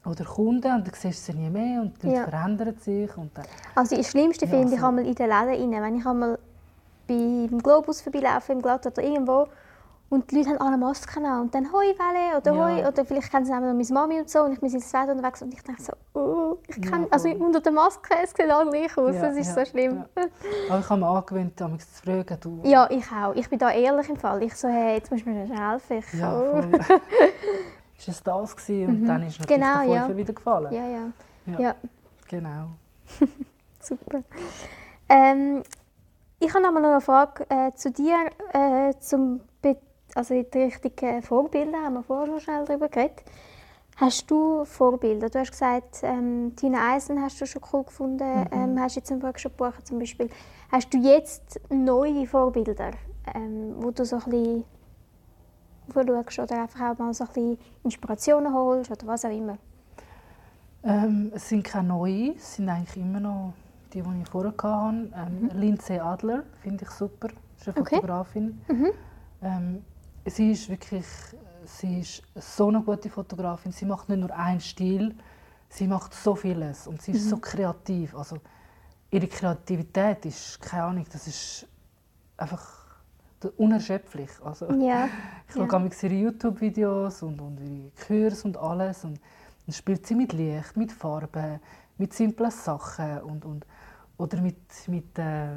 oder 0.05 0.25
Kunden 0.25 0.55
und 0.55 0.87
dann 0.87 0.95
siehst 0.95 1.29
du 1.29 1.33
sie 1.33 1.39
nie 1.39 1.51
mehr 1.51 1.83
und 1.83 2.03
die 2.03 2.07
Leute 2.07 2.19
Ja. 2.21 2.25
verändern 2.29 2.77
sich 2.79 3.17
und 3.17 3.37
dann, 3.37 3.45
Also 3.75 3.97
das 3.97 4.09
Schlimmste 4.09 4.47
Ja, 4.47 4.51
finde 4.51 4.75
ich 4.75 4.83
einmal 4.83 5.05
in 5.07 5.15
den 5.15 5.29
Läden 5.29 5.75
rein, 5.75 5.83
wenn 5.83 5.97
ich 5.97 6.07
einmal 6.07 6.39
beim 7.07 7.59
Globus 7.63 8.01
vorbeilaufe, 8.01 8.53
im 8.53 8.63
Glatt 8.63 8.87
oder 8.87 9.03
irgendwo 9.03 9.47
und 10.11 10.31
die 10.31 10.37
Leute 10.37 10.51
haben 10.51 10.59
alle 10.59 10.77
Masken 10.77 11.25
an 11.25 11.43
und 11.43 11.55
dann 11.55 11.73
«Hoi 11.73 11.87
Welle» 11.97 12.37
oder 12.39 12.53
Ja. 12.53 12.65
«Hoi» 12.67 12.87
oder 12.87 13.05
vielleicht 13.05 13.31
kennen 13.31 13.47
sie 13.47 13.53
auch 13.53 13.61
noch 13.61 13.73
meine 13.73 13.85
Mami 13.93 14.19
und 14.21 14.29
so 14.29 14.43
und 14.43 14.53
ich 14.53 14.61
bin 14.61 14.71
ins 14.73 14.91
Feld 14.91 15.09
unterwegs 15.09 15.41
und 15.41 15.55
ich 15.55 15.63
denke 15.63 15.81
so 15.83 15.93
«Oh, 16.15 16.59
ich 16.67 16.77
Ja, 16.85 16.91
kann, 16.91 17.07
also 17.11 17.29
voll. 17.31 17.41
unter 17.41 17.61
der 17.61 17.73
Maske, 17.73 18.15
es 18.23 18.31
sieht 18.31 18.51
alle 18.51 18.71
gleich 18.71 18.97
aus, 18.99 19.15
Ja, 19.15 19.23
das 19.23 19.37
ist 19.37 19.57
ja, 19.57 19.65
so 19.65 19.71
schlimm». 19.71 20.05
ja. 20.17 20.25
Aber 20.69 20.81
ich 20.81 20.91
habe 20.91 21.01
mir 21.01 21.07
angewöhnt, 21.07 21.61
damals 21.61 21.95
zu 21.95 22.03
fragen, 22.03 22.37
du... 22.41 22.61
Ja. 22.65 22.91
ich 22.91 23.05
auch. 23.13 23.35
Ich 23.37 23.49
bin 23.49 23.59
da 23.59 23.71
ehrlich 23.71 24.09
im 24.11 24.17
Fall. 24.17 24.43
Ich 24.43 24.55
so 24.55 24.69
«Hey, 24.69 24.97
jetzt 24.97 25.11
musst 25.13 25.25
du 25.25 25.31
mir 25.31 25.47
schnell 25.47 25.59
helfen». 25.59 25.99
Ich, 25.99 26.13
Ja, 26.21 26.39
oh. 26.41 26.61
voll. 26.61 26.71
ist 27.99 28.09
es 28.09 28.23
das 28.23 28.57
gewesen? 28.57 28.89
Und 28.89 29.07
dann 29.07 29.23
ist 29.23 29.39
natürlich 29.41 29.63
Genau, 29.63 29.79
der 29.85 29.95
ja. 29.95 30.01
Fünfer 30.03 30.17
wieder 30.17 30.33
gefallen. 30.33 30.73
ja, 30.75 30.87
ja. 30.89 31.13
Ja. 31.47 31.61
ja. 31.61 31.75
Genau. 32.29 32.67
Super. 33.81 34.23
Ähm, 35.09 35.63
ich 36.39 36.53
habe 36.53 36.63
noch 36.65 36.73
mal 36.73 36.85
eine 36.85 37.01
Frage 37.01 37.45
äh, 37.49 37.73
zu 37.75 37.91
dir, 37.91 38.17
äh, 38.53 38.93
zum 39.01 39.41
also 40.21 40.35
in 40.35 40.45
die 40.53 40.59
Richtung 40.59 40.93
äh, 41.09 41.23
Vorbilder, 41.23 41.79
haben 41.79 41.95
wir 41.95 42.03
vorher 42.03 42.27
noch 42.35 42.41
schnell 42.41 42.65
darüber 42.67 42.89
geredet. 42.89 43.23
Hast 43.97 44.31
du 44.31 44.67
Vorbilder? 44.67 45.31
Du 45.31 45.39
hast 45.39 45.51
gesagt, 45.51 46.01
ähm, 46.03 46.53
Tina 46.57 46.93
Eisen 46.93 47.21
hast 47.23 47.41
du 47.41 47.47
schon 47.47 47.63
cool 47.73 47.85
gefunden, 47.85 48.47
ähm, 48.53 48.79
hast 48.79 48.97
jetzt 48.97 49.11
einen 49.11 49.23
Workshop 49.23 49.57
gebucht 49.57 49.87
zum 49.87 49.99
Beispiel. 49.99 50.29
Hast 50.71 50.93
du 50.93 50.99
jetzt 50.99 51.59
neue 51.71 52.27
Vorbilder, 52.27 52.91
ähm, 53.35 53.75
wo 53.77 53.91
du 53.91 54.05
so 54.05 54.17
ein 54.17 54.25
bisschen 54.31 54.65
schaust 55.95 56.39
oder 56.39 56.63
einfach 56.63 56.91
auch 56.93 56.99
mal 56.99 57.15
so 57.15 57.25
ein 57.25 57.29
bisschen 57.29 57.59
Inspirationen 57.83 58.53
holst 58.53 58.91
oder 58.91 59.07
was 59.07 59.25
auch 59.25 59.31
immer? 59.31 59.57
Ähm, 60.83 61.33
es 61.35 61.49
sind 61.49 61.65
keine 61.65 61.89
neuen, 61.89 62.37
es 62.37 62.57
sind 62.57 62.69
eigentlich 62.69 62.97
immer 62.97 63.21
noch 63.21 63.55
die, 63.95 64.03
die 64.03 64.23
ich 64.23 64.29
vorher 64.29 64.53
hatte. 64.53 65.11
Ähm, 65.17 65.51
Lindsay 65.55 65.99
Adler 65.99 66.43
finde 66.63 66.85
ich 66.85 66.91
super, 66.91 67.29
ist 67.59 67.69
eine 67.69 67.75
Mhm. 67.77 67.83
Okay. 67.83 67.97
Mhm. 67.97 68.01
Fotografin. 68.01 68.61
Ähm, 69.43 69.85
sie 70.27 70.53
ist 70.53 70.69
wirklich 70.69 71.05
sie 71.65 72.01
ist 72.01 72.23
so 72.35 72.69
eine 72.69 72.81
gute 72.83 73.09
Fotografin. 73.11 73.73
Sie 73.73 73.85
macht 73.85 74.09
nicht 74.09 74.19
nur 74.19 74.35
einen 74.35 74.61
Stil, 74.61 75.15
sie 75.69 75.87
macht 75.87 76.15
so 76.15 76.35
vieles 76.35 76.87
und 76.87 77.01
sie 77.03 77.13
ist 77.13 77.25
Mhm. 77.27 77.29
so 77.31 77.37
kreativ. 77.39 78.15
Also 78.17 78.39
ihre 79.11 79.27
Kreativität 79.27 80.25
ist, 80.27 80.61
keine 80.61 80.85
Ahnung, 80.85 81.07
das 81.13 81.27
ist 81.27 81.67
einfach 82.37 82.67
unerschöpflich. 83.57 84.31
Also, 84.45 84.71
Ja. 84.73 85.09
ich 85.49 85.55
schaue 85.55 85.69
ja. 85.69 85.91
ihre 86.03 86.15
YouTube-Videos 86.15 87.23
und, 87.23 87.41
und 87.41 87.59
ihre 87.61 87.91
Kurs 88.07 88.45
und 88.45 88.57
alles. 88.57 89.05
Und 89.05 89.21
dann 89.67 89.73
spielt 89.75 90.07
sie 90.07 90.15
mit 90.15 90.33
Licht, 90.33 90.77
mit 90.77 90.93
Farben, 90.93 91.61
mit 91.99 92.13
simplen 92.13 92.51
Sachen 92.51 93.21
und, 93.23 93.45
und, 93.45 93.67
oder 94.17 94.41
mit, 94.41 94.59
mit, 94.89 95.19
äh, 95.19 95.57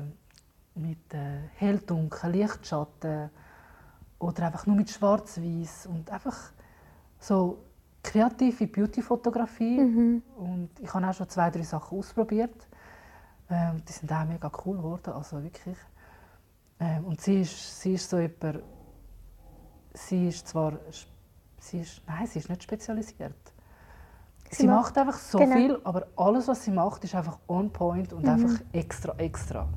mit 0.75 1.13
äh, 1.13 1.39
Hell-Dunkel, 1.55 2.31
Lichtschatten 2.31 3.29
oder 4.23 4.45
einfach 4.47 4.65
nur 4.65 4.75
mit 4.75 4.89
Schwarz-Weiß 4.89 5.87
und 5.87 6.09
einfach 6.11 6.37
so 7.19 7.63
kreative 8.01 8.67
Beauty-Fotografie. 8.67 9.79
Mhm. 9.79 10.23
Und 10.37 10.69
ich 10.79 10.93
habe 10.93 11.07
auch 11.07 11.13
schon 11.13 11.29
zwei, 11.29 11.49
drei 11.49 11.63
Sachen 11.63 11.97
ausprobiert. 11.97 12.67
Ähm, 13.49 13.81
die 13.87 13.91
sind 13.91 14.11
auch 14.11 14.25
mega 14.25 14.51
cool 14.65 14.77
geworden, 14.77 15.13
also 15.13 15.41
wirklich. 15.43 15.77
Ähm, 16.79 17.05
und 17.05 17.21
sie 17.21 17.41
ist, 17.41 17.81
sie 17.81 17.93
ist 17.93 18.09
so 18.09 18.17
jemand, 18.19 18.63
sie 19.93 20.27
ist 20.29 20.47
zwar, 20.47 20.73
sie 21.59 21.81
ist, 21.81 22.01
nein, 22.07 22.25
sie 22.27 22.39
ist 22.39 22.49
nicht 22.49 22.63
spezialisiert. 22.63 23.35
Sie 24.49 24.61
Sie, 24.63 24.67
macht- 24.67 24.95
macht 24.95 24.97
einfach 24.99 25.17
so 25.19 25.39
genau. 25.39 25.55
viel, 25.55 25.79
aber 25.83 26.07
alles, 26.15 26.47
was 26.47 26.63
sie 26.63 26.71
macht, 26.71 27.03
ist 27.03 27.15
einfach 27.15 27.39
on 27.47 27.71
point 27.71 28.13
und 28.13 28.27
einfach 28.27 28.61
extra, 28.71 29.13
extra. 29.17 29.67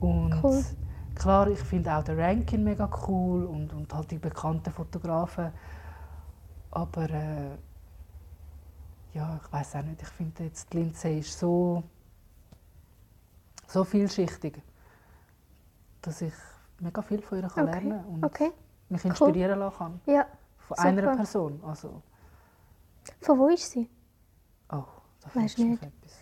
Und 0.00 0.30
Mhm. 0.30 0.40
Cool. 0.42 0.64
Klar, 1.18 1.48
ich 1.48 1.58
finde 1.58 1.94
auch 1.94 2.02
den 2.04 2.18
Rankin 2.18 2.64
mega 2.64 2.88
cool 3.06 3.44
und, 3.44 3.72
und 3.72 3.92
halt 3.92 4.10
die 4.10 4.18
bekannten 4.18 4.72
Fotografen. 4.72 5.52
Aber 6.70 7.10
äh, 7.10 7.50
ja, 9.14 9.40
ich 9.42 9.52
weiß 9.52 9.76
auch 9.76 9.82
nicht. 9.82 10.02
Ich 10.02 10.08
finde 10.08 10.44
jetzt 10.44 10.72
die 10.72 10.78
Lindsay 10.78 11.18
ist 11.18 11.38
so, 11.38 11.82
so 13.66 13.84
vielschichtig, 13.84 14.62
dass 16.02 16.22
ich 16.22 16.34
mega 16.80 17.02
viel 17.02 17.20
von 17.22 17.38
ihr 17.38 17.48
kann 17.48 17.68
Okay, 17.68 17.80
lernen 17.80 18.04
und 18.06 18.24
okay. 18.24 18.52
mich 18.88 19.04
inspirieren 19.04 19.58
lassen 19.58 19.76
kann. 19.78 20.00
Ja. 20.06 20.26
Von 20.58 20.76
Super. 20.76 20.88
einer 20.88 21.16
Person. 21.16 21.60
Also, 21.64 22.02
Von 23.20 23.38
wo 23.38 23.48
ist 23.48 23.70
sie? 23.70 23.88
oh, 24.70 24.84
da 25.22 25.28
fragst 25.30 25.58
du 25.58 25.64
nicht. 25.64 25.82
etwas. 25.82 26.18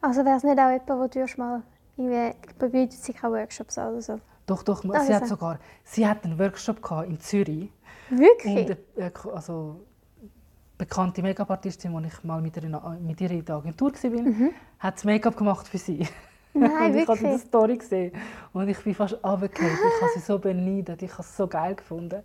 Also 0.00 0.24
wäre 0.24 0.36
es 0.36 0.42
nicht 0.42 0.58
auch 0.58 0.70
jemand, 0.70 0.88
wo 0.88 1.06
du 1.06 1.40
mal 1.40 1.62
irgendwie 1.96 2.68
bietet 2.68 3.00
sich 3.00 3.16
auch 3.24 3.30
Workshops 3.30 3.78
an 3.78 3.92
oder 3.92 4.02
so? 4.02 4.20
Doch, 4.46 4.62
doch, 4.62 4.84
Ah, 4.84 5.00
sie 5.00 5.12
das 5.12 5.22
hat 5.22 5.28
sogar, 5.28 5.58
sie 5.84 6.06
hat 6.06 6.24
einen 6.24 6.38
Workshop 6.38 6.82
gehabt 6.82 7.08
in 7.08 7.18
Zürich 7.20 7.70
Wirklich? 8.10 8.70
und 8.96 9.02
äh, 9.02 9.10
also 9.32 9.80
bekannte 10.76 11.22
Make-up-Artistin, 11.22 11.94
als 11.94 12.06
ich 12.14 12.24
mal 12.24 12.42
mit 12.42 12.56
ihr, 12.56 12.64
in, 12.64 12.76
mit 13.06 13.20
ihr 13.20 13.30
in 13.30 13.44
der 13.44 13.56
Agentur 13.56 13.92
war, 13.92 14.50
hat 14.80 14.96
das 14.96 15.04
Make-up 15.04 15.36
gemacht 15.36 15.66
für 15.68 15.78
sie. 15.78 16.06
Mhm. 16.52 16.60
Nein, 16.60 16.70
und 16.92 16.98
ich 16.98 17.08
habe 17.08 17.18
die 17.18 17.24
wirklich? 17.24 17.40
Story 17.42 17.76
gesehen 17.78 18.12
und 18.52 18.68
ich 18.68 18.78
bin 18.82 18.94
fast 18.94 19.14
runtergefallen. 19.24 19.72
Ich 19.72 20.02
habe 20.02 20.12
sie 20.14 20.20
so 20.20 20.38
beneidet, 20.38 21.02
ich 21.02 21.12
habe 21.12 21.22
es 21.22 21.36
so 21.36 21.46
geil 21.46 21.74
gefunden. 21.74 22.22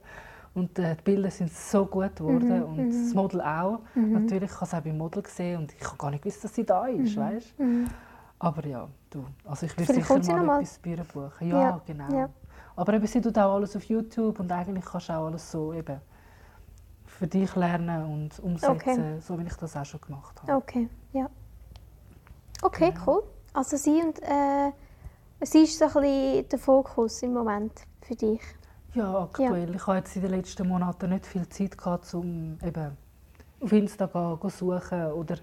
Und 0.56 0.78
äh, 0.80 0.96
die 0.96 1.04
Bilder 1.04 1.30
sind 1.30 1.54
so 1.54 1.86
gut 1.86 2.16
geworden 2.16 2.50
Mhm, 2.58 2.64
und 2.64 2.90
das 2.90 3.14
Model 3.14 3.40
auch. 3.42 3.80
Natürlich, 3.94 4.50
ich 4.50 4.56
habe 4.56 4.66
es 4.66 4.74
auch 4.74 4.82
beim 4.82 4.98
Model 4.98 5.22
gesehen 5.22 5.60
und 5.62 5.74
ich 5.74 5.86
habe 5.86 5.96
gar 5.98 6.10
nicht 6.12 6.24
gewusst, 6.24 6.44
dass 6.44 6.54
sie 6.56 6.66
da 6.66 6.88
ist, 6.88 7.16
weißt? 7.16 7.54
Aber 8.40 8.66
ja, 8.66 8.88
du, 9.10 9.26
also 9.46 9.66
ich 9.66 9.78
würde 9.78 9.94
sicher 9.94 10.22
sie 10.24 10.32
mal 10.32 10.38
noch 10.40 10.46
mal. 10.46 10.62
etwas 10.62 10.80
bei 10.80 10.90
ihr 10.92 11.04
buchen. 11.04 11.48
Ja, 11.50 11.62
Ja, 11.62 11.82
genau. 11.86 12.14
ja. 12.14 12.30
Aber 12.76 12.94
eben, 12.94 13.06
sie 13.08 13.20
tut 13.22 13.38
auch 13.38 13.56
alles 13.56 13.76
auf 13.76 13.84
YouTube 13.84 14.40
und 14.40 14.52
eigentlich 14.52 14.86
kannst 14.86 15.10
du 15.10 15.14
auch 15.14 15.26
alles 15.26 15.52
so 15.52 15.74
eben 15.74 16.00
für 17.06 17.28
dich 17.28 17.54
lernen 17.56 18.06
und 18.06 18.40
umsetzen, 18.40 18.76
Okay. 18.76 19.20
so 19.20 19.38
wie 19.38 19.44
ich 19.44 19.54
das 19.56 19.76
auch 19.76 19.86
schon 19.86 20.00
gemacht 20.00 20.42
habe. 20.42 20.54
Okay, 20.56 20.88
ja. 21.12 21.30
Okay, 22.62 22.92
Genau. 22.92 23.18
cool. 23.18 23.24
Also 23.54 23.76
sie 23.78 24.02
und 24.02 24.22
äh, 24.22 24.72
Was 25.42 25.56
ist 25.56 25.78
so 25.80 25.86
ein 25.86 25.92
bisschen 25.94 26.50
der 26.50 26.60
Fokus 26.60 27.22
im 27.24 27.34
Moment 27.34 27.74
für 28.02 28.16
dich? 28.16 28.42
Ja, 28.94 29.24
aktuell. 29.24 29.70
Ja. 29.70 29.76
Ich 29.76 29.88
habe 29.88 29.98
jetzt 29.98 30.16
in 30.16 30.22
den 30.22 30.32
letzten 30.32 30.68
Monaten 30.68 31.10
nicht 31.10 31.26
viel 31.26 31.48
Zeit 31.50 31.78
gehabt, 31.78 32.14
um 32.14 32.58
eben 32.64 32.98
auf 33.62 33.72
Instagram 33.72 34.40
zu 34.42 34.50
suchen 34.50 35.12
oder 35.12 35.36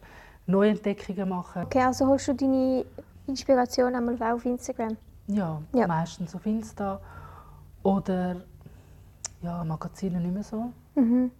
Neuentdeckungen 0.46 1.28
machen. 1.28 1.64
Okay, 1.64 1.82
also 1.82 2.06
holst 2.06 2.28
du 2.28 2.34
deine 2.34 2.84
Inspiration 3.26 3.94
einmal 3.94 4.16
auf 4.32 4.44
Instagram? 4.44 4.96
Ja, 5.26 5.60
ja, 5.72 5.86
meistens 5.86 6.34
auf 6.34 6.46
Insta 6.46 7.00
oder 7.82 8.36
ja, 9.42 9.64
Magazine 9.64 10.20
nicht 10.20 10.34
mehr 10.34 10.42
so. 10.42 10.72
Mhm. 10.94 11.30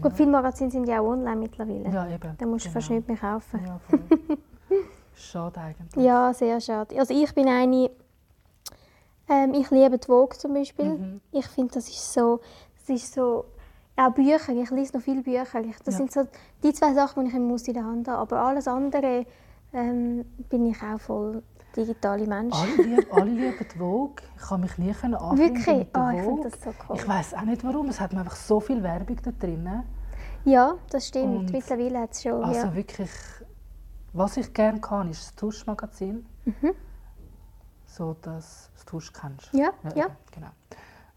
Gut, 0.00 0.12
ja. 0.12 0.16
viele 0.16 0.30
Magazine 0.30 0.70
sind 0.70 0.88
ja 0.88 1.00
auch 1.00 1.10
online 1.10 1.36
mittlerweile. 1.36 1.90
Ja, 1.90 2.08
eben. 2.08 2.34
Da 2.36 2.46
musst 2.46 2.64
du 2.64 2.68
genau. 2.70 2.80
fast 2.80 2.90
nicht 2.90 3.06
mehr 3.06 3.16
kaufen. 3.16 3.60
Ja, 3.64 3.78
voll. 3.88 4.00
schade 5.14 5.60
eigentlich. 5.60 6.04
Ja, 6.04 6.32
sehr 6.32 6.60
schade. 6.60 6.98
Also 6.98 7.14
ich 7.14 7.32
bin 7.34 7.46
eine, 7.46 7.90
ähm, 9.28 9.54
ich 9.54 9.70
liebe 9.70 9.98
die 9.98 10.06
Vogue 10.06 10.36
zum 10.36 10.54
Beispiel. 10.54 10.96
Mhm. 10.96 11.20
Ich 11.32 11.46
finde, 11.46 11.74
das 11.74 11.88
ist 11.88 12.12
so, 12.12 12.40
das 12.80 12.96
ist 12.96 13.14
so, 13.14 13.44
auch 13.96 14.10
Bücher, 14.12 14.52
ich 14.52 14.70
lese 14.70 14.96
noch 14.96 15.02
viele 15.02 15.22
Bücher. 15.22 15.62
Das 15.84 15.94
ja. 15.94 15.98
sind 15.98 16.12
so 16.12 16.26
die 16.62 16.72
zwei 16.72 16.94
Sachen, 16.94 17.24
die 17.24 17.30
ich 17.30 17.36
immer 17.36 17.56
in 17.56 17.74
der 17.74 17.84
Hand 17.84 18.08
habe. 18.08 18.18
Aber 18.20 18.40
alles 18.40 18.66
andere 18.68 19.26
ähm, 19.72 20.24
bin 20.48 20.66
ich 20.66 20.82
auch 20.82 21.00
voll 21.00 21.42
digitale 21.76 22.26
Mensch. 22.26 22.54
Alle, 22.54 22.88
lieb, 22.88 23.12
alle 23.12 23.30
lieben 23.30 23.66
die 23.72 23.78
Vogue. 23.78 24.16
Ich 24.36 24.42
kann 24.42 24.60
mich 24.60 24.78
nie 24.78 24.90
anfinden 24.90 25.38
Wirklich? 25.38 25.78
Mit 25.78 25.96
der 25.96 26.02
oh, 26.02 26.10
ich 26.10 26.22
finde 26.22 26.50
das 26.50 26.62
so 26.62 26.70
cool. 26.88 26.96
Ich 26.96 27.08
weiß 27.08 27.34
auch 27.34 27.42
nicht 27.42 27.64
warum. 27.64 27.88
Es 27.88 28.00
hat 28.00 28.14
einfach 28.14 28.36
so 28.36 28.60
viel 28.60 28.82
Werbung 28.82 29.18
da 29.22 29.30
drin. 29.30 29.84
Ja, 30.44 30.74
das 30.90 31.08
stimmt. 31.08 31.36
Und 31.36 31.52
Mittlerweile 31.52 32.00
hat 32.00 32.12
es 32.12 32.22
schon. 32.22 32.44
Also 32.44 32.66
ja. 32.66 32.74
wirklich, 32.74 33.10
was 34.12 34.36
ich 34.36 34.52
gerne 34.52 34.80
kann, 34.80 35.10
ist 35.10 35.22
das 35.26 35.34
Tuschmagazin. 35.34 36.26
Mhm. 36.44 36.74
So, 37.86 38.14
dass 38.22 38.66
du 38.66 38.72
das 38.74 38.84
Tusch 38.84 39.12
kennst. 39.12 39.52
Ja, 39.52 39.70
ja. 39.84 39.96
ja. 39.96 40.06
Genau. 40.32 40.50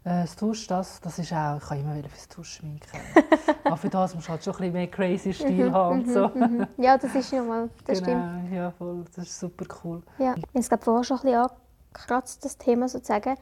Äh, 0.08 0.22
das 0.22 0.36
Tusch, 0.36 0.66
das, 0.66 1.00
das 1.02 1.18
ist 1.18 1.32
auch, 1.34 1.58
ich 1.58 1.68
kann 1.68 1.80
immer 1.80 1.94
fürs 2.08 2.28
Tusch 2.28 2.54
schminken. 2.54 2.98
Aber 3.64 3.76
für 3.76 3.90
das 3.90 4.14
musst 4.14 4.26
du 4.28 4.30
halt 4.30 4.42
schon 4.42 4.54
ein 4.54 4.58
bisschen 4.58 4.72
mehr 4.72 4.86
crazy 4.86 5.34
Stil 5.34 5.68
mhm, 5.68 5.72
haben. 5.72 6.00
Und 6.00 6.10
so. 6.10 6.28
Mhm, 6.28 6.66
ja, 6.78 6.96
das 6.96 7.14
ist 7.14 7.30
nochmal, 7.30 7.68
das 7.84 8.02
genau, 8.02 8.38
stimmt. 8.38 8.54
Ja, 8.54 8.70
voll, 8.70 9.04
das 9.14 9.26
ist 9.26 9.38
super 9.38 9.66
cool. 9.84 10.02
Ja, 10.18 10.34
es 10.54 10.70
gab 10.70 10.82
vorher 10.82 11.04
schon 11.04 11.18
ein 11.18 11.24
bisschen 11.24 11.46
angekratzt, 11.92 12.42
das 12.42 12.56
Thema 12.56 12.88
sozusagen. 12.88 13.34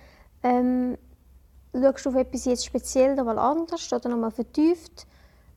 Ähm, 0.43 0.99
schaust 1.73 2.05
du 2.05 2.11
auf 2.11 2.17
etwas 2.17 2.45
jetzt 2.47 2.67
speziell 2.67 3.15
nochmal 3.15 3.39
anders 3.39 3.93
oder 3.93 4.09
nochmal 4.09 4.33
vertieft, 4.33 5.07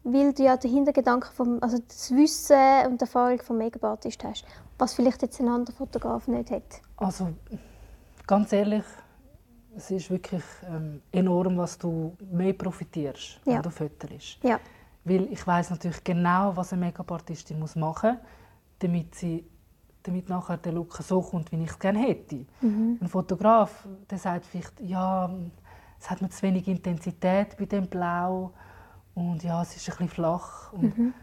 weil 0.03 0.32
du 0.34 0.43
ja 0.43 0.57
den 0.57 0.72
Hintergedanken, 0.72 1.32
vom, 1.34 1.57
also 1.62 1.80
das 1.88 2.12
Wissen 2.12 2.86
und 2.86 3.01
die 3.01 3.05
Erfahrung 3.05 3.41
vom 3.41 3.57
Make-up-Artist 3.57 4.24
hast, 4.24 4.45
was 4.78 4.93
vielleicht 4.93 5.24
jetzt 5.24 5.39
ein 5.39 5.47
anderer 5.47 5.76
Fotograf 5.76 6.28
nicht 6.28 6.51
hat? 6.51 6.82
Also, 6.97 7.30
ganz 8.28 8.53
ehrlich, 8.53 8.84
es 9.80 9.91
ist 9.91 10.09
wirklich 10.09 10.43
ähm, 10.69 11.01
enorm, 11.11 11.57
was 11.57 11.77
du 11.77 12.15
mehr 12.32 12.53
profitierst, 12.53 13.39
ja. 13.45 13.55
wenn 13.55 13.61
du 13.61 13.69
fötelst. 13.69 14.38
Ja. 14.43 14.59
Weil 15.05 15.32
ich 15.32 15.45
weiß 15.45 15.69
natürlich 15.71 16.03
genau, 16.03 16.55
was 16.55 16.73
eine 16.73 16.86
Make-up-Artistin 16.86 17.59
machen 17.59 17.80
muss, 17.80 18.19
damit 18.80 19.15
sie 19.15 19.45
damit 20.03 20.30
nachher 20.30 20.57
der 20.57 20.73
Look 20.73 20.97
so 20.97 21.21
kommt, 21.21 21.51
wie 21.51 21.63
ich 21.63 21.69
es 21.69 21.80
gerne 21.80 21.99
hätte. 21.99 22.45
Mhm. 22.61 22.97
Ein 23.01 23.07
Fotograf, 23.07 23.88
der 24.09 24.17
sagt 24.17 24.45
vielleicht, 24.45 24.80
ja, 24.82 25.30
es 25.99 26.09
hat 26.09 26.21
mir 26.21 26.30
zu 26.30 26.41
wenig 26.43 26.67
Intensität 26.67 27.57
bei 27.57 27.65
dem 27.65 27.88
Blau 27.88 28.51
und 29.13 29.43
ja, 29.43 29.61
es 29.61 29.75
ist 29.75 29.89
ein 29.89 29.91
bisschen 29.91 30.09
flach. 30.09 30.73
Und, 30.73 30.97
mhm. 30.97 31.13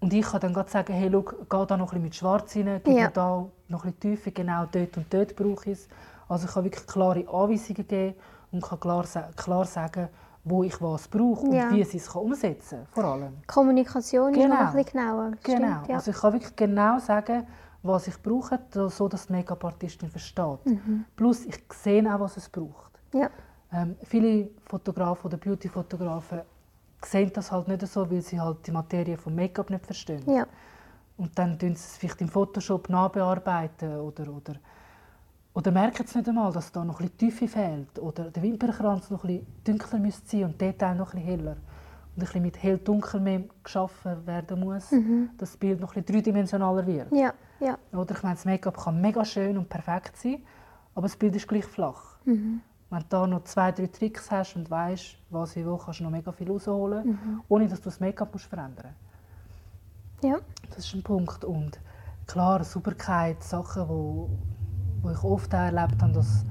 und 0.00 0.12
ich 0.12 0.24
kann 0.24 0.40
dann 0.40 0.54
gerade 0.54 0.70
sagen, 0.70 0.92
hey, 0.92 1.10
schau, 1.10 1.22
geh 1.22 1.66
da 1.66 1.76
noch 1.76 1.92
ein 1.92 2.02
bisschen 2.02 2.02
mit 2.02 2.14
Schwarz 2.14 2.56
rein, 2.56 2.80
gib 2.84 2.96
ja. 2.96 3.10
da 3.10 3.46
noch 3.68 3.84
ein 3.84 3.92
bisschen 3.92 4.16
Tiefe, 4.16 4.32
genau 4.32 4.66
dort 4.70 4.96
und 4.96 5.12
dort 5.12 5.36
brauche 5.36 5.70
ich 5.70 5.78
es. 5.78 5.88
Also 6.28 6.46
ich 6.46 6.52
kann 6.52 6.64
wirklich 6.64 6.86
klare 6.86 7.28
Anweisungen 7.28 7.86
geben 7.86 8.14
und 8.52 8.62
kann 8.62 8.80
klar, 8.80 9.04
klar 9.36 9.64
sagen, 9.64 10.08
wo 10.44 10.62
ich 10.62 10.80
was 10.80 11.08
brauche 11.08 11.46
und 11.46 11.52
ja. 11.52 11.70
wie 11.70 11.84
sie 11.84 11.98
es 11.98 12.08
umsetzen 12.08 12.78
kann, 12.78 12.86
vor 12.90 13.04
allem. 13.04 13.32
Kommunikation 13.46 14.32
genau. 14.32 14.44
ist 14.44 14.48
noch 14.48 14.58
genau. 14.58 14.70
ein 14.70 14.84
bisschen 14.84 14.92
genauer. 14.92 15.30
Genau, 15.42 15.56
Stimmt, 15.56 15.88
ja. 15.88 15.94
also 15.96 16.10
ich 16.10 16.16
kann 16.16 16.32
wirklich 16.32 16.56
genau 16.56 16.98
sagen, 16.98 17.46
was 17.82 18.08
ich 18.08 18.22
brauche, 18.22 18.58
so 18.70 19.08
dass 19.08 19.26
die 19.26 19.32
Make-up-Artistin 19.32 20.08
versteht. 20.10 20.66
Mhm. 20.66 21.04
Plus 21.16 21.44
ich 21.44 21.60
sehe 21.72 22.14
auch, 22.14 22.20
was 22.20 22.36
es 22.36 22.48
braucht. 22.48 22.92
Ja. 23.12 23.30
Ähm, 23.72 23.96
viele 24.02 24.50
Fotografen 24.66 25.26
oder 25.26 25.36
Beauty-Fotografen 25.36 26.40
sehen 27.04 27.30
das 27.32 27.52
halt 27.52 27.68
nicht 27.68 27.86
so, 27.86 28.10
weil 28.10 28.22
sie 28.22 28.40
halt 28.40 28.66
die 28.66 28.72
Materie 28.72 29.16
vom 29.16 29.34
Make-up 29.34 29.70
nicht 29.70 29.84
verstehen. 29.84 30.22
Ja. 30.26 30.46
Und 31.16 31.38
dann 31.38 31.58
tun 31.58 31.70
sie 31.70 31.74
es 31.74 31.96
vielleicht 31.96 32.20
im 32.20 32.28
Photoshop 32.28 32.88
nachbearbeiten 32.88 33.98
oder, 34.00 34.28
oder 34.32 34.54
oder 35.58 35.72
merken 35.72 36.06
sie 36.06 36.18
nicht 36.18 36.28
einmal, 36.28 36.52
dass 36.52 36.70
da 36.70 36.84
noch 36.84 37.00
ein 37.00 37.18
Tiefe 37.18 37.48
fehlt 37.48 37.98
oder 37.98 38.30
der 38.30 38.44
Wimpernkranz 38.44 39.10
noch 39.10 39.24
ein 39.24 39.44
dunkler 39.64 39.98
müsste 39.98 40.28
sein 40.28 40.44
und 40.44 40.52
die 40.52 40.66
Detail 40.66 40.94
noch 40.94 41.14
ein 41.14 41.18
heller 41.18 41.56
und 42.14 42.22
ein 42.22 42.26
bisschen 42.26 42.42
mit 42.42 42.62
hell-dunkel 42.62 43.18
mehr 43.18 43.42
geschaffen 43.64 44.24
werden 44.24 44.60
muss, 44.60 44.92
mhm. 44.92 45.30
dass 45.36 45.50
das 45.50 45.56
Bild 45.56 45.80
noch 45.80 45.96
ein 45.96 46.04
dreidimensionaler 46.04 46.86
wird. 46.86 47.12
Ja, 47.12 47.34
ja. 47.58 47.76
Oder 47.92 48.14
ich 48.14 48.22
meine, 48.22 48.36
das 48.36 48.44
Make-up 48.44 48.76
kann 48.76 49.00
mega 49.00 49.24
schön 49.24 49.58
und 49.58 49.68
perfekt 49.68 50.16
sein, 50.16 50.44
aber 50.94 51.08
das 51.08 51.16
Bild 51.16 51.34
ist 51.34 51.48
gleich 51.48 51.64
flach. 51.64 52.18
Mhm. 52.24 52.60
Wenn 52.90 53.00
du 53.00 53.06
da 53.08 53.26
noch 53.26 53.42
zwei, 53.42 53.72
drei 53.72 53.88
Tricks 53.88 54.30
hast 54.30 54.54
und 54.54 54.70
weißt, 54.70 55.16
was 55.30 55.56
ich 55.56 55.66
will, 55.66 55.78
kannst 55.84 55.98
du 55.98 56.04
noch 56.04 56.12
mega 56.12 56.30
viel 56.30 56.48
rausholen, 56.48 57.04
mhm. 57.04 57.42
ohne 57.48 57.66
dass 57.66 57.80
du 57.80 57.86
das 57.86 57.98
Make-up 57.98 58.38
verändern 58.38 58.94
musst. 60.20 60.24
Ja. 60.24 60.36
Das 60.68 60.86
ist 60.86 60.94
ein 60.94 61.02
Punkt. 61.02 61.44
Und 61.44 61.80
klar, 62.28 62.62
Sauberkeit, 62.62 63.42
Sachen, 63.42 63.88
die 63.88 64.57
wo 65.02 65.10
ich 65.10 65.22
oft 65.22 65.52
erlebt 65.52 66.02
habe, 66.02 66.12
dass 66.12 66.44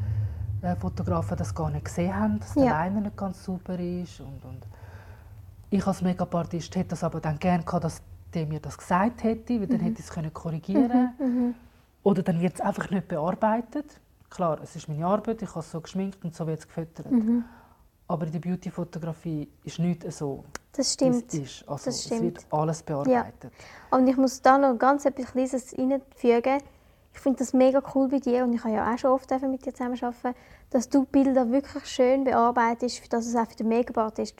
äh, 0.61 0.75
Fotografen 0.75 1.37
das 1.37 1.53
gar 1.53 1.69
nicht 1.69 1.85
gesehen 1.85 2.15
haben, 2.15 2.39
dass 2.39 2.55
ja. 2.55 2.63
der 2.63 2.85
Liner 2.85 3.01
nicht 3.01 3.17
ganz 3.17 3.43
super 3.43 3.77
ist. 3.79 4.19
Und, 4.19 4.43
und 4.43 4.65
ich 5.69 5.85
als 5.85 6.01
Make-up-Artist 6.01 6.75
hätte 6.75 6.89
das 6.89 7.03
aber 7.03 7.19
dann 7.19 7.37
gerne 7.39 7.63
gehabt, 7.63 7.83
dass 7.83 8.01
der 8.33 8.45
mir 8.45 8.59
das 8.59 8.77
gesagt 8.77 9.23
hätte, 9.23 9.59
weil 9.59 9.67
dann 9.67 9.77
mhm. 9.79 9.83
hätte 9.83 10.01
ich 10.01 10.17
es 10.17 10.33
korrigieren 10.33 11.13
mhm, 11.17 11.25
mhm. 11.25 11.55
Oder 12.03 12.23
dann 12.23 12.39
wird 12.39 12.55
es 12.55 12.61
einfach 12.61 12.89
nicht 12.89 13.07
bearbeitet. 13.07 13.99
Klar, 14.29 14.59
es 14.61 14.75
ist 14.75 14.87
meine 14.87 15.05
Arbeit, 15.05 15.41
ich 15.41 15.49
habe 15.49 15.59
es 15.59 15.71
so 15.71 15.81
geschminkt 15.81 16.23
und 16.23 16.35
so 16.35 16.47
wird 16.47 16.59
es 16.59 16.67
gefüttert. 16.67 17.11
Mhm. 17.11 17.43
Aber 18.07 18.25
in 18.25 18.31
der 18.31 18.39
Beauty-Fotografie 18.39 19.49
ist 19.63 19.79
nichts 19.79 20.17
so, 20.17 20.45
das 20.71 20.93
stimmt. 20.93 21.33
es 21.33 21.39
ist. 21.39 21.67
Also, 21.67 21.85
das 21.85 22.03
stimmt. 22.03 22.37
Es 22.37 22.43
wird 22.43 22.53
alles 22.53 22.83
bearbeitet. 22.83 23.51
Ja. 23.51 23.97
Und 23.97 24.07
ich 24.07 24.15
muss 24.15 24.41
da 24.41 24.57
noch 24.57 24.77
ganz 24.77 25.05
etwas 25.05 25.31
Kleines 25.31 25.69
hineinfügen 25.71 26.61
ich 27.17 27.23
finde 27.23 27.39
das 27.39 27.51
mega 27.53 27.81
cool 27.95 28.07
bei 28.07 28.19
dir 28.19 28.43
und 28.43 28.53
ich 28.53 28.63
habe 28.63 28.75
ja 28.75 28.93
auch 28.93 28.97
schon 28.97 29.11
oft 29.11 29.29
mit 29.41 29.65
dir 29.65 29.73
zusammenarbeiten, 29.73 30.35
dass 30.69 30.87
du 30.87 31.05
Bilder 31.05 31.51
wirklich 31.51 31.85
schön 31.87 32.23
bearbeitest, 32.23 33.11
dass 33.11 33.25
es 33.25 33.35
auch 33.35 33.47
für 33.47 33.55
den 33.55 33.69
Make-up-Artist 33.69 34.35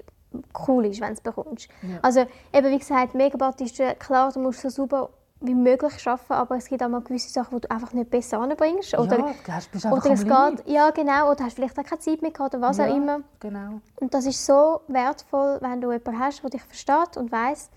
cool 0.67 0.86
ist, 0.86 1.01
wenn 1.01 1.07
du 1.07 1.13
es 1.13 1.21
bekommst. 1.21 1.69
Ja. 1.82 1.97
Also 2.03 2.25
eben 2.53 2.69
wie 2.69 2.78
gesagt, 2.78 3.15
Make-up-Artist, 3.15 3.82
klar, 3.97 4.32
du 4.32 4.39
musst 4.39 4.61
so 4.61 4.69
super 4.69 5.09
wie 5.39 5.55
möglich 5.55 6.07
arbeiten, 6.07 6.34
aber 6.34 6.57
es 6.57 6.67
gibt 6.67 6.84
auch 6.84 6.89
mal 6.89 7.01
gewisse 7.01 7.30
Sachen, 7.30 7.59
die 7.59 7.67
du 7.67 7.71
einfach 7.71 7.93
nicht 7.93 8.11
besser 8.11 8.39
anbringst. 8.39 8.97
Oder, 8.97 9.19
ja, 9.19 9.25
du 9.28 9.69
bist 9.71 9.86
oder 9.86 10.11
es 10.11 10.23
geht, 10.23 10.67
Ja, 10.67 10.91
genau. 10.91 11.32
Oder 11.32 11.45
hast 11.45 11.55
vielleicht 11.55 11.80
auch 11.80 11.84
keine 11.84 11.99
Zeit 11.99 12.21
mehr 12.21 12.32
gehabt 12.32 12.53
oder 12.53 12.67
was 12.67 12.78
ja, 12.78 12.86
auch 12.86 12.95
immer. 12.95 13.21
Genau. 13.39 13.82
Und 13.95 14.13
das 14.13 14.25
ist 14.25 14.45
so 14.45 14.82
wertvoll, 14.88 15.57
wenn 15.61 15.82
du 15.82 15.91
jemanden 15.91 16.19
hast, 16.19 16.43
der 16.43 16.49
dich 16.51 16.63
versteht 16.63 17.17
und 17.17 17.32
weiß, 17.32 17.69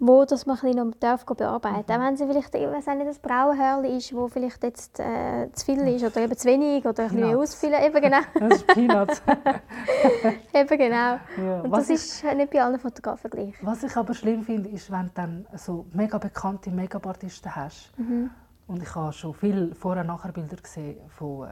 wo 0.00 0.24
das 0.24 0.46
man 0.46 0.58
noch 0.62 0.94
darf 1.00 1.26
bearbeiten 1.26 1.84
darf. 1.86 1.98
Mhm. 1.98 2.02
Auch 2.02 2.06
wenn 2.06 2.16
sie 2.16 2.26
vielleicht 2.26 2.54
ich 2.54 2.66
weiß 2.66 2.86
nicht, 2.86 3.08
das 3.08 3.18
Brauenhörli 3.18 3.96
ist, 3.96 4.14
wo 4.14 4.28
vielleicht 4.28 4.62
jetzt 4.62 5.00
äh, 5.00 5.50
zu 5.52 5.64
viel 5.66 5.80
ist 5.88 6.04
oder 6.04 6.22
eben 6.22 6.36
zu 6.36 6.48
wenig 6.48 6.84
oder 6.86 7.04
ein 7.04 7.08
bisschen 7.10 7.36
ausfüllen. 7.36 7.82
Eben 7.82 8.00
genau. 8.00 8.18
Das 8.38 8.56
ist 8.58 8.66
Peanuts. 8.68 9.22
eben 10.54 10.78
genau. 10.78 11.18
Ja, 11.36 11.60
Und 11.62 11.70
das 11.72 11.90
ist 11.90 12.22
ich, 12.24 12.34
nicht 12.34 12.50
bei 12.50 12.62
allen 12.62 12.78
Fotografen 12.78 13.30
gleich. 13.30 13.54
Was 13.62 13.82
ich 13.82 13.96
aber 13.96 14.14
schlimm 14.14 14.42
finde, 14.44 14.68
ist, 14.68 14.90
wenn 14.90 15.06
du 15.06 15.12
dann 15.14 15.46
so 15.54 15.86
mega 15.92 16.18
bekannte 16.18 16.70
Make-up-Artisten 16.70 17.54
hast. 17.54 17.92
Mhm. 17.98 18.30
Und 18.68 18.82
ich 18.82 18.94
habe 18.94 19.12
schon 19.12 19.34
viele 19.34 19.74
Vor- 19.74 19.96
und 19.96 20.06
Nachher-Bilder 20.06 20.56
gesehen 20.56 20.98
von, 21.08 21.48
äh, 21.48 21.50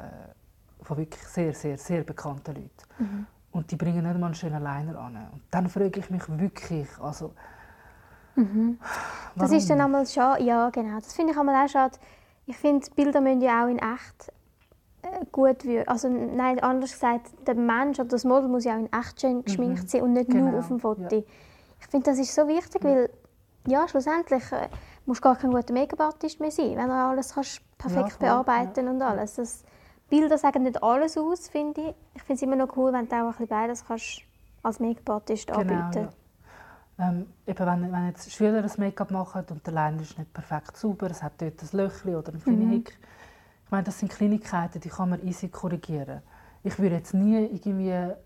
von 0.82 0.96
wirklich 0.98 1.22
sehr, 1.24 1.52
sehr, 1.52 1.78
sehr 1.78 2.04
bekannten 2.04 2.54
Leuten. 2.54 2.70
Mhm. 2.98 3.26
Und 3.50 3.70
die 3.70 3.76
bringen 3.76 4.04
nicht 4.06 4.18
mal 4.18 4.26
einen 4.26 4.34
schönen 4.34 4.62
Liner 4.62 4.98
an. 4.98 5.16
Und 5.32 5.42
dann 5.50 5.68
frage 5.68 5.98
ich 5.98 6.10
mich 6.10 6.22
wirklich, 6.28 6.88
also 7.00 7.32
Mhm. 8.36 8.78
Das 9.34 9.50
ist 9.50 9.68
dann 9.68 9.80
einmal 9.80 10.06
schade. 10.06 10.42
Ja, 10.44 10.70
genau. 10.70 10.96
Das 10.96 11.14
finde 11.14 11.32
ich 11.32 11.38
einmal 11.38 11.64
auch 11.64 11.68
schade. 11.68 11.98
Ich 12.46 12.56
finde, 12.56 12.86
Bilder 12.94 13.20
müssen 13.20 13.40
ja 13.40 13.64
auch 13.64 13.68
in 13.68 13.78
echt 13.78 14.32
äh, 15.02 15.24
gut 15.32 15.64
wirken. 15.64 15.88
Also 15.88 16.08
nein, 16.08 16.60
anders 16.60 16.92
gesagt, 16.92 17.32
der 17.46 17.54
Mensch 17.54 17.98
oder 17.98 18.08
das 18.08 18.24
Model 18.24 18.48
muss 18.48 18.64
ja 18.64 18.74
auch 18.74 18.78
in 18.78 18.92
echt 18.92 19.20
schön 19.20 19.38
mhm. 19.38 19.44
geschminkt 19.44 19.82
mhm. 19.82 19.88
sein 19.88 20.02
und 20.02 20.12
nicht 20.12 20.30
genau. 20.30 20.50
nur 20.50 20.60
auf 20.60 20.68
dem 20.68 20.80
Foto. 20.80 21.02
Ja. 21.02 21.22
Ich 21.80 21.86
finde, 21.88 22.10
das 22.10 22.18
ist 22.18 22.34
so 22.34 22.46
wichtig, 22.46 22.82
ja. 22.84 22.90
weil 22.90 23.10
ja, 23.66 23.88
schlussendlich 23.88 24.44
äh, 24.52 24.68
musst 25.06 25.20
du 25.20 25.28
gar 25.28 25.36
kein 25.36 25.50
guter 25.50 25.72
Make-up-Artist 25.72 26.40
mehr 26.40 26.50
sein, 26.50 26.76
wenn 26.76 26.88
du 26.88 26.94
alles 26.94 27.34
kannst 27.34 27.60
perfekt 27.78 28.22
ja, 28.22 28.42
bearbeiten 28.42 28.88
und 28.88 29.02
alles. 29.02 29.34
Das, 29.34 29.64
Bilder 30.08 30.38
sagen 30.38 30.62
nicht 30.62 30.80
alles 30.82 31.18
aus, 31.18 31.48
finde 31.48 31.80
ich. 31.80 31.94
Ich 32.14 32.22
finde 32.22 32.34
es 32.34 32.42
immer 32.42 32.54
noch 32.54 32.76
cool, 32.76 32.92
wenn 32.92 33.08
du 33.08 33.16
auch 33.16 33.22
ein 33.22 33.30
bisschen 33.32 33.48
beides 33.48 33.84
kannst 33.84 34.22
als 34.62 34.78
Make-up-Artist 34.78 35.48
genau, 35.48 35.60
anbieten 35.60 36.08
ähm, 36.98 37.26
eben 37.46 37.66
wenn, 37.66 37.92
wenn 37.92 38.06
jetzt 38.06 38.30
Schüler 38.32 38.62
ein 38.62 38.70
Make-up 38.78 39.10
machen 39.10 39.44
und 39.50 39.66
der 39.66 39.74
Liner 39.74 40.00
ist 40.00 40.18
nicht 40.18 40.32
perfekt 40.32 40.76
sauber, 40.76 41.10
es 41.10 41.22
hat 41.22 41.40
dort 41.40 41.62
ein 41.62 41.68
Löchchen 41.76 42.16
oder 42.16 42.32
ein 42.32 42.42
kleiner 42.42 42.64
mhm. 42.64 42.70
Hick, 42.70 42.98
Ich 43.64 43.70
meine, 43.70 43.84
das 43.84 43.98
sind 43.98 44.10
Kleinigkeiten, 44.10 44.80
die 44.80 44.88
kann 44.88 45.10
man 45.10 45.26
easy 45.26 45.48
korrigieren. 45.48 46.22
Ich 46.62 46.78
würde 46.78 46.96
jetzt 46.96 47.14
nie 47.14 47.36
irgendwie 47.36 47.92
ein 47.92 48.16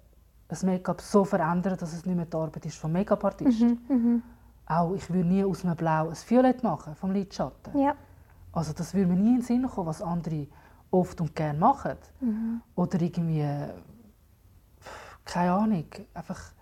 Make-up 0.62 1.00
so 1.00 1.24
verändern, 1.24 1.76
dass 1.78 1.92
es 1.92 2.06
nicht 2.06 2.16
mehr 2.16 2.26
die 2.26 2.36
Arbeit 2.36 2.64
ist 2.66 2.76
vom 2.76 2.92
Make-up-Artisten. 2.92 3.80
Mhm. 3.88 3.94
Mhm. 3.94 4.22
Auch 4.66 4.94
ich 4.94 5.10
würde 5.10 5.28
nie 5.28 5.44
aus 5.44 5.64
einem 5.64 5.76
Blau 5.76 6.08
ein 6.08 6.16
Violett 6.28 6.62
machen, 6.62 6.94
vom 6.94 7.10
Lidschatten. 7.10 7.76
Ja. 7.78 7.96
Also 8.52 8.72
das 8.72 8.94
würde 8.94 9.08
mir 9.08 9.16
nie 9.16 9.30
in 9.30 9.36
den 9.36 9.42
Sinn 9.42 9.66
kommen, 9.66 9.88
was 9.88 10.00
andere 10.00 10.46
oft 10.90 11.20
und 11.20 11.34
gern 11.34 11.58
machen. 11.58 11.96
Mhm. 12.20 12.60
Oder 12.76 13.00
irgendwie, 13.00 13.46
keine 15.24 15.52
Ahnung, 15.52 15.86
einfach 16.14 16.52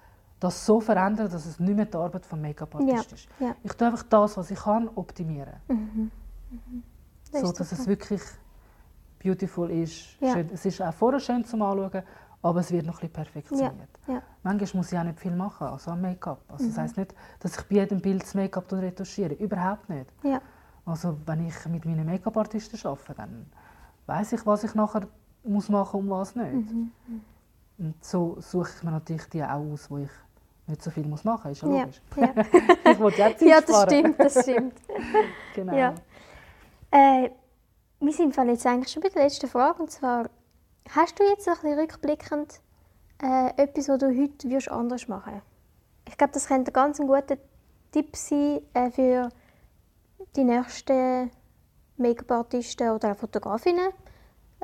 das 0.40 0.64
so 0.64 0.80
verändern, 0.80 1.30
dass 1.30 1.46
es 1.46 1.58
nicht 1.58 1.74
mehr 1.76 1.86
die 1.86 1.96
Arbeit 1.96 2.24
vom 2.24 2.40
Make-up-Artist 2.40 3.10
Ja, 3.10 3.14
ist. 3.16 3.28
ja. 3.40 3.56
Ich 3.62 3.72
tue 3.72 3.88
einfach 3.88 4.04
das, 4.04 4.36
was 4.36 4.50
ich 4.50 4.58
kann, 4.58 4.88
optimieren. 4.94 5.54
Mhm. 5.68 6.10
Das 7.32 7.40
so, 7.42 7.52
dass 7.52 7.72
es 7.72 7.78
super. 7.78 7.90
wirklich 7.90 8.22
beautiful 9.22 9.70
ist. 9.70 10.20
Ja. 10.20 10.32
Schön, 10.34 10.48
es 10.52 10.64
ist 10.64 10.80
auch 10.80 10.94
vorher 10.94 11.20
schön 11.20 11.44
zum 11.44 11.62
Anschauen, 11.62 12.02
aber 12.40 12.60
es 12.60 12.70
wird 12.70 12.86
noch 12.86 12.94
ein 12.94 13.00
bisschen 13.00 13.12
perfektioniert. 13.12 13.88
Ja. 14.06 14.22
Manchmal 14.44 14.70
muss 14.80 14.92
ich 14.92 14.98
auch 14.98 15.02
nicht 15.04 15.18
viel 15.18 15.34
machen, 15.34 15.66
also 15.66 15.90
am 15.90 16.00
Make-up. 16.00 16.40
Also 16.48 16.64
Mhm. 16.64 16.68
Das 16.68 16.78
heisst 16.78 16.96
nicht, 16.96 17.14
dass 17.40 17.58
ich 17.58 17.64
bei 17.66 17.74
jedem 17.76 18.00
Bild 18.00 18.22
das 18.22 18.34
Make-up 18.34 18.72
retuschiere. 18.72 19.34
Überhaupt 19.34 19.88
nicht. 19.88 20.06
Also 20.86 21.18
wenn 21.26 21.46
ich 21.46 21.66
mit 21.66 21.84
meinen 21.84 22.06
Make-up-Artisten 22.06 22.78
arbeite, 22.86 23.14
dann 23.14 23.46
weiß 24.06 24.32
ich, 24.34 24.46
was 24.46 24.64
ich 24.64 24.74
nachher 24.74 25.06
muss 25.42 25.68
machen 25.68 26.00
und 26.00 26.10
was 26.10 26.34
nicht. 26.36 26.72
Mhm. 26.72 26.92
Und 27.78 28.04
so 28.04 28.36
suche 28.40 28.70
ich 28.76 28.82
mir 28.82 28.92
natürlich 28.92 29.28
die 29.28 29.42
auch 29.44 29.60
aus, 29.72 29.90
wo 29.90 29.98
ich 29.98 30.10
nicht 30.68 30.82
so 30.82 30.90
viel 30.90 31.06
muss 31.06 31.24
machen 31.24 31.50
muss. 31.50 31.58
Ist 31.58 31.62
ja 31.62 31.80
logisch. 31.80 32.00
Ja. 32.16 32.92
ich 32.92 32.98
will 33.00 33.12
ja 33.16 33.26
Zeit 33.38 33.42
ja, 33.42 33.60
das 33.60 33.70
sparen. 33.70 33.88
stimmt, 33.88 34.20
das 34.20 34.42
stimmt. 34.42 34.74
Genau. 35.54 35.76
Ja. 35.76 35.94
Äh, 36.90 37.30
wir 38.00 38.12
sind 38.12 38.36
jetzt 38.36 38.66
eigentlich 38.66 38.92
schon 38.92 39.02
bei 39.02 39.08
der 39.08 39.24
letzten 39.24 39.48
Frage. 39.48 39.82
Und 39.82 39.90
zwar, 39.90 40.30
hast 40.90 41.18
du 41.18 41.24
jetzt 41.24 41.48
ein 41.48 41.54
bisschen 41.54 41.78
rückblickend 41.78 42.60
äh, 43.22 43.48
etwas, 43.56 43.88
was 43.88 43.98
du 43.98 44.06
heute 44.06 44.48
würdest 44.48 44.70
anders 44.70 45.08
machen 45.08 45.42
Ich 46.06 46.16
glaube, 46.16 46.32
das 46.32 46.46
könnte 46.46 46.70
ein 46.70 46.74
ganz 46.74 47.00
ein 47.00 47.06
guter 47.06 47.36
Tipp 47.90 48.14
sein 48.16 48.60
äh, 48.74 48.90
für 48.90 49.30
die 50.36 50.44
nächsten 50.44 51.30
Make-up-Artisten 51.96 52.90
oder 52.90 53.12
auch 53.12 53.16
Fotografinnen 53.16 53.90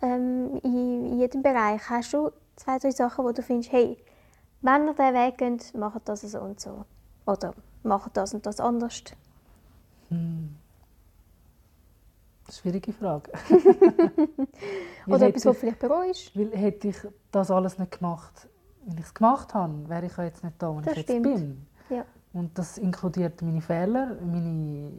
ähm, 0.03 0.61
in, 0.63 1.07
in 1.07 1.19
jedem 1.19 1.43
Bereich. 1.43 1.81
Hast 1.89 2.13
du 2.13 2.31
zwei, 2.57 2.79
drei 2.79 2.91
Sachen, 2.91 3.25
wo 3.25 3.33
du 3.33 3.43
findest, 3.43 3.73
hey, 3.73 3.97
wenn 4.65 4.87
ihr 4.89 4.95
diesen 4.95 5.15
Weg 5.15 5.39
geht, 5.39 5.75
macht 5.75 6.09
das 6.09 6.23
so 6.23 6.41
und 6.41 6.59
so. 6.61 6.85
Oder 7.27 7.55
macht 7.83 8.17
das 8.17 8.35
und 8.35 8.45
das 8.47 8.61
anders. 8.61 9.03
Hm. 10.09 10.57
Schwierige 12.51 12.93
Frage. 12.93 13.31
Oder 15.07 15.29
etwas, 15.29 15.47
was 15.47 15.55
ich- 15.55 15.61
vielleicht 15.61 15.79
bereust. 15.79 16.37
Weil 16.37 16.51
hätte 16.57 16.89
ich 16.89 16.97
das 17.31 17.51
alles 17.51 17.79
nicht 17.79 17.99
gemacht, 17.99 18.49
wenn 18.85 18.99
ich 18.99 19.05
es 19.05 19.15
gemacht 19.15 19.55
habe, 19.55 19.89
wäre 19.89 20.07
ich 20.07 20.17
ja 20.17 20.25
jetzt 20.25 20.45
nicht 20.45 20.57
da, 20.63 20.69
wo 20.75 20.81
Das 20.81 20.93
ich 20.93 20.99
jetzt 20.99 21.05
stimmt. 21.11 21.23
bin. 21.23 21.67
Ja. 21.89 22.05
Und 22.35 22.59
das 22.59 22.77
inkludiert 22.79 23.41
meine 23.41 23.63
Fehler, 23.63 24.17
meine, 24.21 24.93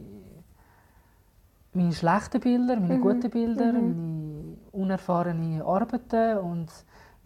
meine 1.72 1.92
schlechten 1.92 2.40
Bilder, 2.40 2.80
meine 2.80 2.96
Mhm. 2.96 3.00
guten 3.00 3.30
Bilder, 3.30 3.72
Mhm. 3.72 3.74
meine 3.74 4.56
unerfahrenen 4.72 5.62
Arbeiten 5.62 6.38
und 6.38 6.68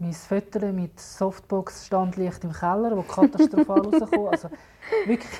mein 0.01 0.13
Foto 0.13 0.59
mit 0.71 0.99
Softbox-Standlicht 0.99 2.43
im 2.43 2.51
Keller, 2.51 2.97
wo 2.97 3.03
katastrophal 3.03 3.81
rauskommt. 3.85 4.31
Also 4.31 4.49
wirklich... 5.05 5.31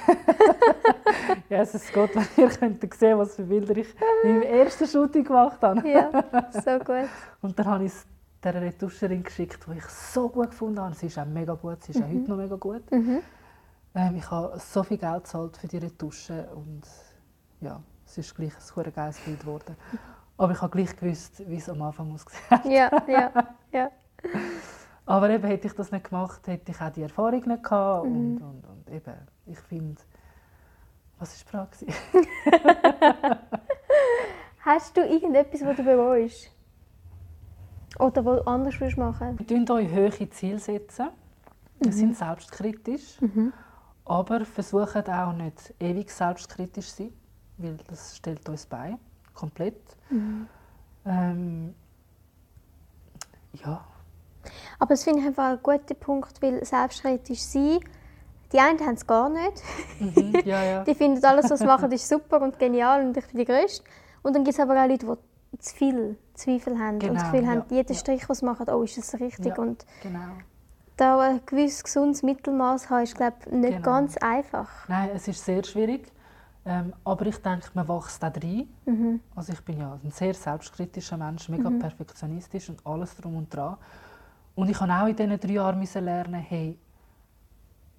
ja, 1.49 1.61
es 1.61 1.73
ist 1.73 1.91
Gott, 1.91 2.11
wenn 2.13 2.27
ihr 2.37 2.49
könnt 2.49 2.93
sehen 2.93 3.17
was 3.17 3.35
für 3.35 3.43
Bilder 3.43 3.75
ich 3.75 3.87
in 4.23 4.39
meinem 4.39 4.43
ersten 4.43 4.85
Shooting 4.85 5.23
gemacht 5.23 5.61
habe. 5.61 5.87
Ja, 5.89 6.11
so 6.51 6.77
gut. 6.77 7.09
Und 7.41 7.57
dann 7.57 7.65
habe 7.65 7.85
ich 7.85 7.91
es 7.91 8.05
der 8.43 8.61
Retuscherin 8.61 9.23
geschickt, 9.23 9.65
die 9.67 9.77
ich 9.77 9.85
so 9.85 10.29
gut 10.29 10.51
gefunden 10.51 10.79
habe. 10.79 10.93
Sie 10.93 11.07
ist 11.07 11.17
auch 11.17 11.25
mega 11.25 11.53
gut, 11.53 11.83
sie 11.83 11.93
ist 11.93 12.03
auch 12.03 12.07
heute 12.07 12.29
noch 12.29 12.37
mega 12.37 12.55
gut. 12.55 12.91
Mhm. 12.91 13.19
Ähm, 13.95 14.15
ich 14.15 14.29
habe 14.29 14.59
so 14.59 14.83
viel 14.83 14.97
Geld 14.97 15.23
gezahlt 15.23 15.57
für 15.57 15.67
die 15.67 15.77
Retusche 15.77 16.47
und 16.55 16.83
ja, 17.61 17.81
es 18.05 18.17
ist 18.17 18.35
gleich 18.35 18.53
ein 18.75 18.93
geiles 18.93 19.19
Bild 19.19 19.39
geworden. 19.39 19.75
Aber 20.37 20.51
ich 20.53 20.61
habe 20.61 20.71
gleich 20.71 20.95
gewusst, 20.95 21.41
wie 21.47 21.57
es 21.57 21.69
am 21.69 21.81
Anfang 21.81 22.13
ausgesehen 22.13 22.49
hat. 22.49 22.65
Ja, 22.65 22.89
ja, 23.07 23.31
ja. 23.71 23.91
Aber 25.05 25.29
eben, 25.29 25.43
hätte 25.43 25.67
ich 25.67 25.73
das 25.73 25.91
nicht 25.91 26.09
gemacht, 26.09 26.47
hätte 26.47 26.71
ich 26.71 26.81
auch 26.81 26.89
die 26.89 27.01
Erfahrung 27.01 27.43
nicht 27.45 27.63
gehabt. 27.63 28.05
Mhm. 28.05 28.15
Und, 28.15 28.41
und, 28.41 28.65
und 28.65 28.89
eben, 28.89 29.13
ich 29.45 29.59
finde, 29.59 30.01
was 31.19 31.45
war 31.53 31.67
die 31.69 31.85
Frage? 31.85 33.37
Hast 34.59 34.95
du 34.95 35.01
irgendetwas, 35.01 35.65
was 35.65 35.77
du 35.77 35.83
bereust? 35.83 36.51
Oder 37.99 38.25
was 38.25 38.39
du 38.39 38.47
anders 38.47 38.79
würdest 38.79 38.97
machen? 38.97 39.37
Wir 39.37 39.45
setzen 39.45 39.71
euch 39.71 39.91
hohe 39.91 40.29
Ziele. 40.29 40.59
Setzen. 40.59 41.09
Wir 41.79 41.91
sind 41.91 42.15
selbstkritisch. 42.15 43.19
Mhm. 43.21 43.53
Aber 44.05 44.45
versuchen 44.45 45.07
auch 45.07 45.33
nicht 45.33 45.73
ewig 45.79 46.11
selbstkritisch 46.11 46.89
zu 46.89 47.03
sein, 47.03 47.13
weil 47.57 47.77
das 47.87 48.17
stellt 48.17 48.47
uns 48.49 48.65
bei, 48.65 48.97
komplett. 49.33 49.81
Mhm. 50.09 50.47
Ähm, 51.05 51.75
ja, 53.53 53.83
Aber 54.79 54.89
das 54.89 55.03
finde 55.03 55.19
ich 55.21 55.27
einfach 55.27 55.51
ein 55.51 55.59
guter 55.61 55.93
Punkt, 55.95 56.41
weil 56.41 56.63
selbstkritisch 56.65 57.41
sein, 57.41 57.79
die 58.51 58.59
einen 58.59 58.79
haben 58.79 58.95
es 58.95 59.05
gar 59.07 59.29
nicht. 59.29 59.63
mhm, 59.99 60.41
ja, 60.45 60.63
ja. 60.63 60.83
Die 60.85 60.95
finden, 60.95 61.23
alles, 61.23 61.49
was 61.49 61.59
sie 61.59 61.65
machen, 61.65 61.91
ist 61.91 62.07
super 62.07 62.41
und 62.41 62.59
genial 62.59 63.05
und 63.05 63.15
ich 63.15 63.25
bin 63.27 63.37
die 63.39 63.45
Größte. 63.45 63.83
Und 64.23 64.35
dann 64.35 64.43
gibt 64.43 64.55
es 64.55 64.59
aber 64.59 64.81
auch 64.81 64.87
Leute, 64.87 65.05
die 65.05 65.57
zu 65.59 65.75
viel 65.75 66.17
Zweifel 66.33 66.77
haben 66.77 66.95
und 66.95 66.99
Genau, 66.99 67.13
das 67.13 67.31
Gefühl 67.31 67.47
haben, 67.47 67.63
ja, 67.69 67.77
jeder 67.77 67.93
ja. 67.93 67.99
Strich, 67.99 68.25
den 68.25 68.35
sie 68.35 68.45
machen, 68.45 68.69
oh, 68.69 68.83
ist 68.83 68.97
das 68.97 69.19
richtig? 69.19 69.57
Und 69.57 69.85
genau. 70.03 70.19
da 70.97 71.19
ein 71.19 71.41
gewisses 71.45 71.83
gesundes 71.83 72.23
Mittelmaß 72.23 72.89
haben, 72.89 73.03
ist, 73.03 73.15
glaube 73.15 73.35
ich, 73.45 73.51
nicht 73.51 73.71
Genau. 73.77 73.81
ganz 73.83 74.17
einfach. 74.17 74.69
Nein, 74.87 75.11
es 75.15 75.27
ist 75.27 75.43
sehr 75.45 75.63
schwierig. 75.63 76.11
Ähm, 76.63 76.93
aber 77.03 77.25
ich 77.25 77.37
denke, 77.37 77.69
man 77.73 77.87
wächst 77.87 78.23
auch 78.23 78.33
rein. 78.35 78.67
Mhm. 78.85 79.19
Also 79.35 79.53
ich 79.53 79.61
bin 79.61 79.79
ja 79.79 79.97
ein 80.03 80.11
sehr 80.11 80.33
selbstkritischer 80.33 81.17
Mensch, 81.17 81.49
mega 81.49 81.69
perfektionistisch 81.71 82.69
und 82.69 82.85
alles 82.85 83.15
drum 83.15 83.35
und 83.35 83.53
dran. 83.53 83.77
Und 84.55 84.69
ich 84.69 84.79
habe 84.79 84.93
auch 84.93 85.07
in 85.07 85.15
diesen 85.15 85.39
drei 85.39 85.53
Jahren 85.53 85.87
lernen, 86.05 86.41
hey, 86.41 86.77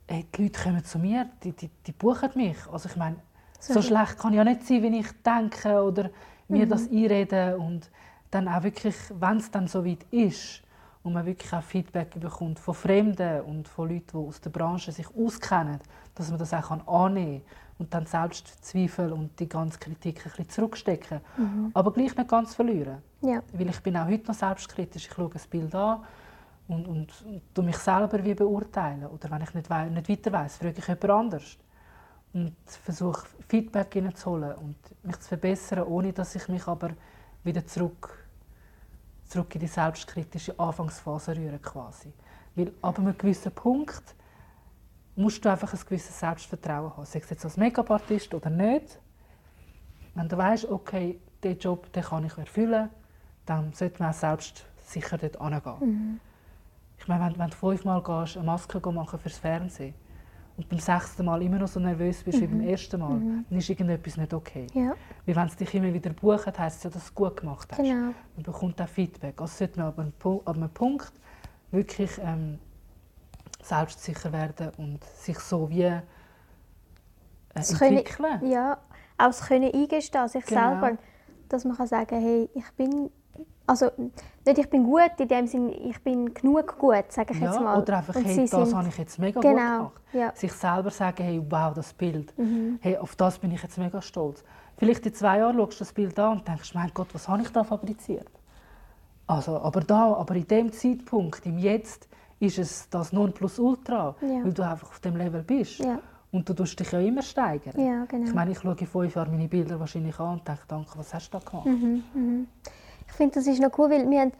hey, 0.08 0.26
die 0.36 0.42
Leute 0.42 0.62
kommen 0.62 0.84
zu 0.84 0.98
mir, 0.98 1.28
die, 1.42 1.52
die, 1.52 1.70
die 1.86 1.92
buchen 1.92 2.30
mich. 2.34 2.56
Also 2.70 2.88
ich 2.88 2.96
meine, 2.96 3.16
so, 3.58 3.74
So. 3.74 3.82
schlecht 3.82 4.18
kann 4.18 4.34
ja 4.34 4.44
nicht 4.44 4.66
sein, 4.66 4.82
wie 4.82 4.98
ich 4.98 5.22
denke 5.22 5.82
oder 5.82 6.10
mir 6.48 6.66
das 6.66 6.90
einreden 6.90 7.54
und 7.54 7.90
dann 8.30 8.48
auch 8.48 8.62
wirklich, 8.62 8.96
wenn 9.18 9.36
es 9.38 9.50
dann 9.50 9.68
so 9.68 9.84
weit 9.84 10.04
ist 10.10 10.62
und 11.02 11.12
man 11.12 11.24
wirklich 11.24 11.52
auch 11.52 11.62
Feedback 11.62 12.18
bekommt 12.18 12.58
von 12.58 12.74
Fremden 12.74 13.42
und 13.42 13.68
von 13.68 13.88
Leuten, 13.88 14.06
die 14.12 14.28
aus 14.28 14.40
der 14.40 14.50
Branche 14.50 14.92
sich 14.92 15.06
auskennen, 15.16 15.78
dass 16.14 16.30
man 16.30 16.38
das 16.38 16.52
auch 16.52 16.70
annehmen 16.86 17.42
kann 17.42 17.62
und 17.78 17.94
dann 17.94 18.06
Selbstzweifel 18.06 19.12
und 19.12 19.38
die 19.38 19.48
ganze 19.48 19.78
Kritik 19.78 20.18
ein 20.18 20.30
bisschen 20.30 20.48
zurückstecken, 20.48 21.20
aber 21.74 21.92
gleich 21.92 22.16
nicht 22.16 22.28
ganz 22.28 22.54
verlieren. 22.54 22.98
Ja. 23.22 23.42
Weil 23.52 23.70
ich 23.70 23.80
bin 23.80 23.96
auch 23.96 24.06
heute 24.06 24.26
noch 24.28 24.34
selbstkritisch. 24.34 25.06
Ich 25.06 25.14
schaue 25.14 25.30
das 25.32 25.46
Bild 25.46 25.74
an 25.74 26.00
und, 26.68 26.86
und, 26.86 27.12
und 27.56 27.64
mich 27.64 27.76
selber 27.76 28.24
wie 28.24 28.34
beurteilen. 28.34 29.06
Oder 29.06 29.30
wenn 29.30 29.42
ich 29.42 29.54
nicht, 29.54 29.68
wei- 29.70 29.88
nicht 29.88 30.08
weiter 30.08 30.32
weiß, 30.32 30.56
frage 30.56 30.78
ich 30.78 30.86
jemand 30.86 31.10
anders. 31.10 31.58
Und 32.32 32.56
versuche 32.66 33.26
Feedback 33.48 33.94
reinzuholen 33.94 34.54
und 34.54 34.76
mich 35.04 35.18
zu 35.20 35.28
verbessern, 35.28 35.82
ohne 35.82 36.12
dass 36.12 36.34
ich 36.34 36.48
mich 36.48 36.66
aber 36.66 36.90
wieder 37.44 37.66
zurück, 37.66 38.26
zurück 39.26 39.54
in 39.54 39.60
die 39.60 39.66
selbstkritische 39.66 40.58
Anfangsphase 40.58 41.36
rühre 41.36 41.58
quasi. 41.58 42.12
Weil 42.54 42.72
ab 42.80 42.98
einem 42.98 43.16
gewissen 43.18 43.52
Punkt 43.52 44.14
musst 45.14 45.44
du 45.44 45.50
einfach 45.50 45.74
ein 45.74 45.80
gewisses 45.80 46.18
Selbstvertrauen 46.18 46.96
haben. 46.96 47.04
Sei 47.04 47.18
es 47.18 47.28
jetzt 47.28 47.44
als 47.44 47.58
Make-up-Artist 47.58 48.32
oder 48.32 48.48
nicht. 48.48 48.98
Wenn 50.14 50.28
du 50.28 50.36
weißt, 50.38 50.70
okay, 50.70 51.20
diesen 51.42 51.58
Job 51.58 51.92
den 51.92 52.02
kann 52.02 52.24
ich 52.24 52.38
erfüllen, 52.38 52.88
dann 53.44 53.72
sollte 53.74 54.02
man 54.02 54.10
auch 54.12 54.14
selbst 54.14 54.64
sicher 54.86 55.18
dort 55.18 55.38
hingehen. 55.38 56.20
Ich 57.02 57.08
meine, 57.08 57.24
wenn, 57.26 57.38
wenn 57.38 57.50
du 57.50 57.56
fünfmal 57.56 58.00
gehst, 58.02 58.36
eine 58.36 58.46
Maske 58.46 58.92
machen 58.92 59.18
fürs 59.18 59.36
Fernsehen 59.38 59.92
und 60.56 60.68
beim 60.68 60.78
sechsten 60.78 61.24
Mal 61.24 61.42
immer 61.42 61.58
noch 61.58 61.66
so 61.66 61.80
nervös 61.80 62.22
bist 62.22 62.40
wie 62.40 62.46
beim 62.46 62.60
ersten 62.60 63.00
Mal, 63.00 63.18
dann 63.50 63.58
ist 63.58 63.68
irgendetwas 63.68 64.16
nicht 64.16 64.32
okay. 64.32 64.68
Ja, 64.72 64.92
Weil 65.26 65.34
wenn 65.36 65.46
es 65.46 65.56
dich 65.56 65.74
immer 65.74 65.92
wieder 65.92 66.10
bucht, 66.12 66.56
heisst 66.58 66.76
es 66.78 66.82
ja, 66.84 66.90
dass 66.90 67.02
du 67.02 67.08
es 67.08 67.14
gut 67.14 67.36
gemacht 67.38 67.68
hast. 67.72 67.78
genau. 67.78 68.12
Man 68.36 68.42
bekommt 68.44 68.80
auch 68.80 68.86
Feedback. 68.88 69.40
Also 69.40 69.56
sollte 69.58 69.80
man 69.80 69.88
ab 69.88 69.98
einem, 69.98 70.12
Pu- 70.22 70.44
ab 70.46 70.56
einem 70.56 70.70
Punkt 70.70 71.12
wirklich 71.72 72.10
ähm, 72.22 72.60
selbstsicher 73.62 74.32
werden 74.32 74.70
und 74.76 75.02
sich 75.04 75.38
so 75.40 75.68
wie 75.70 75.82
äh, 75.82 76.00
Das 77.54 77.76
können- 77.78 77.96
entwickeln. 77.98 78.46
Ja, 78.46 78.74
auch 79.18 79.26
das 79.26 79.40
können 79.48 79.72
eingestehen, 79.74 80.28
sich 80.28 80.44
Genau. 80.46 80.80
selber. 80.80 80.98
Dass 81.48 81.64
man 81.64 81.76
kann 81.76 81.86
sagen 81.88 82.20
hey, 82.20 82.48
ich 82.54 82.70
bin, 82.76 83.10
also 83.66 83.90
nicht 84.44 84.58
ich 84.58 84.68
bin 84.70 84.84
gut, 84.84 85.12
in 85.18 85.28
dem 85.28 85.46
Sinne, 85.46 85.72
ich 85.74 86.02
bin 86.02 86.32
genug 86.34 86.78
gut, 86.78 87.04
sage 87.10 87.32
ich 87.34 87.40
jetzt 87.40 87.54
Ja, 87.54 87.60
mal. 87.60 87.80
oder 87.80 87.98
einfach, 87.98 88.14
Und 88.16 88.24
hey, 88.24 88.48
das 88.48 88.74
habe 88.74 88.88
ich 88.88 88.98
jetzt 88.98 89.18
mega 89.18 89.40
gut 89.40 89.50
Genau, 89.50 89.76
gemacht. 89.78 89.92
ja. 90.12 90.26
Mhm. 90.28 90.32
Sich 90.36 90.52
selber 90.52 90.90
sagen, 90.90 91.22
hey, 91.22 91.42
wow, 91.48 91.72
das 91.74 91.92
Bild. 91.92 92.34
Hey, 92.80 92.96
auf 92.96 93.14
das 93.16 93.38
bin 93.38 93.50
ich 93.52 93.62
jetzt 93.62 93.78
mega 93.78 94.00
stolz. 94.02 94.42
Vielleicht 94.76 95.06
in 95.06 95.14
zwei 95.14 95.38
Jahren 95.38 95.56
schaust 95.56 95.74
du 95.74 95.84
das 95.84 95.92
Bild 95.92 96.18
an 96.18 96.38
und 96.38 96.48
denkst, 96.48 96.74
mein 96.74 96.90
Gott, 96.92 97.08
was 97.14 97.28
habe 97.28 97.42
ich 97.42 97.48
da 97.50 97.62
fabriziert? 97.62 98.28
Also, 99.26 99.58
aber 99.60 99.80
da, 99.80 100.14
aber 100.14 100.34
in 100.34 100.46
dem 100.46 100.72
Zeitpunkt, 100.72 101.46
im 101.46 101.58
Jetzt, 101.58 102.08
ist 102.40 102.58
es 102.58 102.88
das 102.90 103.12
Nonplusultra, 103.12 104.16
Ja. 104.20 104.44
weil 104.44 104.52
du 104.52 104.62
einfach 104.68 104.88
auf 104.88 104.98
dem 105.00 105.16
Level 105.16 105.42
bist. 105.42 105.78
Ja. 105.78 106.00
Und 106.32 106.48
du 106.48 106.54
tust 106.54 106.80
dich 106.80 106.90
ja 106.90 106.98
immer 106.98 107.22
steigern. 107.22 107.78
Ja, 107.78 108.04
genau. 108.06 108.24
Ich 108.26 108.34
meine, 108.34 108.50
ich 108.52 108.58
schaue 108.58 108.74
in 108.78 108.86
fünf 108.86 109.14
Jahren 109.14 109.30
meine 109.30 109.46
Bilder 109.48 109.78
wahrscheinlich 109.78 110.18
an 110.18 110.38
und 110.38 110.48
denke, 110.48 110.62
danke, 110.66 110.90
was 110.98 111.12
hast 111.14 111.32
du 111.32 111.38
da 111.38 111.44
gemacht? 111.48 111.66
Mhm, 111.66 112.02
mhm. 112.14 112.46
Ich 113.12 113.16
finde, 113.16 113.34
das 113.36 113.46
ist 113.46 113.60
noch 113.60 113.78
cool, 113.78 113.90
weil 113.90 114.08
wir 114.10 114.20
haben 114.22 114.32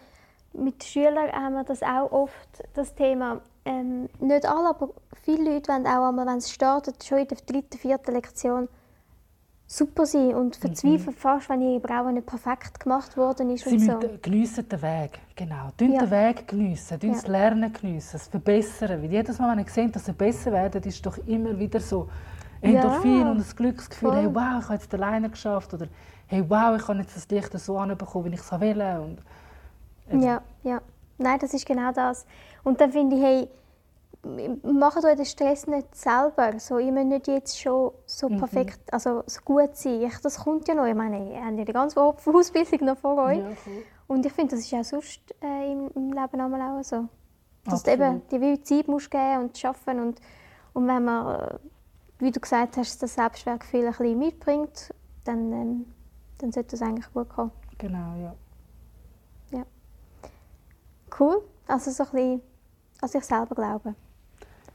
mit 0.54 0.82
Schülern 0.82 1.30
haben 1.32 1.54
wir 1.54 1.64
das 1.64 1.82
auch 1.82 2.10
oft, 2.10 2.62
das 2.74 2.94
Thema. 2.94 3.40
Ähm, 3.64 4.08
nicht 4.18 4.44
alle, 4.46 4.70
aber 4.70 4.88
viele 5.22 5.52
Leute 5.54 5.72
wollen 5.72 5.86
auch 5.86 6.08
einmal, 6.08 6.26
wenn 6.26 6.38
es 6.38 6.50
startet, 6.50 7.04
schon 7.04 7.18
in 7.18 7.28
der 7.28 7.38
dritten, 7.46 7.78
vierten 7.78 8.12
Lektion 8.12 8.68
super 9.66 10.04
sein 10.04 10.34
und 10.34 10.56
verzweifeln 10.56 11.14
fast, 11.16 11.48
wenn 11.48 11.62
ihre 11.62 11.80
Braue 11.80 12.12
nicht 12.12 12.26
perfekt 12.26 12.80
gemacht 12.80 13.16
worden 13.16 13.50
ist 13.50 13.64
Sie 13.64 13.74
und 13.74 13.80
so. 13.80 13.92
müssen 13.92 14.20
geniessen 14.20 14.68
den 14.68 14.82
Weg, 14.82 15.20
genau. 15.36 15.68
Tun 15.78 15.92
Ja. 15.92 16.00
den 16.00 16.10
Weg 16.10 16.48
geniessen, 16.48 16.98
tun 17.00 17.12
das 17.12 17.22
Ja. 17.22 17.28
Lernen 17.30 17.72
geniessen, 17.72 18.16
es 18.16 18.26
verbessern. 18.26 19.02
Weil 19.02 19.10
jedes 19.10 19.38
Mal, 19.38 19.52
wenn 19.56 19.64
ich 19.64 19.70
sehe, 19.70 19.88
dass 19.88 20.04
sie 20.06 20.12
besser 20.12 20.52
werden, 20.52 20.82
ist 20.82 21.04
doch 21.06 21.16
immer 21.26 21.58
wieder 21.58 21.80
so 21.80 22.08
Endorphin 22.60 23.20
Ja. 23.20 23.30
und 23.30 23.38
das 23.38 23.56
Glücksgefühl, 23.56 24.12
hey, 24.12 24.26
wow, 24.34 24.58
ich 24.60 24.64
habe 24.64 24.74
jetzt 24.74 24.92
alleine 24.94 25.30
geschafft 25.30 25.72
oder 25.72 25.86
hey, 26.32 26.44
wow, 26.48 26.76
ich 26.76 26.88
habe 26.88 26.98
jetzt 27.00 27.16
das 27.16 27.28
Licht 27.28 27.58
so 27.58 27.78
anbekommen, 27.78 28.30
wie 28.30 28.34
ich 28.34 28.40
es 28.40 28.50
will. 28.52 28.80
Und, 28.80 29.18
eben. 30.10 30.22
Ja, 30.22 30.42
ja. 30.62 30.80
Nein, 31.18 31.38
das 31.38 31.54
ist 31.54 31.66
genau 31.66 31.92
das. 31.92 32.26
Und 32.64 32.80
dann 32.80 32.90
finde 32.90 33.16
ich, 33.16 33.22
hey, 33.22 33.48
macht 34.62 35.04
euch 35.04 35.16
den 35.16 35.24
Stress 35.24 35.66
nicht 35.66 35.94
selber. 35.94 36.58
So, 36.58 36.78
ihr 36.78 36.92
müsst 36.92 37.06
nicht 37.06 37.28
jetzt 37.28 37.60
schon 37.60 37.92
so 38.06 38.28
Mhm. 38.28 38.38
perfekt, 38.38 38.80
also 38.92 39.22
so 39.26 39.40
gut 39.44 39.76
sein. 39.76 40.02
Ich, 40.02 40.18
das 40.18 40.38
kommt 40.38 40.66
ja 40.68 40.74
noch. 40.74 40.86
Ich 40.86 40.94
meine, 40.94 41.32
ihr 41.32 41.44
habt 41.44 41.58
ja 41.58 41.64
die 41.64 41.72
ganze 41.72 42.00
Ausbildung 42.00 42.86
noch 42.86 42.96
vor 42.96 43.18
euch. 43.24 43.38
Ja, 43.38 43.50
voll. 43.54 43.84
Und 44.06 44.26
ich 44.26 44.32
finde, 44.32 44.56
das 44.56 44.64
ist 44.64 44.74
auch 44.74 44.84
sonst 44.84 45.20
äh, 45.42 45.72
im, 45.72 45.90
im 45.94 46.12
Leben 46.12 46.40
einmal 46.40 46.60
auch 46.60 46.82
so. 46.84 47.08
Dass 47.64 47.82
du 47.82 47.90
Absolut. 47.92 48.00
eben 48.00 48.22
die 48.30 48.40
wilde 48.40 48.62
Zeit 48.62 48.88
musst 48.88 49.10
geben 49.10 49.42
und 49.42 49.56
schaffen 49.58 50.00
und 50.00 50.20
und 50.74 50.88
wenn 50.88 51.04
man, 51.04 51.40
äh, 51.40 51.58
wie 52.18 52.30
du 52.30 52.40
gesagt 52.40 52.76
hast, 52.76 53.02
das 53.02 53.14
Selbstwertgefühl 53.14 53.86
ein 53.86 53.90
bisschen 53.92 54.18
mitbringt, 54.18 54.94
dann, 55.24 55.52
ähm, 55.52 55.86
dann 56.42 56.52
sollte 56.52 56.72
das 56.72 56.82
eigentlich 56.82 57.10
gut 57.12 57.28
kommen. 57.28 57.52
Genau, 57.78 58.16
ja. 58.20 58.34
Cool. 61.18 61.42
Also 61.66 61.90
so 61.90 62.04
ein 62.04 62.10
bisschen 62.10 62.42
an 63.02 63.08
sich 63.08 63.24
selber 63.24 63.54
glauben. 63.54 63.94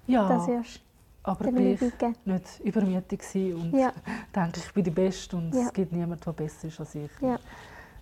Ja, 0.06 0.28
Das 0.28 0.48
wirst 0.48 0.82
aber 1.24 1.46
gleich 1.52 1.82
nicht 2.26 2.60
übermütig 2.64 3.24
sein 3.24 3.54
und 3.56 3.74
Ja. 3.74 3.92
denke, 4.36 4.60
ich 4.60 4.72
bin 4.74 4.84
die 4.84 4.92
Beste 4.92 5.36
und 5.36 5.54
Ja. 5.54 5.62
es 5.64 5.74
gibt 5.74 5.92
niemanden, 5.92 6.24
der 6.24 6.32
besser 6.34 6.68
ist 6.68 6.80
als 6.80 6.96
ich. 6.96 7.10
Ja. 7.22 7.38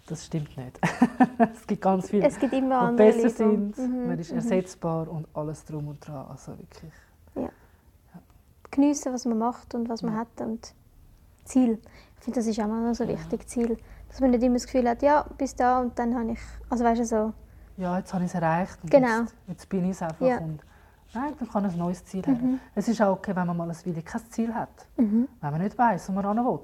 Das 0.07 0.25
stimmt 0.25 0.55
nicht. 0.57 0.79
es 1.37 1.65
gibt 1.65 1.81
ganz 1.81 2.09
viele, 2.09 2.27
Es 2.27 2.37
gibt 2.37 2.53
immer 2.53 2.67
die 2.81 2.85
andere 2.87 3.07
besser 3.07 3.45
Leute. 3.45 3.73
sind. 3.73 3.77
Mhm, 3.77 4.07
Man 4.07 4.19
ist 4.19 4.31
mhm. 4.31 4.37
ersetzbar 4.37 5.07
und 5.09 5.27
alles 5.33 5.63
drum 5.65 5.87
und 5.87 6.05
dran. 6.05 6.27
Also 6.29 6.51
wirklich. 6.57 6.93
Geniessen, 8.71 9.13
was 9.13 9.23
man 9.25 9.37
macht 9.37 9.73
und 9.73 9.87
was 9.87 10.01
man 10.01 10.13
Ja. 10.13 10.19
hat 10.19 10.41
und 10.41 10.73
Ziel. 11.45 11.79
Ich 12.19 12.23
finde, 12.25 12.39
das 12.39 12.47
ist 12.47 12.59
auch 12.59 12.67
mal 12.67 12.81
noch 12.87 12.95
so 12.95 13.07
wichtig, 13.07 13.47
Ziel. 13.47 13.77
Dass 14.09 14.19
man 14.19 14.31
nicht 14.31 14.43
immer 14.43 14.55
das 14.55 14.65
Gefühl 14.65 14.87
hat, 14.89 15.01
ja, 15.01 15.25
bis 15.37 15.55
da 15.55 15.79
und 15.81 15.97
dann 15.99 16.15
habe 16.15 16.31
ich, 16.31 16.39
also 16.69 16.83
weißt 16.83 17.01
du, 17.01 17.05
so, 17.05 17.33
Ja, 17.77 17.97
jetzt 17.97 18.13
habe 18.13 18.23
ich 18.23 18.29
es 18.29 18.35
erreicht 18.35 18.77
und 18.83 18.89
Genau. 18.91 19.21
jetzt, 19.21 19.35
jetzt 19.47 19.69
bin 19.69 19.83
ich 19.85 19.91
es 19.91 20.01
einfach. 20.01 20.25
Ja. 20.25 20.37
Und 20.37 20.61
nein, 21.13 21.33
dann 21.37 21.49
kann 21.49 21.65
ein 21.65 21.77
neues 21.77 22.05
Ziel 22.05 22.25
haben. 22.25 22.59
Es 22.73 22.87
ist 22.87 23.01
auch 23.01 23.17
okay, 23.17 23.35
wenn 23.35 23.45
man 23.47 23.57
mal 23.57 23.69
ein 23.69 23.75
Weile 23.85 24.01
kein 24.01 24.21
Ziel 24.29 24.53
hat. 24.53 24.87
mhm. 24.97 25.27
Wenn 25.41 25.51
man 25.51 25.61
nicht 25.61 25.77
weiss, 25.77 26.07
wo 26.09 26.13
man 26.13 26.25
hin 26.35 26.45
will. 26.45 26.59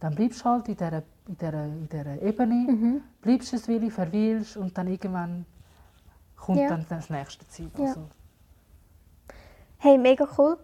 Dann 0.00 0.14
bleibst 0.14 0.40
du 0.40 0.44
halt 0.46 0.68
in 0.68 0.76
dieser, 0.76 1.02
in 1.26 1.36
dieser, 1.36 1.64
in 1.64 1.88
dieser 1.88 2.22
Ebene, 2.22 2.54
Mhm. 2.72 3.00
bleibst 3.20 3.52
ein 3.52 3.60
Weile, 3.68 3.90
verweilst 3.90 4.56
und 4.56 4.76
dann 4.78 4.86
irgendwann 4.88 5.44
kommt 6.36 6.58
Ja. 6.60 6.68
dann 6.68 6.86
das 6.88 7.10
nächste 7.10 7.46
Ziel. 7.48 7.70
Ja. 7.76 7.84
Also, 7.86 8.08
hey, 9.78 9.98
mega 9.98 10.26
cool. 10.38 10.56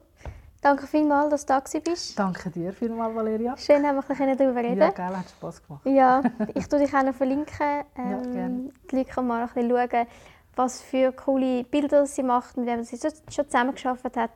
Danke 0.65 0.87
vielmals, 0.87 1.29
dass 1.31 1.45
du 1.45 1.53
da 1.53 1.81
bist. 1.91 2.19
danke 2.19 2.49
dir 2.51 2.73
vielmals, 2.73 3.15
Valeria. 3.15 3.55
Schön, 3.59 3.87
haben 3.87 3.97
wir 3.97 4.03
ein 4.03 4.09
bisschen 4.09 4.39
darüber 4.39 4.61
reden 4.63 4.81
Ja, 4.81 4.91
geil, 4.91 5.15
hat 5.19 5.29
Spass 5.29 5.63
gemacht. 5.63 5.85
Ja, 5.85 6.23
ich 6.55 6.67
tue 6.67 6.79
dich 6.79 6.95
auch 6.95 7.03
noch 7.03 7.15
verlinken. 7.15 7.55
Ja, 7.61 7.85
Ähm, 7.99 8.33
gerne. 8.33 8.71
die 8.91 8.97
Leute 8.97 9.11
können 9.13 9.27
mal 9.29 9.43
ein 9.43 9.49
bisschen 9.49 9.69
schauen, 9.71 10.07
was 10.57 10.81
für 10.81 11.13
coole 11.13 11.65
Bilder 11.65 12.07
sie 12.07 12.23
macht, 12.23 12.57
mit 12.57 12.67
wem 12.67 12.83
sie 12.83 12.97
so- 12.97 13.09
schon 13.31 13.45
zusammengearbeitet 13.45 14.17
hat. 14.17 14.31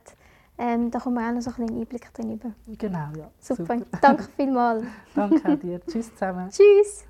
Ähm, 0.59 0.91
da 0.91 0.99
kommen 0.99 1.15
wir 1.15 1.27
auch 1.27 1.33
noch 1.33 1.41
so 1.41 1.49
ein 1.49 1.55
bisschen 1.65 1.79
Einblick 1.81 2.13
drin. 2.13 2.39
Genau, 2.77 3.07
ja. 3.17 3.31
Super. 3.39 3.77
Danke 3.99 4.27
vielmals. 4.35 4.83
Danke 5.15 5.57
dir. 5.57 5.81
Tschüss 5.87 6.13
zusammen. 6.13 6.49
Tschüss. 6.51 7.08